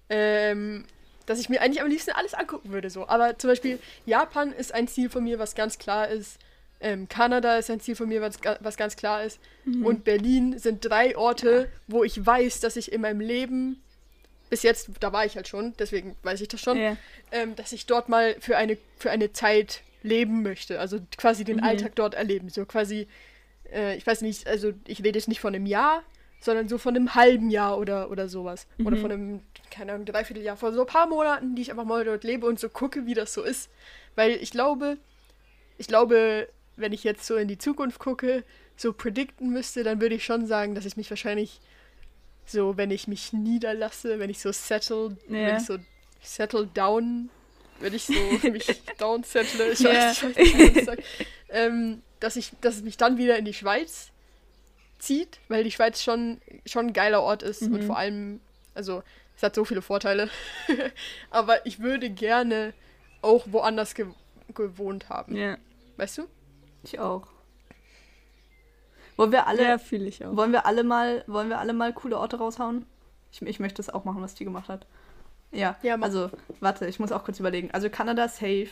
ähm, 0.09 0.85
dass 1.27 1.39
ich 1.39 1.49
mir 1.49 1.61
eigentlich 1.61 1.83
am 1.83 1.87
liebsten 1.87 2.13
alles 2.13 2.33
angucken 2.33 2.71
würde. 2.71 2.89
So. 2.89 3.07
Aber 3.07 3.37
zum 3.37 3.51
Beispiel 3.51 3.77
Japan 4.07 4.51
ist 4.51 4.73
ein 4.73 4.87
Ziel 4.87 5.11
von 5.11 5.23
mir, 5.23 5.37
was 5.37 5.53
ganz 5.53 5.77
klar 5.77 6.07
ist. 6.07 6.39
Ähm, 6.79 7.07
Kanada 7.07 7.57
ist 7.57 7.69
ein 7.69 7.79
Ziel 7.79 7.95
von 7.95 8.09
mir, 8.09 8.21
was, 8.21 8.39
was 8.59 8.75
ganz 8.75 8.95
klar 8.95 9.23
ist. 9.23 9.39
Und 9.83 10.03
Berlin 10.03 10.57
sind 10.57 10.83
drei 10.83 11.15
Orte, 11.15 11.69
wo 11.85 12.03
ich 12.03 12.25
weiß, 12.25 12.59
dass 12.59 12.75
ich 12.75 12.91
in 12.91 13.01
meinem 13.01 13.19
Leben, 13.19 13.83
bis 14.51 14.61
jetzt, 14.61 14.89
da 14.99 15.11
war 15.11 15.25
ich 15.25 15.35
halt 15.35 15.47
schon, 15.47 15.73
deswegen 15.79 16.15
weiß 16.21 16.39
ich 16.41 16.47
das 16.49 16.61
schon, 16.61 16.77
ja. 16.77 16.95
ähm, 17.31 17.55
dass 17.55 17.71
ich 17.71 17.87
dort 17.87 18.07
mal 18.09 18.35
für 18.39 18.57
eine, 18.57 18.77
für 18.97 19.09
eine 19.09 19.31
Zeit 19.33 19.81
leben 20.03 20.43
möchte. 20.43 20.79
Also 20.79 20.99
quasi 21.17 21.43
den 21.43 21.57
Mhm. 21.57 21.63
Alltag 21.63 21.95
dort 21.95 22.13
erleben. 22.13 22.49
So 22.49 22.65
quasi, 22.65 23.07
äh, 23.73 23.95
ich 23.97 24.05
weiß 24.05 24.21
nicht, 24.21 24.45
also 24.47 24.73
ich 24.85 24.99
rede 25.03 25.17
jetzt 25.17 25.27
nicht 25.29 25.39
von 25.39 25.55
einem 25.55 25.65
Jahr, 25.65 26.03
sondern 26.41 26.67
so 26.67 26.77
von 26.77 26.95
einem 26.95 27.15
halben 27.15 27.49
Jahr 27.49 27.77
oder, 27.79 28.11
oder 28.11 28.27
sowas. 28.27 28.67
Oder 28.83 28.97
Mhm. 28.97 29.01
von 29.01 29.11
einem, 29.11 29.41
keine 29.71 29.93
Ahnung, 29.93 30.05
Dreivierteljahr, 30.05 30.57
von 30.57 30.73
so 30.73 30.81
ein 30.81 30.87
paar 30.87 31.07
Monaten, 31.07 31.55
die 31.55 31.61
ich 31.61 31.71
einfach 31.71 31.85
mal 31.85 32.03
dort 32.03 32.23
lebe 32.23 32.45
und 32.45 32.59
so 32.59 32.67
gucke, 32.69 33.05
wie 33.05 33.13
das 33.13 33.33
so 33.33 33.43
ist. 33.43 33.69
Weil 34.15 34.31
ich 34.31 34.51
glaube, 34.51 34.97
ich 35.77 35.87
glaube, 35.87 36.49
wenn 36.75 36.93
ich 36.93 37.03
jetzt 37.03 37.25
so 37.25 37.35
in 37.37 37.47
die 37.47 37.57
Zukunft 37.57 37.99
gucke, 37.99 38.43
so 38.75 38.91
predikten 38.91 39.51
müsste, 39.51 39.83
dann 39.83 40.01
würde 40.01 40.15
ich 40.15 40.25
schon 40.25 40.45
sagen, 40.47 40.73
dass 40.75 40.85
ich 40.85 40.97
mich 40.97 41.09
wahrscheinlich 41.09 41.61
so, 42.45 42.77
wenn 42.77 42.91
ich 42.91 43.07
mich 43.07 43.33
niederlasse, 43.33 44.19
wenn 44.19 44.29
ich 44.29 44.39
so 44.39 44.51
settle, 44.51 45.17
wenn 45.27 45.47
Ja. 45.49 45.55
ich 45.55 45.63
so 45.65 45.77
settle 46.21 46.67
down, 46.67 47.29
wenn 47.79 47.93
ich 47.93 48.05
so 48.05 48.39
mich 48.43 48.81
down 48.97 49.23
settle, 49.23 49.71
ich 49.71 49.83
weiß, 49.83 50.23
ich 50.43 50.53
weiß 50.53 50.87
nicht, 50.87 51.03
ähm, 51.49 52.01
dass 52.19 52.35
ich, 52.35 52.51
dass 52.61 52.75
es 52.75 52.83
mich 52.83 52.97
dann 52.97 53.17
wieder 53.17 53.37
in 53.37 53.45
die 53.45 53.53
Schweiz 53.53 54.11
zieht, 54.99 55.39
weil 55.47 55.63
die 55.63 55.71
Schweiz 55.71 56.01
schon, 56.03 56.41
schon 56.65 56.87
ein 56.87 56.93
geiler 56.93 57.21
Ort 57.21 57.43
ist 57.43 57.63
und 57.63 57.83
Mhm. 57.83 57.87
vor 57.87 57.97
allem, 57.97 58.41
also 58.75 59.03
es 59.35 59.43
hat 59.43 59.55
so 59.55 59.65
viele 59.65 59.81
Vorteile, 59.81 60.29
aber 61.31 61.65
ich 61.65 61.79
würde 61.79 62.09
gerne 62.09 62.73
auch 63.21 63.45
woanders 63.51 63.95
ge 63.95 64.07
gewohnt 64.53 65.07
haben, 65.09 65.37
Ja, 65.37 65.57
weißt 65.97 66.17
du? 66.19 66.27
Ich 66.83 66.99
auch. 66.99 67.30
Wollen 69.21 69.31
wir 69.31 69.47
alle, 69.47 69.63
ja 69.63 69.77
fühle 69.77 70.05
ich 70.05 70.25
auch. 70.25 70.35
wollen 70.35 70.51
wir 70.51 70.65
alle 70.65 70.83
mal, 70.83 71.23
wollen 71.27 71.49
wir 71.49 71.59
alle 71.59 71.73
mal 71.73 71.93
coole 71.93 72.17
Orte 72.17 72.37
raushauen? 72.37 72.85
Ich, 73.31 73.41
ich 73.41 73.59
möchte 73.59 73.77
das 73.77 73.89
auch 73.93 74.03
machen, 74.03 74.21
was 74.21 74.33
die 74.33 74.45
gemacht 74.45 74.67
hat. 74.67 74.85
Ja, 75.51 75.75
Ja, 75.83 75.95
also, 75.99 76.29
warte, 76.59 76.87
ich 76.87 76.99
muss 76.99 77.11
auch 77.11 77.23
kurz 77.23 77.39
überlegen. 77.39 77.69
Also 77.71 77.89
Kanada 77.89 78.27
safe 78.27 78.69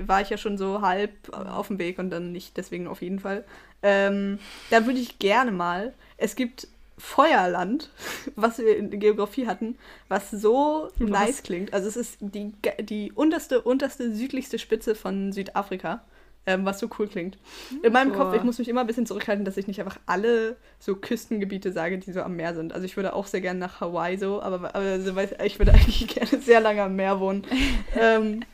war 0.00 0.20
ich 0.20 0.30
ja 0.30 0.36
schon 0.36 0.56
so 0.56 0.82
halb 0.82 1.10
auf 1.32 1.68
dem 1.68 1.78
Weg 1.78 1.98
und 1.98 2.10
dann 2.10 2.30
nicht, 2.30 2.56
deswegen 2.56 2.86
auf 2.86 3.02
jeden 3.02 3.18
Fall. 3.18 3.44
Ähm, 3.82 4.38
da 4.70 4.86
würde 4.86 5.00
ich 5.00 5.18
gerne 5.18 5.50
mal. 5.50 5.94
Es 6.16 6.36
gibt 6.36 6.68
Feuerland, 6.98 7.90
was 8.36 8.58
wir 8.58 8.76
in 8.76 8.90
Geografie 9.00 9.46
hatten, 9.46 9.78
was 10.08 10.30
so 10.30 10.90
Was? 10.98 11.08
nice 11.10 11.42
klingt. 11.42 11.72
Also 11.72 11.88
es 11.88 11.96
ist 11.96 12.18
die, 12.20 12.52
die 12.80 13.12
unterste, 13.12 13.62
unterste, 13.62 14.14
südlichste 14.14 14.58
Spitze 14.58 14.94
von 14.94 15.32
Südafrika, 15.32 16.04
ähm, 16.48 16.64
was 16.64 16.78
so 16.78 16.88
cool 16.98 17.06
klingt. 17.06 17.36
In 17.82 17.92
meinem 17.92 18.12
Kopf, 18.12 18.30
Boah. 18.30 18.36
ich 18.36 18.42
muss 18.42 18.58
mich 18.58 18.68
immer 18.68 18.80
ein 18.80 18.86
bisschen 18.86 19.04
zurückhalten, 19.04 19.44
dass 19.44 19.58
ich 19.58 19.66
nicht 19.66 19.80
einfach 19.80 19.98
alle 20.06 20.56
so 20.78 20.96
Küstengebiete 20.96 21.72
sage, 21.72 21.98
die 21.98 22.10
so 22.10 22.22
am 22.22 22.36
Meer 22.36 22.54
sind. 22.54 22.72
Also 22.72 22.86
ich 22.86 22.96
würde 22.96 23.12
auch 23.12 23.26
sehr 23.26 23.42
gerne 23.42 23.60
nach 23.60 23.82
Hawaii 23.82 24.16
so, 24.16 24.40
aber, 24.40 24.74
aber 24.74 24.98
so 24.98 25.14
weiß, 25.14 25.34
ich 25.44 25.58
würde 25.58 25.72
eigentlich 25.74 26.08
gerne 26.08 26.42
sehr 26.42 26.60
lange 26.60 26.82
am 26.82 26.96
Meer 26.96 27.20
wohnen. 27.20 27.46
ähm, 27.94 28.44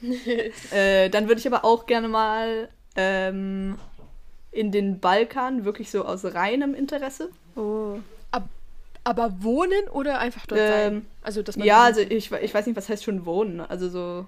äh, 0.72 1.10
dann 1.10 1.28
würde 1.28 1.40
ich 1.40 1.46
aber 1.46 1.64
auch 1.64 1.84
gerne 1.84 2.08
mal 2.08 2.70
ähm, 2.96 3.76
in 4.50 4.72
den 4.72 4.98
Balkan, 4.98 5.66
wirklich 5.66 5.90
so 5.90 6.06
aus 6.06 6.24
reinem 6.24 6.74
Interesse. 6.74 7.28
Oh. 7.54 7.98
Aber 9.04 9.42
wohnen 9.42 9.88
oder 9.90 10.20
einfach 10.20 10.46
dort 10.46 10.60
sein? 10.60 10.92
Ähm, 10.92 11.06
Also, 11.22 11.42
dass 11.42 11.56
man 11.56 11.66
ja, 11.66 11.82
also 11.82 12.00
ich, 12.00 12.30
ich 12.30 12.54
weiß 12.54 12.66
nicht, 12.66 12.76
was 12.76 12.88
heißt 12.88 13.02
schon 13.02 13.26
wohnen. 13.26 13.60
Also 13.60 13.88
so. 13.88 14.26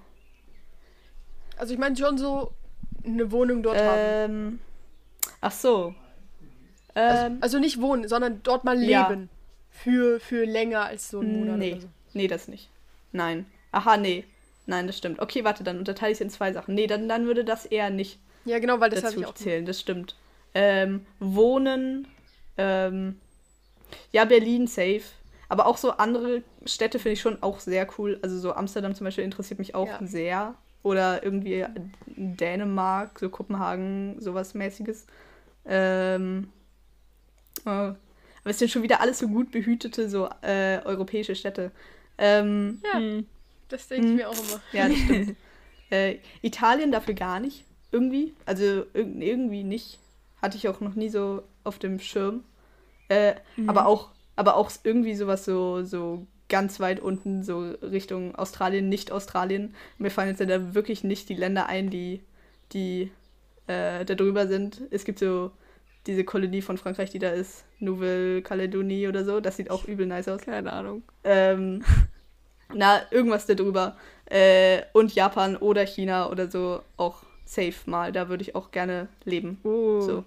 also 1.57 1.73
ich 1.73 1.79
meine 1.79 1.95
schon 1.95 2.17
so 2.17 2.51
eine 3.05 3.31
Wohnung 3.31 3.63
dort 3.63 3.77
haben. 3.77 4.31
Ähm, 4.31 4.59
ach 5.41 5.51
so. 5.51 5.93
Also, 6.93 7.25
Ähm, 7.25 7.37
also 7.41 7.59
nicht 7.59 7.81
wohnen, 7.81 8.07
sondern 8.07 8.41
dort 8.43 8.63
mal 8.63 8.81
Ja. 8.81 9.07
leben. 9.09 9.29
Für, 9.69 10.19
für 10.21 10.45
länger 10.45 10.85
als 10.85 11.09
so 11.09 11.19
einen 11.19 11.33
Monat 11.33 11.57
nee. 11.57 11.77
so. 11.81 11.87
Nee, 12.13 12.27
das 12.27 12.47
nicht. 12.47 12.69
Nein. 13.11 13.45
Aha, 13.73 13.97
nee. 13.97 14.23
Nein, 14.67 14.87
das 14.87 14.97
stimmt. 14.97 15.19
Okay, 15.19 15.43
warte, 15.43 15.63
dann 15.65 15.77
unterteile 15.77 16.11
ich 16.13 16.17
es 16.17 16.21
in 16.21 16.29
zwei 16.29 16.53
Sachen. 16.53 16.73
Nee, 16.75 16.87
dann, 16.87 17.09
dann 17.09 17.25
würde 17.27 17.43
das 17.43 17.65
eher 17.65 17.89
nicht 17.89 18.17
Ja, 18.45 18.59
genau, 18.59 18.79
weil 18.79 18.89
das 18.89 19.01
dazu 19.01 19.19
ich 19.19 19.25
auch. 19.27 19.33
zählen, 19.35 19.65
das 19.65 19.79
stimmt. 19.79 20.15
Ähm, 20.53 21.05
wohnen, 21.19 22.07
ähm, 22.57 23.19
ja, 24.13 24.23
Berlin 24.25 24.65
safe. 24.67 25.03
Aber 25.49 25.67
auch 25.67 25.77
so 25.77 25.91
andere 25.91 26.41
Städte 26.65 26.97
finde 26.97 27.13
ich 27.13 27.21
schon 27.21 27.43
auch 27.43 27.59
sehr 27.59 27.87
cool. 27.99 28.17
Also 28.23 28.39
so 28.39 28.53
Amsterdam 28.53 28.95
zum 28.95 29.03
Beispiel 29.05 29.25
interessiert 29.25 29.59
mich 29.59 29.75
auch 29.75 29.87
Ja. 29.87 29.99
sehr. 30.01 30.55
Oder 30.85 31.23
irgendwie 31.23 31.65
Dänemark, 32.15 33.19
so 33.19 33.29
Kopenhagen, 33.29 34.21
sowas 34.21 34.53
mäßiges. 34.53 35.07
Ähm, 35.65 36.49
äh, 37.65 37.69
aber 37.69 37.97
es 38.45 38.59
sind 38.59 38.69
schon 38.71 38.83
wieder 38.83 39.01
alles 39.01 39.19
so 39.19 39.27
gut 39.27 39.51
behütete, 39.51 40.09
so 40.09 40.29
äh, 40.41 40.79
europäische 40.85 41.35
Städte. 41.35 41.71
Ähm, 42.17 42.81
Ja, 42.83 42.99
Hm. 42.99 43.25
das 43.69 43.87
denke 43.87 44.05
ich 44.07 44.11
Hm. 44.11 44.17
mir 44.17 44.29
auch 44.29 44.33
immer. 44.37 44.61
ja, 44.71 44.87
das 44.89 44.99
stimmt. 44.99 45.33
äh, 45.89 46.17
Italien 46.41 46.91
dafür 46.91 47.13
gar 47.15 47.39
nicht, 47.39 47.65
irgendwie. 47.91 48.33
Also 48.45 48.63
irg 48.63 48.87
irgendwie 49.19 49.63
nicht. 49.63 49.99
Hatte 50.41 50.57
ich 50.57 50.67
auch 50.67 50.79
noch 50.81 50.95
nie 50.95 51.09
so 51.09 51.41
auf 51.63 51.79
dem 51.79 51.99
Schirm. 51.99 52.43
Äh, 53.09 53.35
Mhm. 53.57 53.69
Aber 53.69 53.87
auch, 53.87 54.09
aber 54.35 54.55
auch 54.57 54.71
irgendwie 54.83 55.15
sowas 55.15 55.45
so, 55.45 55.83
so 55.83 56.27
ganz 56.49 56.79
weit 56.79 56.99
unten, 56.99 57.43
so 57.43 57.71
Richtung 57.81 58.35
Australien, 58.35 58.89
nicht 58.89 59.11
Australien. 59.11 59.75
Mir 59.97 60.11
fallen 60.11 60.29
jetzt 60.29 60.41
da 60.41 60.73
wirklich 60.75 61.03
nicht 61.03 61.29
die 61.29 61.35
Länder 61.35 61.67
ein, 61.67 61.89
die, 61.89 62.21
die 62.71 63.11
äh, 63.67 64.05
da 64.05 64.15
drüber 64.15 64.47
sind. 64.47 64.81
Es 64.91 65.05
gibt 65.05 65.19
so 65.19 65.51
diese 66.07 66.23
Kolonie 66.23 66.61
von 66.61 66.77
Frankreich, 66.77 67.09
die 67.09 67.19
da 67.19 67.29
ist, 67.29 67.65
Nouvelle-Calédonie 67.79 69.07
oder 69.07 69.25
so. 69.25 69.39
Das 69.39 69.57
sieht 69.57 69.71
auch 69.71 69.85
übel 69.85 70.05
nice 70.05 70.27
aus. 70.27 70.41
Keine 70.41 70.71
Ahnung. 70.71 71.03
Ähm, 71.23 71.83
na, 72.73 73.01
irgendwas 73.11 73.47
da 73.47 73.55
drüber. 73.55 73.97
Äh, 74.25 74.83
und 74.93 75.13
Japan 75.15 75.57
oder 75.57 75.85
China 75.85 76.29
oder 76.29 76.49
so 76.49 76.81
auch 76.97 77.23
safe 77.45 77.89
mal. 77.89 78.11
Da 78.11 78.29
würde 78.29 78.43
ich 78.43 78.55
auch 78.55 78.71
gerne 78.71 79.07
leben. 79.23 79.59
Oh, 79.63 80.01
So. 80.01 80.23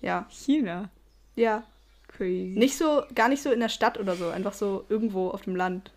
Ja. 0.00 0.26
China. 0.30 0.90
Ja. 1.34 1.64
Crazy. 2.08 2.54
Nicht 2.56 2.76
so, 2.78 3.02
gar 3.14 3.28
nicht 3.28 3.42
so 3.42 3.50
in 3.52 3.60
der 3.60 3.68
Stadt 3.68 3.98
oder 3.98 4.16
so. 4.16 4.28
Einfach 4.28 4.54
so 4.54 4.84
irgendwo 4.88 5.30
auf 5.30 5.42
dem 5.42 5.56
Land. 5.56 5.92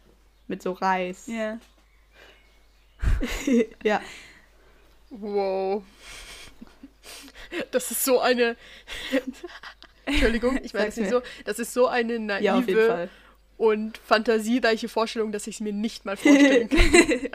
Mit 0.47 0.61
so 0.63 0.71
Reis. 0.73 1.27
Ja. 1.27 1.59
Ja. 3.83 4.01
Wow. 5.09 5.83
Das 7.71 7.89
ist 7.91 8.03
so 8.03 8.19
eine. 8.19 8.55
Entschuldigung, 10.05 10.59
ich 10.63 10.73
meine 10.73 10.85
Sag's 10.87 10.97
nicht 10.97 11.09
so. 11.11 11.21
Das 11.45 11.59
ist 11.59 11.73
so 11.73 11.87
eine 11.87 12.19
naive 12.19 12.43
Ja, 12.43 12.57
auf 12.57 12.67
jeden 12.67 12.87
Fall. 12.87 13.09
und 13.57 13.97
fantasiereiche 13.99 14.89
Vorstellung, 14.89 15.31
dass 15.31 15.47
ich 15.47 15.55
es 15.55 15.61
mir 15.61 15.71
nicht 15.73 16.03
mal 16.05 16.17
vorstellen 16.17 16.69
kann. 16.69 17.29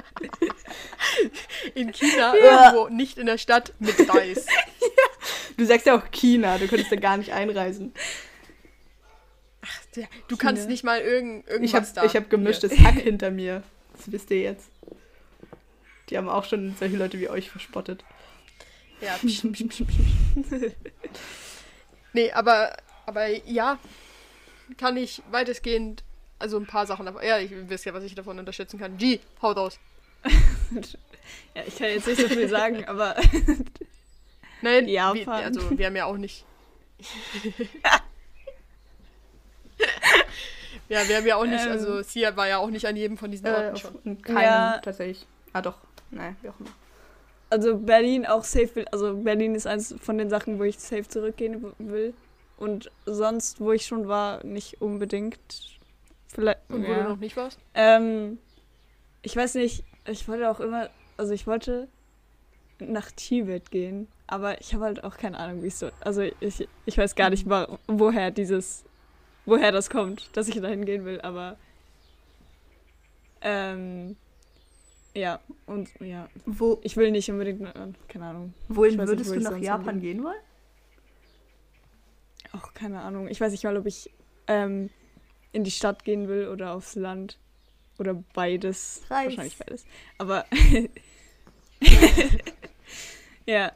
in 1.74 1.92
China, 1.92 2.34
Ja. 2.36 2.64
irgendwo, 2.72 2.88
nicht 2.88 3.18
in 3.18 3.26
der 3.26 3.38
Stadt, 3.38 3.72
mit 3.78 3.94
Reis. 4.12 4.46
Du 5.56 5.64
sagst 5.64 5.86
ja 5.86 5.96
auch 5.96 6.10
China. 6.10 6.58
Du 6.58 6.66
könntest 6.68 6.90
da 6.92 6.96
gar 6.96 7.16
nicht 7.16 7.32
einreisen. 7.32 7.92
Du 10.28 10.36
kannst 10.36 10.68
nicht 10.68 10.84
mal 10.84 11.00
irgend, 11.00 11.46
irgendwas 11.48 11.70
Ich 11.70 11.74
habe 11.74 11.86
da. 11.94 12.04
ich 12.04 12.16
hab 12.16 12.30
gemischtes 12.30 12.72
Hier. 12.72 12.86
Hack 12.86 12.94
hinter 12.94 13.30
mir. 13.30 13.62
Das 13.96 14.10
wisst 14.10 14.30
ihr 14.30 14.40
jetzt. 14.40 14.68
Die 16.10 16.18
haben 16.18 16.28
auch 16.28 16.44
schon 16.44 16.74
solche 16.78 16.96
Leute 16.96 17.18
wie 17.18 17.28
euch 17.28 17.50
verspottet. 17.50 18.04
Ja, 19.00 19.14
psch, 19.26 19.42
psch, 19.52 19.64
psch, 19.68 19.82
psch. 19.84 20.72
Nee, 22.12 22.30
aber, 22.32 22.76
aber 23.06 23.28
ja, 23.48 23.78
kann 24.76 24.96
ich 24.96 25.22
weitestgehend, 25.30 26.04
also 26.38 26.58
ein 26.58 26.66
paar 26.66 26.86
Sachen. 26.86 27.06
Ja, 27.22 27.38
ich 27.38 27.50
wisst 27.68 27.84
ja, 27.84 27.94
was 27.94 28.04
ich 28.04 28.14
davon 28.14 28.38
unterstützen 28.38 28.78
kann. 28.78 28.96
G, 28.98 29.20
haut 29.42 29.56
aus. 29.56 29.78
ja, 31.54 31.62
ich 31.66 31.76
kann 31.76 31.88
jetzt 31.88 32.06
nicht 32.06 32.20
so 32.20 32.28
viel 32.28 32.48
sagen, 32.48 32.84
aber 32.86 33.16
Nein, 34.62 34.88
Japan. 34.88 35.40
Wir, 35.40 35.44
also 35.44 35.78
wir 35.78 35.86
haben 35.86 35.96
ja 35.96 36.06
auch 36.06 36.16
nicht. 36.16 36.46
Ja, 40.94 41.08
wir 41.08 41.16
haben 41.18 41.26
ja 41.26 41.36
auch 41.36 41.46
nicht, 41.46 41.64
Ähm. 41.64 41.72
also 41.72 42.02
Sia 42.02 42.36
war 42.36 42.48
ja 42.48 42.58
auch 42.58 42.70
nicht 42.70 42.86
an 42.86 42.96
jedem 42.96 43.16
von 43.16 43.30
diesen 43.30 43.46
Äh, 43.46 43.50
Orten 43.50 43.72
auf 43.74 43.80
schon. 43.80 44.22
keinen 44.22 44.42
Ja. 44.42 44.78
tatsächlich. 44.82 45.26
Ah 45.52 45.62
doch. 45.62 45.78
Nein, 46.10 46.36
wie 46.42 46.48
auch 46.48 46.60
immer. 46.60 46.70
also 47.50 47.76
Berlin 47.78 48.26
auch 48.26 48.42
safe 48.44 48.74
will. 48.74 48.86
Also 48.90 49.14
Berlin 49.16 49.54
ist 49.54 49.66
eines 49.66 49.94
von 50.00 50.18
den 50.18 50.28
Sachen, 50.30 50.58
wo 50.58 50.64
ich 50.64 50.78
safe 50.78 51.06
zurückgehen 51.06 51.72
will. 51.78 52.14
Und 52.56 52.90
sonst, 53.06 53.60
wo 53.60 53.72
ich 53.72 53.84
schon 53.86 54.08
war, 54.08 54.44
nicht 54.44 54.80
unbedingt. 54.80 55.38
Vielleicht. 56.28 56.58
Und 56.68 56.86
wo 56.86 56.90
ja. 56.92 57.02
du 57.04 57.08
noch 57.10 57.16
nicht 57.18 57.36
warst? 57.36 57.58
Ähm, 57.74 58.38
ich 59.22 59.36
weiß 59.36 59.54
nicht, 59.54 59.84
ich 60.06 60.26
wollte 60.28 60.50
auch 60.50 60.60
immer, 60.60 60.88
also 61.16 61.32
ich 61.32 61.46
wollte 61.46 61.88
nach 62.80 63.10
Tibet 63.12 63.70
gehen, 63.70 64.08
aber 64.26 64.60
ich 64.60 64.74
habe 64.74 64.84
halt 64.84 65.04
auch 65.04 65.16
keine 65.16 65.38
Ahnung, 65.38 65.62
wie 65.62 65.68
es 65.68 65.78
so, 65.78 65.90
also 66.00 66.22
ich, 66.40 66.68
ich 66.86 66.98
weiß 66.98 67.14
gar 67.14 67.30
nicht, 67.30 67.48
wa- 67.48 67.78
woher 67.86 68.30
dieses, 68.32 68.84
woher 69.46 69.72
das 69.72 69.90
kommt, 69.90 70.36
dass 70.36 70.48
ich 70.48 70.60
dahin 70.60 70.84
gehen 70.84 71.04
will, 71.04 71.20
aber 71.20 71.56
ähm, 73.40 74.16
ja, 75.14 75.40
und 75.66 75.88
ja, 76.00 76.28
Wo, 76.46 76.80
ich 76.82 76.96
will 76.96 77.10
nicht 77.10 77.30
unbedingt, 77.30 77.62
keine 78.08 78.26
Ahnung, 78.26 78.54
wohin 78.68 78.98
weiß 78.98 79.00
nicht, 79.00 79.08
würdest 79.08 79.30
wo 79.30 79.34
du 79.34 79.40
nach 79.40 79.58
Japan 79.58 80.00
gehen 80.00 80.24
wollen? 80.24 80.40
auch 82.54 82.72
keine 82.72 83.02
Ahnung, 83.02 83.28
ich 83.28 83.40
weiß 83.40 83.52
nicht 83.52 83.64
mal, 83.64 83.76
ob 83.76 83.86
ich 83.86 84.10
ähm, 84.46 84.90
in 85.52 85.64
die 85.64 85.70
Stadt 85.70 86.04
gehen 86.04 86.28
will 86.28 86.48
oder 86.48 86.74
aufs 86.74 86.94
Land. 86.94 87.38
Oder 87.96 88.14
beides, 88.34 89.02
Reis. 89.08 89.26
wahrscheinlich 89.26 89.56
beides, 89.56 89.86
aber 90.18 90.46
ja, 93.46 93.70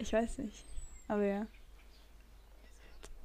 ich 0.00 0.12
weiß 0.12 0.38
nicht, 0.38 0.64
aber 1.06 1.24
ja. 1.24 1.46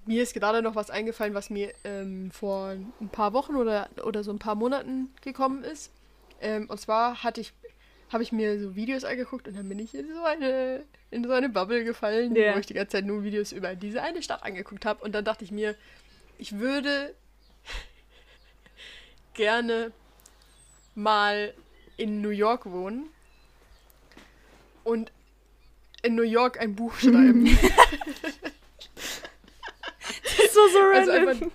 Mir 0.06 0.22
ist 0.22 0.34
gerade 0.34 0.62
noch 0.62 0.76
was 0.76 0.90
eingefallen, 0.92 1.34
was 1.34 1.50
mir 1.50 1.74
ähm, 1.84 2.30
vor 2.32 2.70
ein 3.02 3.10
paar 3.12 3.34
Wochen 3.34 3.56
oder, 3.56 3.90
oder 4.04 4.24
so 4.24 4.32
ein 4.32 4.38
paar 4.40 4.56
Monaten 4.56 5.10
gekommen 5.22 5.64
ist. 5.64 5.92
Ähm, 6.42 6.70
und 6.70 6.80
zwar 6.80 7.24
hatte 7.24 7.42
ich, 7.42 7.54
habe 8.14 8.22
ich 8.22 8.32
mir 8.32 8.60
so 8.60 8.76
Videos 8.76 9.04
angeguckt 9.04 9.48
und 9.48 9.58
dann 9.58 9.68
bin 9.68 9.80
ich 9.80 9.96
in 9.96 10.14
so 10.14 10.24
eine, 10.24 10.84
in 11.10 11.24
so 11.24 11.32
eine 11.32 11.50
Bubble 11.50 11.84
gefallen, 11.84 12.36
Ja. 12.36 12.54
wo 12.56 12.60
ich 12.60 12.68
die 12.68 12.76
ganze 12.76 12.98
Zeit 12.98 13.06
nur 13.06 13.24
Videos 13.24 13.52
über 13.52 13.74
diese 13.76 14.04
eine 14.04 14.22
Stadt 14.22 14.44
angeguckt 14.44 14.86
habe. 14.86 15.04
Und 15.04 15.14
dann 15.16 15.26
dachte 15.26 15.44
ich 15.44 15.52
mir, 15.52 15.76
ich 16.38 16.60
würde 16.60 17.16
gerne 19.34 19.92
mal 20.94 21.54
in 21.98 22.22
New 22.22 22.30
York 22.30 22.66
wohnen 22.68 23.10
und 24.84 25.12
in 26.04 26.14
New 26.14 26.22
York 26.24 26.60
ein 26.60 26.76
Buch 26.76 26.94
schreiben. 27.00 27.48
so, 30.72 30.80
so 30.80 30.80
Also 30.80 31.12
einfach, 31.12 31.48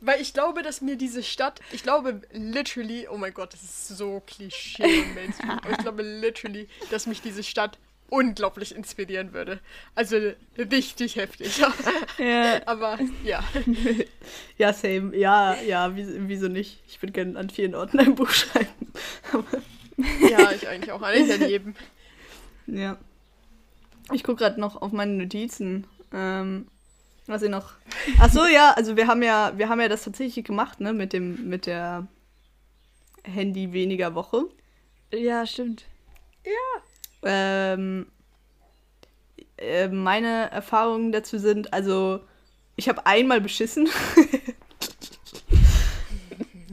weil 0.00 0.20
ich 0.20 0.34
glaube, 0.34 0.62
dass 0.62 0.80
mir 0.80 0.96
diese 0.96 1.22
Stadt, 1.22 1.60
ich 1.72 1.82
glaube 1.82 2.20
literally, 2.32 3.08
oh 3.08 3.16
mein 3.16 3.34
Gott, 3.34 3.52
das 3.52 3.62
ist 3.62 3.88
so 3.88 4.22
Klischee 4.26 5.04
Mainstream, 5.14 5.50
aber 5.50 5.70
ich 5.70 5.78
glaube 5.78 6.02
literally, 6.02 6.68
dass 6.90 7.06
mich 7.06 7.22
diese 7.22 7.42
Stadt 7.42 7.78
unglaublich 8.08 8.74
inspirieren 8.74 9.32
würde. 9.32 9.60
Also 9.94 10.32
richtig 10.56 11.16
heftig. 11.16 11.58
ja, 12.18 12.60
aber 12.66 12.98
ja, 13.24 13.42
Ja, 14.58 14.72
same. 14.72 15.16
Ja, 15.16 15.60
ja, 15.62 15.96
wie, 15.96 16.06
wieso 16.28 16.48
nicht? 16.48 16.80
Ich 16.88 17.02
würde 17.02 17.12
gerne 17.12 17.38
an 17.38 17.50
vielen 17.50 17.74
Orten 17.74 17.98
ein 17.98 18.14
Buch 18.14 18.30
schreiben. 18.30 18.68
ja, 20.30 20.52
ich 20.52 20.68
eigentlich 20.68 20.92
auch. 20.92 21.02
Eigentlich 21.02 21.42
an 21.42 21.48
jedem. 21.48 21.74
Ja. 22.66 22.96
Ich 24.12 24.22
gucke 24.22 24.44
gerade 24.44 24.60
noch 24.60 24.80
auf 24.80 24.92
meine 24.92 25.12
Notizen. 25.12 25.86
Ähm, 26.12 26.68
was 27.28 27.42
ich 27.42 27.50
noch. 27.50 27.72
Ach 28.18 28.30
so, 28.30 28.46
ja, 28.46 28.72
also 28.72 28.96
wir 28.96 29.06
haben 29.06 29.22
ja, 29.22 29.52
wir 29.56 29.68
haben 29.68 29.80
ja 29.80 29.88
das 29.88 30.04
tatsächlich 30.04 30.44
gemacht, 30.44 30.80
ne, 30.80 30.92
mit 30.92 31.12
dem, 31.12 31.48
mit 31.48 31.66
der 31.66 32.06
Handy 33.24 33.72
weniger 33.72 34.14
Woche. 34.14 34.44
ja, 35.12 35.46
stimmt. 35.46 35.84
Ähm, 37.22 38.06
äh, 39.56 39.88
meine 39.88 40.50
Erfahrungen 40.50 41.12
dazu 41.12 41.38
sind, 41.38 41.72
also 41.72 42.20
ich 42.76 42.88
habe 42.88 43.06
einmal 43.06 43.40
beschissen. 43.40 43.88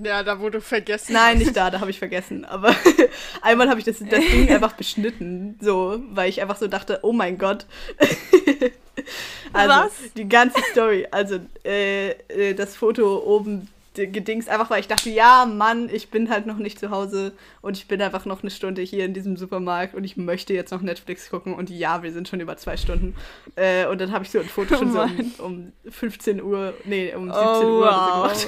Ja, 0.03 0.23
da 0.23 0.39
wurde 0.39 0.59
vergessen. 0.59 1.13
Nein, 1.13 1.37
nicht 1.37 1.55
da, 1.55 1.69
da 1.69 1.79
habe 1.79 1.91
ich 1.91 1.99
vergessen. 1.99 2.45
Aber 2.45 2.75
einmal 3.41 3.69
habe 3.69 3.79
ich 3.79 3.85
das, 3.85 3.99
das 3.99 4.19
Ding 4.19 4.49
einfach 4.49 4.73
beschnitten, 4.73 5.57
so, 5.61 6.01
weil 6.09 6.29
ich 6.29 6.41
einfach 6.41 6.57
so 6.57 6.67
dachte, 6.67 6.99
oh 7.03 7.13
mein 7.13 7.37
Gott. 7.37 7.65
also, 9.53 9.69
Was? 9.75 9.91
Die 10.15 10.27
ganze 10.27 10.61
Story. 10.71 11.07
Also, 11.11 11.39
äh, 11.65 12.11
äh, 12.11 12.53
das 12.53 12.75
Foto 12.75 13.17
oben 13.23 13.67
gedings, 13.95 14.47
einfach 14.47 14.71
weil 14.71 14.79
ich 14.79 14.87
dachte, 14.87 15.11
ja, 15.11 15.45
Mann, 15.45 15.87
ich 15.87 16.09
bin 16.09 16.31
halt 16.31 16.47
noch 16.47 16.57
nicht 16.57 16.79
zu 16.79 16.89
Hause 16.89 17.31
und 17.61 17.77
ich 17.77 17.87
bin 17.87 18.01
einfach 18.01 18.25
noch 18.25 18.41
eine 18.41 18.49
Stunde 18.49 18.81
hier 18.81 19.05
in 19.05 19.13
diesem 19.13 19.37
Supermarkt 19.37 19.93
und 19.93 20.03
ich 20.03 20.17
möchte 20.17 20.53
jetzt 20.55 20.71
noch 20.71 20.81
Netflix 20.81 21.29
gucken 21.29 21.53
und 21.53 21.69
ja, 21.69 22.01
wir 22.01 22.11
sind 22.11 22.27
schon 22.27 22.39
über 22.39 22.57
zwei 22.57 22.75
Stunden. 22.75 23.15
Äh, 23.55 23.85
und 23.85 24.01
dann 24.01 24.11
habe 24.11 24.23
ich 24.25 24.31
so 24.31 24.39
ein 24.39 24.45
Foto 24.49 24.73
Oh 24.73 24.77
schon 24.79 24.91
so 24.91 25.01
um, 25.01 25.71
um 25.85 25.91
15 25.91 26.41
Uhr, 26.41 26.73
nee, 26.85 27.13
um 27.13 27.25
17 27.31 27.39
Oh, 27.45 27.65
Uhr 27.67 27.85
wow. 27.85 28.35
so 28.35 28.47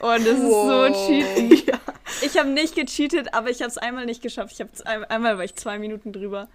Oh, 0.00 0.14
das 0.16 0.38
Wow. 0.40 0.88
ist 0.90 1.06
so 1.06 1.06
cheating. 1.08 1.66
ja. 1.66 1.80
Ich 2.22 2.38
habe 2.38 2.48
nicht 2.48 2.74
gecheatet, 2.74 3.34
aber 3.34 3.50
ich 3.50 3.60
habe 3.60 3.68
es 3.70 3.76
einmal 3.78 4.06
nicht 4.06 4.22
geschafft. 4.22 4.52
Ich 4.54 4.60
habe 4.60 4.70
ein, 4.86 5.04
einmal 5.04 5.36
war 5.36 5.44
ich 5.44 5.54
zwei 5.56 5.78
Minuten 5.78 6.12
drüber 6.14 6.48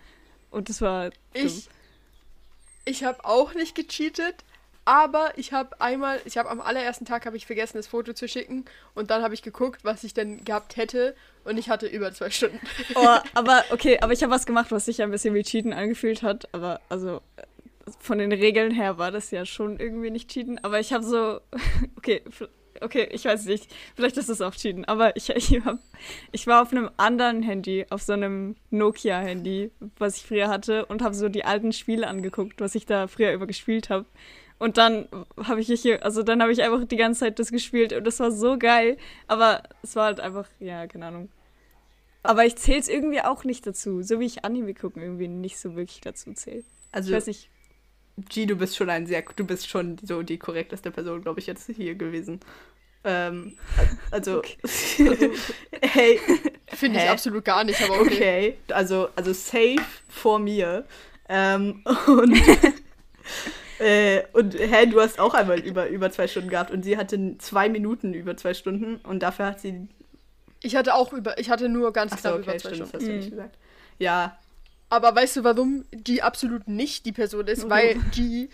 und 0.49 0.69
das 0.69 0.81
war 0.81 1.11
dumm. 1.33 1.51
Ich, 2.85 3.03
habe 3.03 3.23
auch 3.25 3.53
nicht 3.53 3.75
gecheatet, 3.75 4.43
Aber 4.83 5.37
ich 5.37 5.53
habe 5.53 5.79
einmal, 5.79 6.19
ich 6.25 6.37
habe 6.37 6.49
am 6.49 6.59
allerersten 6.59 7.05
Tag 7.05 7.25
habe 7.27 7.37
ich 7.37 7.45
vergessen, 7.45 7.77
das 7.77 7.87
Foto 7.87 8.13
zu 8.13 8.27
schicken 8.27 8.65
und 8.95 9.11
dann 9.11 9.21
habe 9.21 9.33
ich 9.35 9.43
geguckt, 9.43 9.83
was 9.83 10.03
ich 10.03 10.13
denn 10.13 10.43
gehabt 10.43 10.75
hätte 10.75 11.15
und 11.43 11.57
ich 11.57 11.69
hatte 11.69 11.85
über 11.85 12.11
zwei 12.13 12.29
Stunden. 12.31 12.59
Oh, 12.95 13.17
aber 13.35 13.63
okay, 13.69 13.99
aber 14.01 14.13
ich 14.13 14.23
habe 14.23 14.33
was 14.33 14.45
gemacht, 14.45 14.71
was 14.71 14.85
sich 14.85 15.01
ein 15.01 15.11
bisschen 15.11 15.33
wie 15.33 15.43
Cheaten 15.43 15.71
angefühlt 15.73 16.23
hat. 16.23 16.49
Aber 16.53 16.81
also 16.89 17.21
von 17.99 18.17
den 18.17 18.31
Regeln 18.31 18.71
her 18.71 18.97
war 18.97 19.11
das 19.11 19.31
ja 19.31 19.45
schon 19.45 19.79
irgendwie 19.79 20.09
nicht 20.09 20.29
Cheaten. 20.29 20.63
Aber 20.63 20.79
ich 20.79 20.93
habe 20.93 21.03
so, 21.03 21.39
okay, 21.97 22.23
okay, 22.81 23.07
ich 23.11 23.25
weiß 23.25 23.45
nicht, 23.45 23.67
vielleicht 23.95 24.17
ist 24.17 24.29
es 24.29 24.41
auch 24.41 24.53
Cheaten. 24.53 24.85
Aber 24.85 25.15
ich, 25.15 25.29
ich, 25.35 25.63
hab, 25.63 25.79
ich 26.31 26.47
war 26.47 26.61
auf 26.61 26.71
einem 26.71 26.89
anderen 26.97 27.43
Handy, 27.43 27.85
auf 27.89 28.01
so 28.01 28.13
einem 28.13 28.55
Nokia-Handy, 28.69 29.71
was 29.97 30.17
ich 30.17 30.23
früher 30.23 30.47
hatte 30.49 30.85
und 30.85 31.01
habe 31.01 31.15
so 31.15 31.29
die 31.29 31.45
alten 31.45 31.73
Spiele 31.73 32.07
angeguckt, 32.07 32.59
was 32.61 32.75
ich 32.75 32.85
da 32.85 33.07
früher 33.07 33.33
über 33.33 33.47
gespielt 33.47 33.89
habe. 33.89 34.05
Und 34.59 34.77
dann 34.77 35.07
habe 35.37 35.59
ich 35.59 35.67
hier, 35.81 36.05
also 36.05 36.21
dann 36.21 36.41
habe 36.41 36.51
ich 36.51 36.61
einfach 36.61 36.85
die 36.85 36.95
ganze 36.95 37.21
Zeit 37.21 37.39
das 37.39 37.51
gespielt 37.51 37.93
und 37.93 38.05
das 38.05 38.19
war 38.19 38.31
so 38.31 38.59
geil. 38.59 38.97
Aber 39.27 39.63
es 39.81 39.95
war 39.95 40.05
halt 40.05 40.19
einfach, 40.19 40.47
ja, 40.59 40.85
keine 40.85 41.07
Ahnung. 41.07 41.29
Aber 42.23 42.45
ich 42.45 42.55
zähle 42.57 42.79
es 42.79 42.87
irgendwie 42.87 43.21
auch 43.21 43.43
nicht 43.43 43.65
dazu. 43.65 44.03
So 44.03 44.19
wie 44.19 44.25
ich 44.25 44.45
Anime 44.45 44.75
gucken 44.75 45.01
irgendwie 45.01 45.27
nicht 45.27 45.57
so 45.57 45.75
wirklich 45.75 46.01
dazu 46.01 46.33
zähle. 46.33 46.63
Also, 46.91 47.09
Ich 47.09 47.15
weiß 47.15 47.27
nicht. 47.27 47.49
G, 48.29 48.45
du 48.45 48.55
bist 48.55 48.75
schon 48.75 48.89
ein 48.89 49.07
sehr, 49.07 49.23
du 49.35 49.45
bist 49.45 49.67
schon 49.67 49.97
so 50.03 50.21
die 50.21 50.37
korrekteste 50.37 50.91
Person, 50.91 51.23
glaube 51.23 51.39
ich, 51.39 51.47
jetzt 51.47 51.65
hier 51.67 51.95
gewesen. 51.95 52.39
Ähm, 53.03 53.57
also, 54.11 54.41
hey, 55.81 56.19
Finde 56.73 56.99
ich 56.99 57.09
absolut 57.09 57.43
gar 57.45 57.63
nicht, 57.63 57.81
aber 57.81 57.99
okay. 57.99 58.13
okay, 58.13 58.57
also, 58.73 59.09
also 59.15 59.33
safe 59.33 59.81
vor 60.09 60.39
mir. 60.39 60.85
Ähm, 61.27 61.83
und, 62.07 62.37
äh, 63.79 64.23
und 64.33 64.53
hä, 64.53 64.85
du 64.85 64.99
hast 65.01 65.19
auch 65.19 65.33
einmal 65.33 65.59
über, 65.59 65.87
über 65.87 66.11
zwei 66.11 66.27
Stunden 66.27 66.49
gehabt 66.49 66.71
und 66.71 66.83
sie 66.83 66.97
hatte 66.97 67.37
zwei 67.39 67.69
Minuten 67.69 68.13
über 68.13 68.37
zwei 68.37 68.53
Stunden 68.53 68.97
und 68.97 69.21
dafür 69.23 69.47
hat 69.47 69.59
sie. 69.61 69.87
Ich 70.61 70.75
hatte 70.75 70.93
auch 70.93 71.11
über, 71.13 71.39
ich 71.39 71.49
hatte 71.49 71.69
nur 71.69 71.91
ganz 71.93 72.13
Achso, 72.13 72.21
knapp 72.21 72.33
okay, 72.35 72.43
über 72.43 72.57
zwei 72.59 72.73
stimmt, 72.73 72.81
das 72.81 72.89
Stunden. 72.89 72.93
hast 72.93 73.07
du 73.07 73.11
Mhm. 73.11 73.17
nicht 73.17 73.29
gesagt. 73.31 73.57
Ja, 73.99 74.37
Aber 74.89 75.15
weißt 75.15 75.37
du, 75.37 75.43
warum 75.43 75.85
die 75.91 76.21
absolut 76.21 76.67
nicht 76.67 77.05
die 77.05 77.11
Person 77.11 77.47
ist? 77.47 77.59
Warum? 77.59 77.69
Weil 77.71 77.95
die 78.15 78.49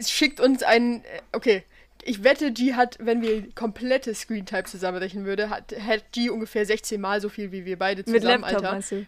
schickt 0.00 0.40
uns 0.40 0.62
einen. 0.62 1.04
äh, 1.04 1.20
Okay, 1.32 1.64
ich 2.02 2.24
wette, 2.24 2.52
die 2.52 2.74
hat, 2.74 2.96
wenn 3.00 3.22
wir 3.22 3.50
komplette 3.54 4.14
Screen-Type 4.14 4.64
zusammenrechnen 4.64 5.24
würde, 5.24 5.50
hat, 5.50 5.72
hat 5.80 6.04
die 6.14 6.30
ungefähr 6.30 6.66
16 6.66 7.00
Mal 7.00 7.20
so 7.20 7.28
viel 7.28 7.52
wie 7.52 7.64
wir 7.64 7.78
beide 7.78 8.02
Mit 8.10 8.22
zusammen, 8.22 8.42
Laptop 8.42 8.56
Alter. 8.58 8.72
meinst 8.72 8.92
du? 8.92 9.06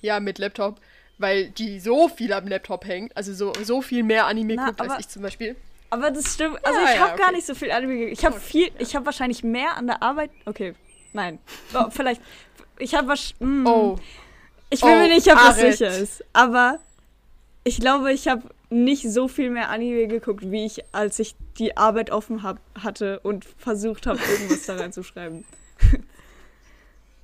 Ja, 0.00 0.20
mit 0.20 0.38
Laptop. 0.38 0.80
Weil 1.18 1.50
die 1.50 1.78
so 1.78 2.08
viel 2.08 2.32
am 2.32 2.48
Laptop 2.48 2.84
hängt. 2.86 3.16
Also 3.16 3.32
so, 3.32 3.52
so 3.62 3.80
viel 3.82 4.02
mehr 4.02 4.26
Anime 4.26 4.54
Na, 4.56 4.66
guckt 4.66 4.80
als 4.80 4.98
ich 4.98 5.08
zum 5.08 5.22
Beispiel. 5.22 5.54
Aber 5.90 6.10
das 6.10 6.34
stimmt. 6.34 6.58
Also 6.66 6.80
Ja, 6.80 6.92
ich 6.92 6.98
habe 6.98 7.10
ja, 7.12 7.16
gar 7.16 7.26
okay. 7.28 7.36
nicht 7.36 7.46
so 7.46 7.54
viel 7.54 7.70
Anime 7.70 7.96
geguckt. 7.96 8.18
Ich 8.18 8.24
habe 8.24 8.34
Okay, 8.36 8.44
viel, 8.44 8.66
ja. 8.66 8.72
ich 8.78 8.96
habe 8.96 9.06
wahrscheinlich 9.06 9.44
mehr 9.44 9.76
an 9.76 9.86
der 9.86 10.02
Arbeit. 10.02 10.30
Okay, 10.44 10.74
nein. 11.12 11.38
Oh, 11.72 11.88
vielleicht. 11.90 12.20
Ich 12.78 12.94
habe 12.96 13.06
was. 13.08 13.34
mm, 13.38 13.64
Oh. 13.66 13.96
Ich 14.70 14.80
bin 14.80 14.90
oh, 14.90 14.96
mir 14.96 15.08
nicht, 15.08 15.30
ob 15.30 15.36
das 15.38 15.60
sicher 15.60 15.96
ist. 15.96 16.24
Aber 16.32 16.80
ich 17.64 17.80
glaube, 17.80 18.12
ich 18.12 18.28
habe 18.28 18.42
nicht 18.70 19.10
so 19.10 19.28
viel 19.28 19.50
mehr 19.50 19.70
Anime 19.70 20.06
geguckt, 20.06 20.50
wie 20.50 20.64
ich, 20.66 20.84
als 20.94 21.18
ich 21.18 21.34
die 21.58 21.76
Arbeit 21.76 22.10
offen 22.10 22.42
hab, 22.42 22.58
hatte 22.80 23.20
und 23.20 23.44
versucht 23.44 24.06
habe, 24.06 24.18
irgendwas 24.20 24.66
da 24.66 24.76
reinzuschreiben. 24.76 25.44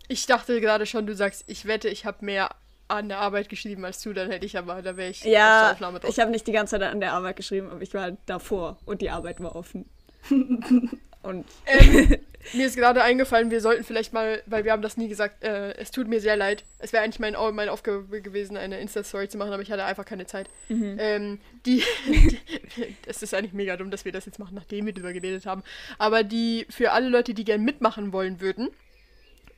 Ich 0.08 0.26
dachte 0.26 0.60
gerade 0.60 0.86
schon, 0.86 1.06
du 1.06 1.14
sagst, 1.14 1.44
ich 1.46 1.66
wette, 1.66 1.88
ich 1.88 2.04
habe 2.04 2.24
mehr 2.24 2.50
an 2.88 3.08
der 3.08 3.18
Arbeit 3.18 3.48
geschrieben 3.48 3.84
als 3.84 4.02
du, 4.02 4.12
dann 4.12 4.30
hätte 4.30 4.44
ich 4.46 4.58
aber, 4.58 4.82
da 4.82 4.96
wäre 4.96 5.10
ich 5.10 5.18
auf 5.18 5.22
der 5.24 5.32
Ja, 5.32 5.72
Aufnahme 5.72 6.00
drauf. 6.00 6.10
ich 6.10 6.18
habe 6.18 6.30
nicht 6.32 6.46
die 6.46 6.52
ganze 6.52 6.72
Zeit 6.78 6.82
an 6.90 6.98
der 7.00 7.12
Arbeit 7.12 7.36
geschrieben, 7.36 7.68
aber 7.70 7.80
ich 7.82 7.94
war 7.94 8.02
halt 8.02 8.18
davor 8.26 8.78
und 8.84 9.00
die 9.02 9.10
Arbeit 9.10 9.40
war 9.40 9.54
offen. 9.54 9.84
und 11.22 11.46
Ähm, 11.66 12.16
mir 12.54 12.66
ist 12.66 12.76
gerade 12.76 13.02
eingefallen, 13.02 13.50
wir 13.50 13.60
sollten 13.60 13.84
vielleicht 13.84 14.12
mal, 14.12 14.42
weil 14.46 14.64
wir 14.64 14.72
haben 14.72 14.82
das 14.82 14.96
nie 14.96 15.08
gesagt, 15.08 15.42
äh, 15.44 15.72
es 15.74 15.90
tut 15.90 16.08
mir 16.08 16.20
sehr 16.20 16.36
leid. 16.36 16.64
Es 16.78 16.92
wäre 16.92 17.04
eigentlich 17.04 17.20
mein, 17.20 17.34
meine 17.54 17.72
Aufgabe 17.72 18.22
gewesen, 18.22 18.56
eine 18.56 18.80
Insta-Story 18.80 19.28
zu 19.28 19.36
machen, 19.36 19.52
aber 19.52 19.62
ich 19.62 19.70
hatte 19.70 19.84
einfach 19.84 20.04
keine 20.04 20.26
Zeit. 20.26 20.48
mhm. 20.68 20.96
Ähm, 20.98 21.40
die, 21.66 21.82
es 23.06 23.22
ist 23.22 23.34
eigentlich 23.34 23.52
mega 23.52 23.76
dumm, 23.76 23.90
dass 23.90 24.04
wir 24.04 24.12
das 24.12 24.26
jetzt 24.26 24.38
machen, 24.38 24.54
nachdem 24.54 24.86
wir 24.86 24.94
drüber 24.94 25.12
geredet 25.12 25.46
haben. 25.46 25.62
Aber 25.98 26.22
die, 26.22 26.66
für 26.70 26.92
alle 26.92 27.08
Leute, 27.08 27.34
die 27.34 27.44
gern 27.44 27.62
mitmachen 27.62 28.12
wollen 28.12 28.40
würden, 28.40 28.70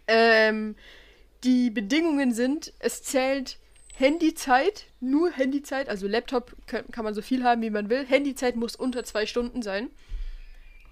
ähm, 0.09 0.75
die 1.45 1.71
Bedingungen 1.71 2.33
sind, 2.35 2.73
es 2.81 3.03
zählt 3.03 3.59
Handyzeit, 3.95 4.87
nur 5.01 5.31
Handyzeit, 5.31 5.89
also 5.89 6.09
Laptop 6.09 6.57
kann, 6.67 6.91
kann 6.91 7.05
man 7.05 7.15
so 7.15 7.23
viel 7.23 7.45
haben, 7.45 7.63
wie 7.63 7.71
man 7.71 7.89
will. 7.89 8.05
Handyzeit 8.07 8.57
muss 8.57 8.75
unter 8.75 9.05
zwei 9.05 9.27
Stunden 9.27 9.63
sein. 9.63 9.91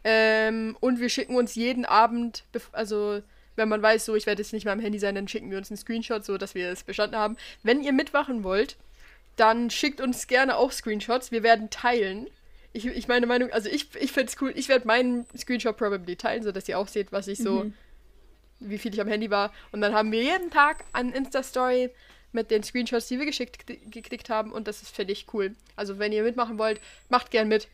Ähm, 0.05 0.77
und 0.81 1.01
wir 1.01 1.09
schicken 1.09 1.37
uns 1.37 1.55
jeden 1.55 1.85
Abend, 1.85 2.45
also 2.73 3.23
wenn 3.57 3.69
man 3.69 3.83
weiß, 3.83 4.07
so 4.07 4.15
ich 4.15 4.27
werde 4.27 4.41
jetzt 4.43 4.53
nicht 4.53 4.65
mehr 4.65 4.73
am 4.73 4.81
Handy 4.81 4.99
sein, 4.99 5.15
dann 5.15 5.29
schicken 5.29 5.51
wir 5.51 5.59
uns 5.59 5.71
einen 5.71 5.77
Screenshot, 5.77 6.25
so 6.25 6.39
dass 6.39 6.55
wir 6.55 6.71
es 6.71 6.85
bestanden 6.85 7.19
haben. 7.19 7.37
Wenn 7.63 7.83
ihr 7.83 7.93
mitmachen 7.93 8.43
wollt, 8.43 8.77
dann 9.37 9.71
schickt 9.71 10.01
uns 10.01 10.27
gerne 10.27 10.57
auch 10.57 10.73
Screenshots. 10.73 11.31
Wir 11.31 11.43
werden 11.43 11.69
teilen. 11.71 12.27
Ich, 12.73 12.87
ich 12.87 13.09
meine 13.09 13.27
Meinung, 13.27 13.51
also 13.51 13.69
ich, 13.69 13.95
ich 13.97 14.13
finde 14.13 14.33
es 14.33 14.41
cool. 14.41 14.53
Ich 14.55 14.69
werde 14.69 14.87
meinen 14.87 15.27
Screenshot 15.37 15.77
probably 15.77 16.17
teilen, 16.17 16.43
sodass 16.43 16.69
ihr 16.69 16.79
auch 16.79 16.89
seht, 16.89 17.13
was 17.13 17.27
ich 17.29 17.39
so, 17.39 17.65
Mhm. 17.65 17.75
wie 18.61 18.79
viel 18.79 18.95
ich 18.95 19.01
am 19.01 19.09
Handy 19.09 19.31
war. 19.31 19.53
Und 19.73 19.81
dann 19.81 19.93
haben 19.93 20.13
wir 20.13 20.23
jeden 20.23 20.51
Tag 20.51 20.85
eine 20.93 21.15
Insta-Story 21.15 21.91
mit 22.33 22.51
den 22.51 22.63
Screenshots, 22.63 23.09
die 23.09 23.19
wir 23.19 23.27
geschickt 23.27 23.67
geklickt 23.91 24.31
haben. 24.31 24.53
Und 24.53 24.69
das 24.69 24.83
ist, 24.83 24.95
finde 24.95 25.13
ich, 25.13 25.27
cool. 25.35 25.55
Also 25.77 25.99
wenn 25.99 26.13
ihr 26.13 26.23
mitmachen 26.23 26.59
wollt, 26.59 26.81
macht 27.09 27.31
gern 27.31 27.49
mit. 27.49 27.69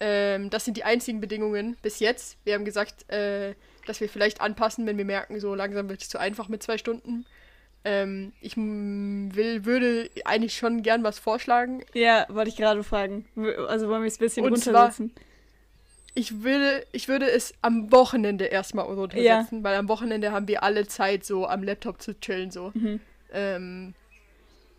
Ähm, 0.00 0.50
das 0.50 0.64
sind 0.64 0.76
die 0.76 0.84
einzigen 0.84 1.20
Bedingungen 1.20 1.76
bis 1.82 2.00
jetzt. 2.00 2.36
Wir 2.44 2.54
haben 2.54 2.64
gesagt, 2.64 3.10
äh, 3.10 3.54
dass 3.86 4.00
wir 4.00 4.08
vielleicht 4.08 4.40
anpassen, 4.40 4.86
wenn 4.86 4.98
wir 4.98 5.04
merken, 5.04 5.38
so 5.40 5.54
langsam 5.54 5.88
wird 5.88 6.02
es 6.02 6.08
zu 6.08 6.18
einfach 6.18 6.48
mit 6.48 6.62
zwei 6.62 6.78
Stunden. 6.78 7.26
Ähm, 7.84 8.32
ich 8.40 8.56
will, 8.56 9.64
würde 9.64 10.10
eigentlich 10.24 10.56
schon 10.56 10.82
gern 10.82 11.04
was 11.04 11.18
vorschlagen. 11.18 11.84
Ja, 11.92 12.26
wollte 12.30 12.48
ich 12.48 12.56
gerade 12.56 12.82
fragen. 12.82 13.26
Also 13.68 13.88
wollen 13.88 14.02
wir 14.02 14.08
es 14.08 14.16
ein 14.16 14.20
bisschen 14.24 14.44
Und 14.46 14.56
zwar- 14.58 14.74
runtersetzen? 14.84 15.12
Ich 16.16 16.42
würde, 16.44 16.86
ich 16.92 17.08
würde 17.08 17.28
es 17.28 17.54
am 17.60 17.90
Wochenende 17.90 18.44
erstmal 18.44 18.84
runtersetzen, 18.84 19.64
weil 19.64 19.74
am 19.76 19.88
Wochenende 19.88 20.30
haben 20.30 20.46
wir 20.46 20.62
alle 20.62 20.86
Zeit, 20.86 21.24
so 21.24 21.46
am 21.46 21.62
Laptop 21.64 22.00
zu 22.00 22.18
chillen. 22.20 22.52
So. 22.52 22.70
Mhm. 22.72 23.00
Ähm, 23.32 23.94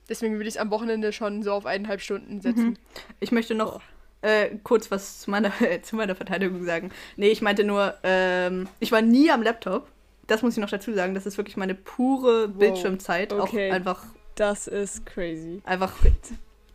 deswegen 0.07 0.36
würde 0.36 0.47
ich 0.47 0.55
es 0.55 0.57
am 0.61 0.72
Wochenende 0.72 1.11
schon 1.11 1.43
so 1.43 1.51
auf 1.51 1.66
eineinhalb 1.66 1.99
Stunden 2.01 2.39
setzen. 2.39 2.80
Ich 3.20 3.34
möchte 3.34 3.53
noch 3.53 3.82
äh, 4.26 4.57
kurz 4.63 4.89
was 4.91 5.19
zu 5.21 5.30
meiner, 5.30 5.51
zu 5.84 5.95
meiner 5.95 6.15
Verteidigung 6.15 6.63
sagen. 6.65 6.91
Nee, 7.15 7.30
ich 7.30 7.41
meinte 7.41 7.63
nur, 7.63 7.93
ähm, 8.03 8.67
ich 8.80 8.91
war 8.91 9.01
nie 9.01 9.30
am 9.32 9.43
Laptop. 9.43 9.88
Das 10.28 10.41
muss 10.41 10.53
ich 10.53 10.61
noch 10.61 10.69
dazu 10.69 10.93
sagen. 10.93 11.13
Das 11.13 11.26
ist 11.26 11.38
wirklich 11.38 11.55
meine 11.55 11.76
pure 11.76 12.47
Bildschirmzeit. 12.47 13.32
Okay. 13.32 13.69
Auch 13.69 13.76
einfach, 13.76 14.03
Das 14.34 14.67
ist 14.67 15.05
crazy. 15.05 15.61
einfach 15.65 15.93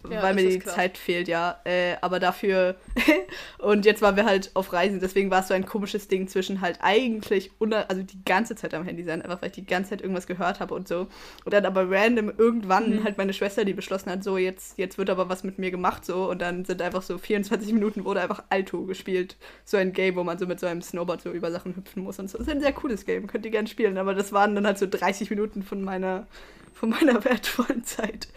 Ja, 0.09 0.23
weil 0.23 0.35
mir 0.35 0.49
die 0.49 0.59
krass. 0.59 0.75
Zeit 0.75 0.97
fehlt, 0.97 1.29
ja. 1.29 1.61
Äh, 1.65 1.97
aber 2.01 2.21
dafür. 2.21 2.77
und 3.59 3.85
jetzt 3.85 4.01
waren 4.01 4.17
wir 4.17 4.25
halt 4.25 4.51
auf 4.55 4.73
Reisen. 4.73 4.99
Deswegen 5.01 5.31
war 5.31 5.41
es 5.41 5.49
so 5.49 5.55
ein 5.55 5.67
komisches 5.67 6.09
Ding 6.09 6.27
zwischen 6.27 6.63
halt 6.63 6.79
eigentlich, 6.81 7.51
also 7.89 8.03
die 8.03 8.25
ganze 8.25 8.55
Zeit 8.57 8.73
am 8.73 8.85
Handy 8.85 9.05
sein. 9.05 9.21
Einfach 9.21 9.43
weil 9.43 9.51
ich 9.51 9.57
die 9.57 9.67
ganze 9.67 9.91
Zeit 9.91 10.01
irgendwas 10.01 10.27
gehört 10.27 10.61
habe 10.61 10.75
und 10.75 10.89
so. 10.89 11.09
Und 11.45 11.53
dann 11.53 11.67
aber 11.67 11.91
random 11.91 12.33
irgendwann 12.37 13.01
Mhm. 13.01 13.05
halt 13.05 13.19
meine 13.19 13.35
Schwester, 13.35 13.65
die 13.67 13.75
beschlossen 13.75 14.11
hat, 14.11 14.25
so 14.25 14.39
jetzt, 14.39 14.79
jetzt 14.79 14.97
wird 14.97 15.11
aber 15.11 15.29
was 15.29 15.45
mit 15.45 15.59
mir 15.59 15.71
gemacht, 15.71 16.05
so. 16.07 16.31
Und 16.31 16.41
dann 16.41 16.65
sind 16.65 16.81
einfach 16.81 17.03
so 17.03 17.19
24 17.19 17.73
Minuten 17.75 18.05
wurde 18.05 18.23
einfach 18.23 18.43
Alto 18.49 18.85
gespielt. 18.87 19.37
So 19.65 19.77
ein 19.77 19.93
Game, 19.93 20.17
wo 20.17 20.25
man 20.25 20.39
so 20.39 20.47
mit 20.47 20.61
so 20.61 20.67
einem 20.67 20.81
Snowboard 20.81 21.21
so 21.21 21.31
über 21.31 21.51
Sachen 21.53 21.77
hüpfen 21.77 22.03
muss 22.03 22.19
und 22.19 22.31
so. 22.31 22.39
Das 22.39 22.47
ist 22.47 22.53
ein 22.53 22.61
sehr 22.61 22.73
cooles 22.73 23.05
Game, 23.05 23.27
könnt 23.27 23.45
ihr 23.45 23.51
gerne 23.51 23.69
spielen. 23.69 23.99
Aber 23.99 24.15
das 24.15 24.33
waren 24.33 24.55
dann 24.55 24.67
halt 24.67 24.79
so 24.79 24.87
30 24.87 25.29
Minuten 25.29 25.63
von 25.63 25.83
meiner, 25.83 26.27
von 26.73 26.89
meiner 26.89 27.23
wertvollen 27.25 27.85
Zeit. 27.85 28.29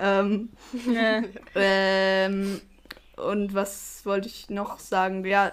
Ähm, 0.00 0.50
ähm, 1.54 2.60
und 3.16 3.54
was 3.54 4.04
wollte 4.06 4.28
ich 4.28 4.50
noch 4.50 4.78
sagen? 4.78 5.24
Ja, 5.24 5.52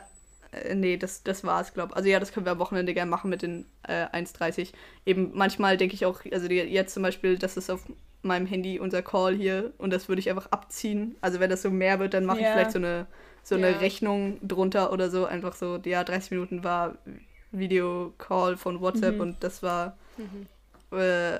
äh, 0.51 0.75
nee, 0.75 0.97
das, 0.97 1.23
das 1.23 1.43
war's, 1.43 1.73
glaube 1.73 1.95
Also 1.95 2.09
ja, 2.09 2.19
das 2.19 2.31
können 2.31 2.45
wir 2.45 2.53
am 2.53 2.59
Wochenende 2.59 2.93
gerne 2.93 3.11
machen 3.11 3.29
mit 3.29 3.41
den 3.41 3.65
äh, 3.83 4.05
1,30. 4.11 4.73
Eben 5.05 5.31
manchmal 5.33 5.77
denke 5.77 5.95
ich 5.95 6.05
auch, 6.05 6.21
also 6.31 6.47
die, 6.47 6.55
jetzt 6.55 6.93
zum 6.93 7.03
Beispiel, 7.03 7.37
das 7.37 7.57
ist 7.57 7.69
auf 7.69 7.81
meinem 8.21 8.45
Handy 8.47 8.79
unser 8.79 9.01
Call 9.01 9.35
hier 9.35 9.73
und 9.77 9.91
das 9.91 10.07
würde 10.09 10.19
ich 10.19 10.29
einfach 10.29 10.47
abziehen. 10.51 11.15
Also 11.21 11.39
wenn 11.39 11.49
das 11.49 11.61
so 11.61 11.69
mehr 11.69 11.99
wird, 11.99 12.13
dann 12.13 12.25
mache 12.25 12.41
ich 12.41 12.47
Ja. 12.47 12.51
vielleicht 12.53 12.71
so 12.71 12.79
eine, 12.79 13.07
so 13.43 13.55
eine 13.55 13.71
Ja. 13.71 13.77
Rechnung 13.77 14.39
drunter 14.47 14.91
oder 14.91 15.09
so. 15.09 15.25
Einfach 15.25 15.55
so, 15.55 15.77
ja, 15.85 16.03
30 16.03 16.31
Minuten 16.31 16.63
war 16.63 16.97
Videocall 17.51 18.57
von 18.57 18.81
WhatsApp 18.81 19.15
Mhm. 19.15 19.21
und 19.21 19.43
das 19.43 19.63
war 19.63 19.97
Mhm. 20.17 20.47
äh, 20.91 21.39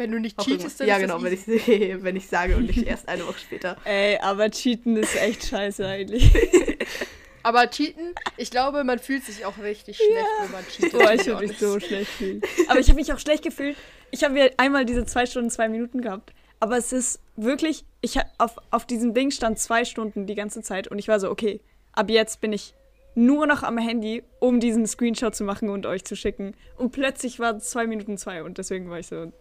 Wenn 0.00 0.12
du 0.12 0.18
nicht 0.18 0.38
auch 0.38 0.46
cheatest, 0.46 0.80
dann 0.80 0.88
Ja, 0.88 0.96
ist 0.96 1.02
genau, 1.02 1.18
das 1.18 1.46
wenn 1.46 1.56
ich, 1.56 2.02
wenn 2.02 2.16
ich 2.16 2.26
sage 2.26 2.56
und 2.56 2.64
nicht 2.66 2.84
erst 2.84 3.06
eine 3.06 3.26
Woche 3.26 3.38
später. 3.38 3.76
Ey, 3.84 4.16
aber 4.16 4.50
Cheaten 4.50 4.96
ist 4.96 5.14
echt 5.14 5.44
scheiße 5.44 5.86
eigentlich. 5.86 6.32
Aber 7.42 7.70
cheaten, 7.70 8.14
ich 8.36 8.50
glaube, 8.50 8.84
man 8.84 8.98
fühlt 8.98 9.24
sich 9.24 9.46
auch 9.46 9.56
richtig 9.58 9.96
schlecht, 9.96 10.26
wenn 10.42 10.50
man 10.52 10.66
cheatet. 10.66 10.92
Boah, 10.92 11.12
ich 11.14 11.26
habe 11.26 11.40
mich 11.40 11.50
honest. 11.52 11.60
so 11.60 11.80
schlecht 11.80 12.18
gefühlt. 12.18 12.44
Aber 12.68 12.80
ich 12.80 12.88
habe 12.88 12.96
mich 13.00 13.12
auch 13.14 13.18
schlecht 13.18 13.42
gefühlt. 13.42 13.76
Ich 14.10 14.24
habe 14.24 14.38
ja 14.38 14.46
einmal 14.58 14.84
diese 14.84 15.06
zwei 15.06 15.24
Stunden, 15.24 15.48
zwei 15.48 15.70
Minuten 15.70 16.02
gehabt. 16.02 16.34
Aber 16.60 16.76
es 16.76 16.92
ist 16.92 17.20
wirklich, 17.36 17.86
ich 18.02 18.18
auf, 18.36 18.56
auf 18.70 18.84
diesem 18.86 19.14
Ding 19.14 19.30
stand 19.30 19.58
zwei 19.58 19.86
Stunden 19.86 20.26
die 20.26 20.34
ganze 20.34 20.60
Zeit 20.60 20.88
und 20.88 20.98
ich 20.98 21.08
war 21.08 21.18
so, 21.18 21.30
okay, 21.30 21.62
ab 21.92 22.10
jetzt 22.10 22.42
bin 22.42 22.52
ich 22.52 22.74
nur 23.14 23.46
noch 23.46 23.62
am 23.62 23.78
Handy, 23.78 24.22
um 24.38 24.60
diesen 24.60 24.86
Screenshot 24.86 25.34
zu 25.34 25.44
machen 25.44 25.70
und 25.70 25.86
euch 25.86 26.04
zu 26.04 26.16
schicken. 26.16 26.54
Und 26.76 26.92
plötzlich 26.92 27.38
war 27.38 27.56
es 27.56 27.70
zwei 27.70 27.86
Minuten 27.86 28.18
zwei 28.18 28.42
und 28.42 28.58
deswegen 28.58 28.90
war 28.90 28.98
ich 28.98 29.06
so, 29.06 29.32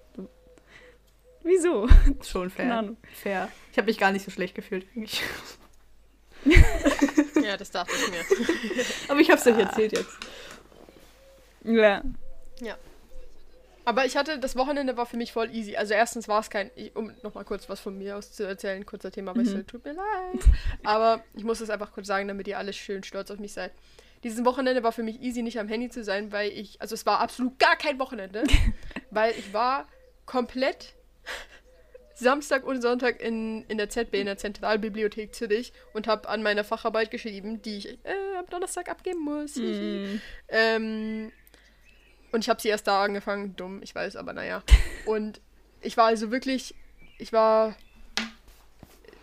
wieso? 1.43 1.87
Schon 2.23 2.49
fair. 2.49 2.95
Fair. 3.21 3.49
Ich 3.71 3.77
habe 3.77 3.87
mich 3.87 3.97
gar 3.97 4.11
nicht 4.11 4.25
so 4.25 4.31
schlecht 4.31 4.55
gefühlt 4.55 4.85
eigentlich. 4.95 5.23
Ja, 7.43 7.57
das 7.57 7.71
dachte 7.71 7.91
ich 7.95 8.11
mir. 8.11 8.85
Aber 9.07 9.19
ich 9.19 9.29
habe 9.31 9.39
es 9.39 9.47
euch 9.47 9.57
erzählt 9.57 9.91
jetzt. 9.93 10.17
Ja. 11.63 12.03
Aber 13.89 14.05
ich 14.05 14.15
hatte, 14.15 14.37
das 14.37 14.55
Wochenende 14.55 14.97
war 14.97 15.07
für 15.07 15.17
mich 15.17 15.31
voll 15.31 15.49
easy. 15.51 15.75
Also 15.75 15.95
erstens 15.95 16.27
war 16.27 16.39
es 16.41 16.51
kein, 16.51 16.69
ich, 16.75 16.95
um 16.95 17.11
nochmal 17.23 17.43
kurz 17.43 17.69
was 17.69 17.79
von 17.79 17.97
mir 17.97 18.17
aus 18.17 18.31
zu 18.33 18.45
erzählen, 18.45 18.85
kurzer 18.85 19.11
Themawechsel, 19.11 19.63
tut 19.63 19.83
mir 19.83 19.93
leid. 19.93 20.45
Aber 20.83 21.23
ich 21.33 21.43
muss 21.43 21.59
es 21.59 21.71
einfach 21.71 21.91
kurz 21.91 22.05
sagen, 22.05 22.27
damit 22.27 22.47
ihr 22.47 22.59
alle 22.59 22.71
schön 22.71 23.03
stolz 23.03 23.31
auf 23.31 23.39
mich 23.39 23.53
seid. 23.53 23.71
Dieses 24.23 24.45
Wochenende 24.45 24.83
war 24.83 24.91
für 24.91 25.01
mich 25.01 25.19
easy, 25.21 25.41
nicht 25.41 25.59
am 25.59 25.67
Handy 25.67 25.89
zu 25.89 26.03
sein, 26.03 26.31
weil 26.31 26.51
ich, 26.51 26.79
also 26.79 26.93
es 26.93 27.07
war 27.07 27.19
absolut 27.19 27.57
gar 27.57 27.77
kein 27.77 27.97
Wochenende, 27.97 28.43
weil 29.09 29.33
ich 29.39 29.53
war 29.53 29.87
komplett 30.27 30.93
Samstag 32.15 32.65
und 32.65 32.81
Sonntag 32.81 33.21
in, 33.21 33.63
in 33.69 33.77
der 33.77 33.89
ZB, 33.89 34.15
in 34.15 34.25
der 34.25 34.37
Zentralbibliothek 34.37 35.33
Zürich 35.33 35.71
und 35.93 36.07
habe 36.07 36.27
an 36.27 36.43
meiner 36.43 36.65
Facharbeit 36.65 37.11
geschrieben, 37.11 37.61
die 37.61 37.77
ich 37.77 37.87
äh, 38.03 38.37
am 38.37 38.45
Donnerstag 38.47 38.89
abgeben 38.89 39.21
muss. 39.21 39.55
Mhm. 39.55 40.21
Ähm, 40.49 41.31
und 42.31 42.41
ich 42.43 42.49
habe 42.49 42.61
sie 42.61 42.69
erst 42.69 42.87
da 42.87 43.03
angefangen, 43.03 43.55
dumm, 43.55 43.81
ich 43.81 43.93
weiß, 43.93 44.15
aber 44.15 44.33
naja. 44.33 44.63
Und 45.05 45.41
ich 45.81 45.97
war 45.97 46.05
also 46.05 46.31
wirklich, 46.31 46.75
ich 47.17 47.33
war 47.33 47.75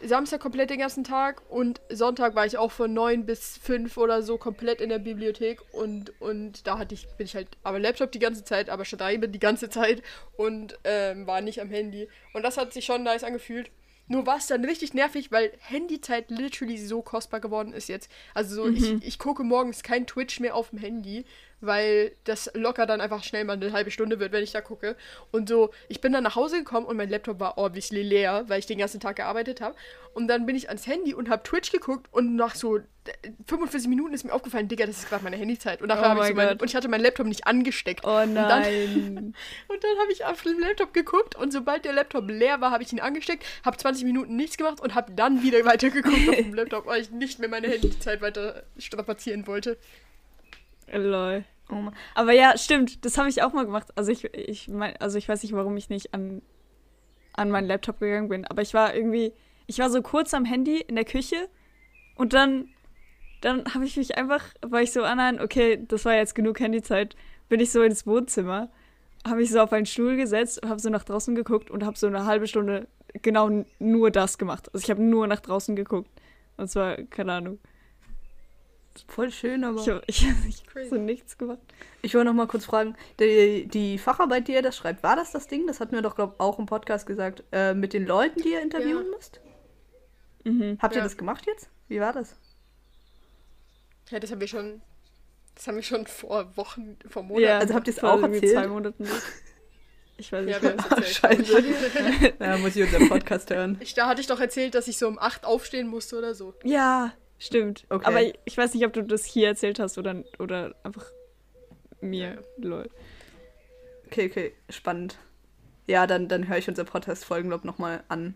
Samstag 0.07 0.41
komplett 0.41 0.71
den 0.71 0.79
ganzen 0.79 1.05
Tag 1.05 1.43
und 1.51 1.81
Sonntag 1.91 2.35
war 2.35 2.47
ich 2.47 2.59
auch 2.59 2.73
von 2.73 2.93
9 2.93 3.27
bis 3.27 3.59
5 3.59 3.97
oder 3.97 4.23
so 4.23 4.39
komplett 4.39 4.81
in 4.81 4.89
der 4.89 4.99
Bibliothek 4.99 5.61
und, 5.73 6.13
und 6.21 6.67
da 6.67 6.79
hatte 6.79 6.95
ich, 6.95 7.07
bin 7.17 7.27
ich 7.27 7.35
halt 7.35 7.49
aber 7.63 7.79
Laptop 7.79 8.13
die 8.13 8.19
ganze 8.19 8.45
Zeit, 8.45 8.71
aber 8.71 8.85
schreibe 8.85 9.29
die 9.29 9.39
ganze 9.39 9.69
Zeit 9.69 10.03
und 10.37 10.79
ähm, 10.85 11.27
war 11.27 11.41
nicht 11.41 11.61
am 11.61 11.71
Handy. 11.71 12.09
Und 12.35 12.43
das 12.43 12.57
hat 12.57 12.73
sich 12.73 12.85
schon 12.85 13.03
nice 13.03 13.25
angefühlt. 13.25 13.71
Nur 14.09 14.27
war 14.27 14.37
es 14.37 14.47
dann 14.47 14.65
richtig 14.65 14.95
nervig, 14.95 15.33
weil 15.33 15.53
Handyzeit 15.59 16.31
literally 16.31 16.79
so 16.79 17.03
kostbar 17.03 17.41
geworden 17.41 17.73
ist 17.73 17.89
jetzt. 17.89 18.09
Also 18.35 18.55
so, 18.55 18.69
ich, 18.69 19.05
ich 19.05 19.19
gucke 19.19 19.43
morgens 19.43 19.83
kein 19.83 20.07
Twitch 20.07 20.39
mehr 20.39 20.55
auf 20.55 20.71
dem 20.71 20.79
Handy, 20.79 21.25
weil 21.61 22.13
das 22.25 22.51
locker 22.55 22.87
dann 22.87 23.01
einfach 23.01 23.25
schnell 23.25 23.45
mal 23.45 23.55
eine 23.55 23.73
halbe 23.73 23.91
Stunde 23.91 24.21
wird, 24.21 24.33
wenn 24.33 24.43
ich 24.43 24.53
da 24.53 24.61
gucke. 24.61 24.97
Und 25.33 25.49
so, 25.49 25.71
ich 25.89 26.01
bin 26.01 26.13
dann 26.13 26.25
nach 26.25 26.37
Hause 26.37 26.59
gekommen 26.59 26.87
und 26.87 26.97
mein 26.97 27.09
Laptop 27.09 27.41
war 27.41 27.59
obviously 27.59 28.03
leer, 28.03 28.45
weil 28.49 28.59
ich 28.59 28.67
den 28.67 28.79
ganzen 28.79 29.01
Tag 29.01 29.17
gearbeitet 29.17 29.61
habe. 29.61 29.75
Und 30.15 30.29
dann 30.29 30.47
bin 30.47 30.57
ich 30.57 30.69
ans 30.69 30.87
Handy 30.87 31.15
und 31.15 31.29
habe 31.29 31.43
Twitch 31.43 31.73
geguckt 31.73 32.07
und 32.11 32.37
nach 32.37 32.55
so 32.55 32.81
45 33.47 33.89
Minuten 33.89 34.15
ist 34.15 34.25
mir 34.25 34.33
aufgefallen, 34.33 34.69
Digga, 34.69 34.87
das 34.87 34.99
ist 34.99 35.09
gerade 35.09 35.23
meine 35.23 35.37
Handyzeit. 35.37 35.81
Und, 35.81 35.89
nachher 35.89 36.17
Oh 36.17 36.23
ich 36.23 36.29
so 36.29 36.35
mein, 36.35 36.59
und 36.59 36.65
ich 36.65 36.75
hatte 36.75 36.89
meinen 36.89 37.03
Laptop 37.03 37.27
nicht 37.27 37.47
angesteckt. 37.47 38.05
Oh 38.05 38.09
dann, 38.09 38.35
nein. 38.35 39.35
und 39.69 39.85
dann 39.85 39.99
habe 40.01 40.13
ich 40.13 40.25
auf 40.25 40.43
dem 40.43 40.59
Laptop 40.59 40.93
geguckt 40.93 41.37
und 41.37 41.53
sobald 41.53 41.85
der 41.85 41.93
Laptop 41.93 42.29
leer 42.29 42.61
war, 42.61 42.71
habe 42.71 42.83
ich 42.83 42.93
ihn 42.93 43.01
angesteckt, 43.01 43.45
habe 43.65 43.77
20 43.77 44.05
Minuten 44.05 44.37
nichts 44.37 44.57
gemacht 44.57 44.81
und 44.81 44.95
habe 44.95 45.13
dann 45.13 45.43
wieder 45.43 45.65
weiter 45.65 45.91
geguckt 45.91 46.29
auf 46.29 46.37
dem 46.37 46.55
Laptop, 46.55 46.87
weil 46.87 47.03
ich 47.03 47.11
nicht 47.11 47.39
mehr 47.39 47.49
meine 47.49 47.69
Handyzeit 47.69 48.21
weiter 48.21 48.65
strapazieren 48.79 49.47
wollte. 49.47 49.79
Lol. 50.93 51.45
Oh. 51.71 51.91
Aber 52.15 52.33
ja, 52.33 52.57
stimmt, 52.57 53.05
das 53.05 53.19
habe 53.19 53.29
ich 53.29 53.43
auch 53.43 53.53
mal 53.53 53.65
gemacht. 53.65 53.89
Also 53.97 54.13
ich, 54.13 54.25
ich 54.35 54.69
mein, 54.69 54.97
also 54.99 55.19
ich 55.19 55.29
weiß 55.29 55.43
nicht, 55.43 55.53
warum 55.53 55.77
ich 55.77 55.89
nicht 55.89 56.15
an, 56.15 56.43
an 57.33 57.51
meinen 57.51 57.67
Laptop 57.67 57.99
gegangen 57.99 58.29
bin, 58.29 58.45
aber 58.47 58.63
ich 58.63 58.73
war 58.73 58.95
irgendwie, 58.95 59.33
ich 59.67 59.79
war 59.79 59.91
so 59.91 60.01
kurz 60.03 60.33
am 60.33 60.45
Handy 60.45 60.79
in 60.79 60.95
der 60.95 61.05
Küche 61.05 61.49
und 62.15 62.33
dann, 62.33 62.69
dann 63.41 63.75
habe 63.75 63.85
ich 63.85 63.97
mich 63.97 64.17
einfach, 64.17 64.45
war 64.63 64.81
ich 64.81 64.93
so, 64.93 65.03
ah 65.03 65.15
nein, 65.15 65.41
okay, 65.41 65.85
das 65.89 66.05
war 66.05 66.15
jetzt 66.15 66.35
genug 66.35 66.61
Handyzeit, 66.61 67.17
bin 67.49 67.61
ich 67.61 67.73
so 67.73 67.83
ins 67.83 68.07
Wohnzimmer, 68.07 68.71
habe 69.27 69.43
ich 69.43 69.51
so 69.51 69.61
auf 69.61 69.73
einen 69.73 69.87
Stuhl 69.87 70.17
gesetzt 70.17 70.61
habe 70.65 70.79
so 70.79 70.89
nach 70.89 71.05
draußen 71.05 71.35
geguckt 71.35 71.71
und 71.71 71.85
habe 71.85 71.99
so 71.99 72.07
eine 72.07 72.27
halbe 72.27 72.47
Stunde 72.47 72.87
genau 73.23 73.65
nur 73.79 74.11
das 74.11 74.39
gemacht. 74.39 74.69
Also 74.73 74.85
ich 74.85 74.91
habe 74.91 75.03
nur 75.03 75.27
nach 75.27 75.41
draußen 75.41 75.75
geguckt. 75.77 76.11
Und 76.57 76.71
zwar, 76.71 76.97
keine 76.97 77.33
Ahnung. 77.33 77.59
Voll 79.09 79.31
schön, 79.31 79.65
aber. 79.65 79.81
Ich 79.81 79.89
habe 79.89 80.03
hab 80.85 80.89
so 80.89 80.97
nichts 80.97 81.37
gemacht. 81.39 81.59
Ich 82.03 82.15
wollte 82.15 82.27
noch 82.27 82.35
mal 82.35 82.47
kurz 82.47 82.65
fragen, 82.65 82.95
die, 83.21 83.67
die 83.67 83.99
Facharbeit, 83.99 84.49
die 84.49 84.53
ihr 84.53 84.63
das 84.63 84.77
schreibt, 84.77 85.03
war 85.03 85.17
das 85.17 85.33
das 85.33 85.47
Ding? 85.49 85.67
Das 85.67 85.81
hatten 85.81 85.93
wir 85.95 86.03
doch, 86.03 86.15
glaube 86.15 86.35
ich, 86.37 86.41
auch 86.41 86.59
im 86.59 86.67
Podcast 86.67 87.07
gesagt, 87.07 87.43
äh, 87.53 87.75
mit 87.75 87.93
den 87.93 88.07
Leuten, 88.07 88.41
die 88.43 88.51
ihr 88.53 88.63
interviewen 88.63 89.05
Ja. 89.11 89.17
müsst? 89.17 89.41
Mhm. 90.45 90.79
Habt 90.81 90.95
ihr 90.95 90.99
Ja. 90.99 91.05
das 91.05 91.17
gemacht 91.17 91.45
jetzt? 91.47 91.69
Wie 91.89 92.01
war 92.01 92.13
das? 92.13 92.37
Ja, 94.11 94.21
das 94.21 94.31
haben 94.31 94.41
wir 94.41 94.49
schon. 94.49 94.81
Das 95.55 95.67
haben 95.67 95.77
wir 95.77 95.83
schon 95.83 96.07
vor 96.07 96.57
Wochen, 96.57 96.97
vor 97.09 97.23
Ja, 97.23 97.29
Monaten. 97.29 97.61
Also 97.63 97.75
habt 97.75 97.89
ihr 97.89 97.95
es 97.95 98.05
auch 98.05 98.21
erzählt? 98.23 98.53
zwei 98.53 98.67
Monaten. 98.69 99.07
Ich 100.19 100.33
weiß 100.33 100.49
Ja, 100.49 100.59
nicht. 100.59 100.63
wir 100.63 100.71
haben 100.83 101.03
es 101.03 101.21
erzählt. 101.23 101.47
Scheiße. 101.47 102.33
ja, 102.41 102.57
muss 102.57 102.75
ich 102.75 102.83
unseren 102.85 103.07
Podcast 103.11 103.51
hören. 103.51 103.77
Ich, 103.81 103.93
da 103.93 104.07
hatte 104.09 104.23
ich 104.23 104.27
doch 104.27 104.41
erzählt, 104.41 104.75
dass 104.75 104.89
ich 104.89 104.97
so 104.97 105.09
um 105.09 105.19
8 105.19 105.45
aufstehen 105.45 105.89
musste 105.89 106.17
oder 106.17 106.35
so. 106.35 106.55
ja, 106.65 107.13
stimmt. 107.39 107.87
Okay. 107.89 108.07
Aber 108.07 108.23
ich, 108.23 108.39
ich 108.45 108.57
weiß 108.57 108.75
nicht, 108.75 108.87
ob 108.87 108.93
du 108.93 109.03
das 109.03 109.25
hier 109.25 109.49
erzählt 109.49 109.79
hast 109.79 109.99
oder, 109.99 110.25
oder 110.39 110.75
einfach 110.83 111.07
mir. 112.01 112.43
Lol. 112.59 112.89
Okay, 114.07 114.29
okay, 114.31 114.53
spannend. 114.71 115.19
Ja, 115.87 116.07
dann, 116.07 116.29
dann 116.29 116.49
höre 116.49 116.59
ich 116.59 116.69
unser 116.69 116.85
Podcast-Folgenlob 116.85 117.65
nochmal 117.65 118.03
an. 118.09 118.35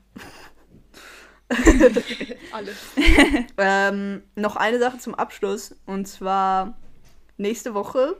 Alle. 2.53 2.73
Ähm, 3.59 4.23
noch 4.37 4.57
eine 4.57 4.79
Sache 4.79 4.99
zum 4.99 5.15
Abschluss. 5.15 5.77
Und 5.85 6.07
zwar, 6.07 6.79
nächste 7.37 7.75
Woche 7.75 8.17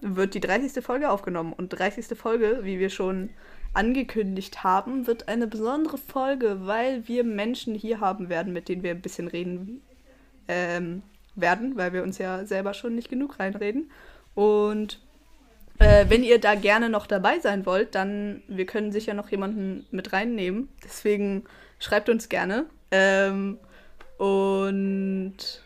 wird 0.00 0.34
die 0.34 0.40
30. 0.40 0.84
Folge 0.84 1.10
aufgenommen. 1.10 1.52
Und 1.52 1.68
30. 1.68 2.18
Folge, 2.18 2.60
wie 2.62 2.78
wir 2.78 2.90
schon 2.90 3.30
angekündigt 3.72 4.64
haben, 4.64 5.06
wird 5.06 5.28
eine 5.28 5.46
besondere 5.46 5.96
Folge, 5.96 6.66
weil 6.66 7.06
wir 7.08 7.24
Menschen 7.24 7.74
hier 7.74 8.00
haben 8.00 8.28
werden, 8.28 8.52
mit 8.52 8.68
denen 8.68 8.82
wir 8.82 8.90
ein 8.90 9.00
bisschen 9.00 9.28
reden 9.28 9.82
ähm, 10.52 11.02
werden, 11.34 11.76
weil 11.76 11.92
wir 11.92 12.02
uns 12.02 12.18
ja 12.18 12.44
selber 12.44 12.74
schon 12.74 12.94
nicht 12.94 13.08
genug 13.08 13.38
reinreden. 13.38 13.90
Und 14.34 15.00
äh, 15.78 16.06
wenn 16.08 16.22
ihr 16.22 16.40
da 16.40 16.54
gerne 16.54 16.88
noch 16.88 17.06
dabei 17.06 17.40
sein 17.40 17.66
wollt, 17.66 17.94
dann 17.94 18.42
wir 18.48 18.66
können 18.66 18.92
sicher 18.92 19.14
noch 19.14 19.30
jemanden 19.30 19.86
mit 19.90 20.12
reinnehmen. 20.12 20.68
Deswegen 20.84 21.44
schreibt 21.78 22.08
uns 22.08 22.28
gerne. 22.28 22.66
Ähm, 22.90 23.58
und 24.18 25.62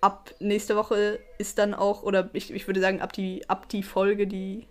ab 0.00 0.34
nächste 0.38 0.76
Woche 0.76 1.18
ist 1.38 1.58
dann 1.58 1.74
auch, 1.74 2.02
oder 2.02 2.30
ich, 2.32 2.52
ich 2.52 2.66
würde 2.66 2.80
sagen, 2.80 3.00
ab 3.00 3.12
die, 3.12 3.48
ab 3.48 3.68
die 3.68 3.82
Folge, 3.82 4.26
die 4.26 4.66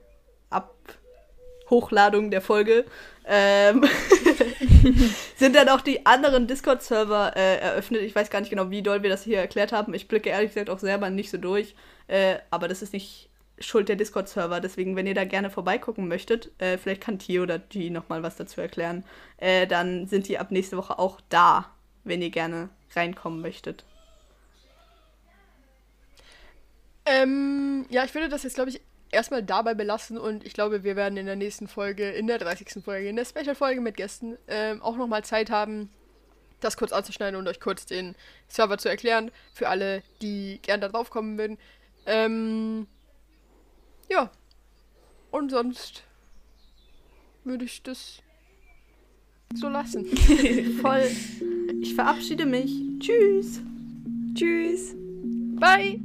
ab 0.50 0.74
Hochladung 1.70 2.32
der 2.32 2.42
Folge, 2.42 2.86
ähm, 3.28 3.84
sind 5.36 5.56
dann 5.56 5.70
auch 5.70 5.82
die 5.82 6.06
anderen 6.06 6.48
Discord-Server 6.48 7.36
äh, 7.36 7.58
eröffnet. 7.58 8.02
Ich 8.02 8.16
weiß 8.16 8.30
gar 8.30 8.40
nicht 8.40 8.50
genau, 8.50 8.70
wie 8.70 8.84
doll 8.84 9.04
wir 9.04 9.10
das 9.10 9.24
hier 9.24 9.40
erklärt 9.40 9.72
haben. 9.72 9.94
Ich 9.94 10.08
blicke 10.08 10.30
ehrlich 10.30 10.50
gesagt 10.50 10.70
auch 10.70 10.80
selber 10.80 11.10
nicht 11.10 11.32
so 11.32 11.38
durch. 11.38 11.76
Äh, 12.08 12.36
aber 12.52 12.68
das 12.68 12.82
ist 12.82 12.94
nicht 12.94 13.30
Schuld 13.60 13.90
der 13.90 13.96
Discord-Server. 13.96 14.60
Deswegen, 14.60 14.96
wenn 14.96 15.08
ihr 15.08 15.16
da 15.16 15.26
gerne 15.26 15.50
vorbeigucken 15.50 16.08
möchtet, 16.08 16.52
äh, 16.62 16.78
vielleicht 16.78 17.02
kann 17.02 17.20
Tio 17.20 17.44
oder 17.44 17.58
die 17.58 17.90
nochmal 17.90 18.22
was 18.22 18.36
dazu 18.36 18.62
erklären, 18.62 19.04
äh, 19.38 19.66
dann 19.66 20.08
sind 20.08 20.28
die 20.28 20.38
ab 20.38 20.52
nächste 20.52 20.78
Woche 20.78 21.00
auch 21.00 21.20
da, 21.30 21.72
wenn 22.04 22.22
ihr 22.22 22.30
gerne 22.30 22.70
reinkommen 22.96 23.42
möchtet. 23.42 23.86
Ähm, 27.06 27.86
ja, 27.90 28.04
ich 28.04 28.14
würde 28.14 28.30
das 28.30 28.44
jetzt, 28.44 28.56
glaube 28.56 28.72
ich, 28.72 28.82
erstmal 29.16 29.44
dabei 29.44 29.74
belassen 29.74 30.18
und 30.18 30.46
ich 30.46 30.54
glaube, 30.54 30.84
wir 30.84 30.96
werden 30.96 31.18
in 31.18 31.26
der 31.26 31.36
nächsten 31.36 31.68
Folge, 31.68 32.10
in 32.12 32.28
der 32.28 32.38
30. 32.38 32.84
Folge, 32.84 33.10
in 33.10 33.16
der 33.16 33.26
Special-Folge 33.26 33.82
mit 33.82 33.98
Gästen, 33.98 34.38
ähm, 34.48 34.82
auch 34.82 34.96
nochmal 34.96 35.24
Zeit 35.24 35.50
haben, 35.50 35.90
das 36.60 36.78
kurz 36.78 36.92
anzuschneiden 36.92 37.40
und 37.40 37.48
euch 37.48 37.60
kurz 37.60 37.86
den 37.86 38.16
Server 38.48 38.78
zu 38.78 38.90
erklären, 38.90 39.32
für 39.54 39.70
alle, 39.70 40.04
die 40.22 40.60
gern 40.62 40.82
da 40.82 40.90
drauf 40.90 41.10
kommen 41.10 41.38
würden. 41.38 41.58
Ähm, 42.06 42.88
ja. 44.10 44.30
Und 45.32 45.50
sonst 45.50 46.04
würde 47.44 47.66
ich 47.66 47.84
das 47.84 48.22
so 49.54 49.70
lassen. 49.70 50.06
Voll. 50.82 51.12
Ich 51.82 51.94
verabschiede 51.94 52.46
mich. 52.46 52.72
Tschüss. 53.00 53.62
Tschüss. 54.34 54.96
Bye! 55.60 56.02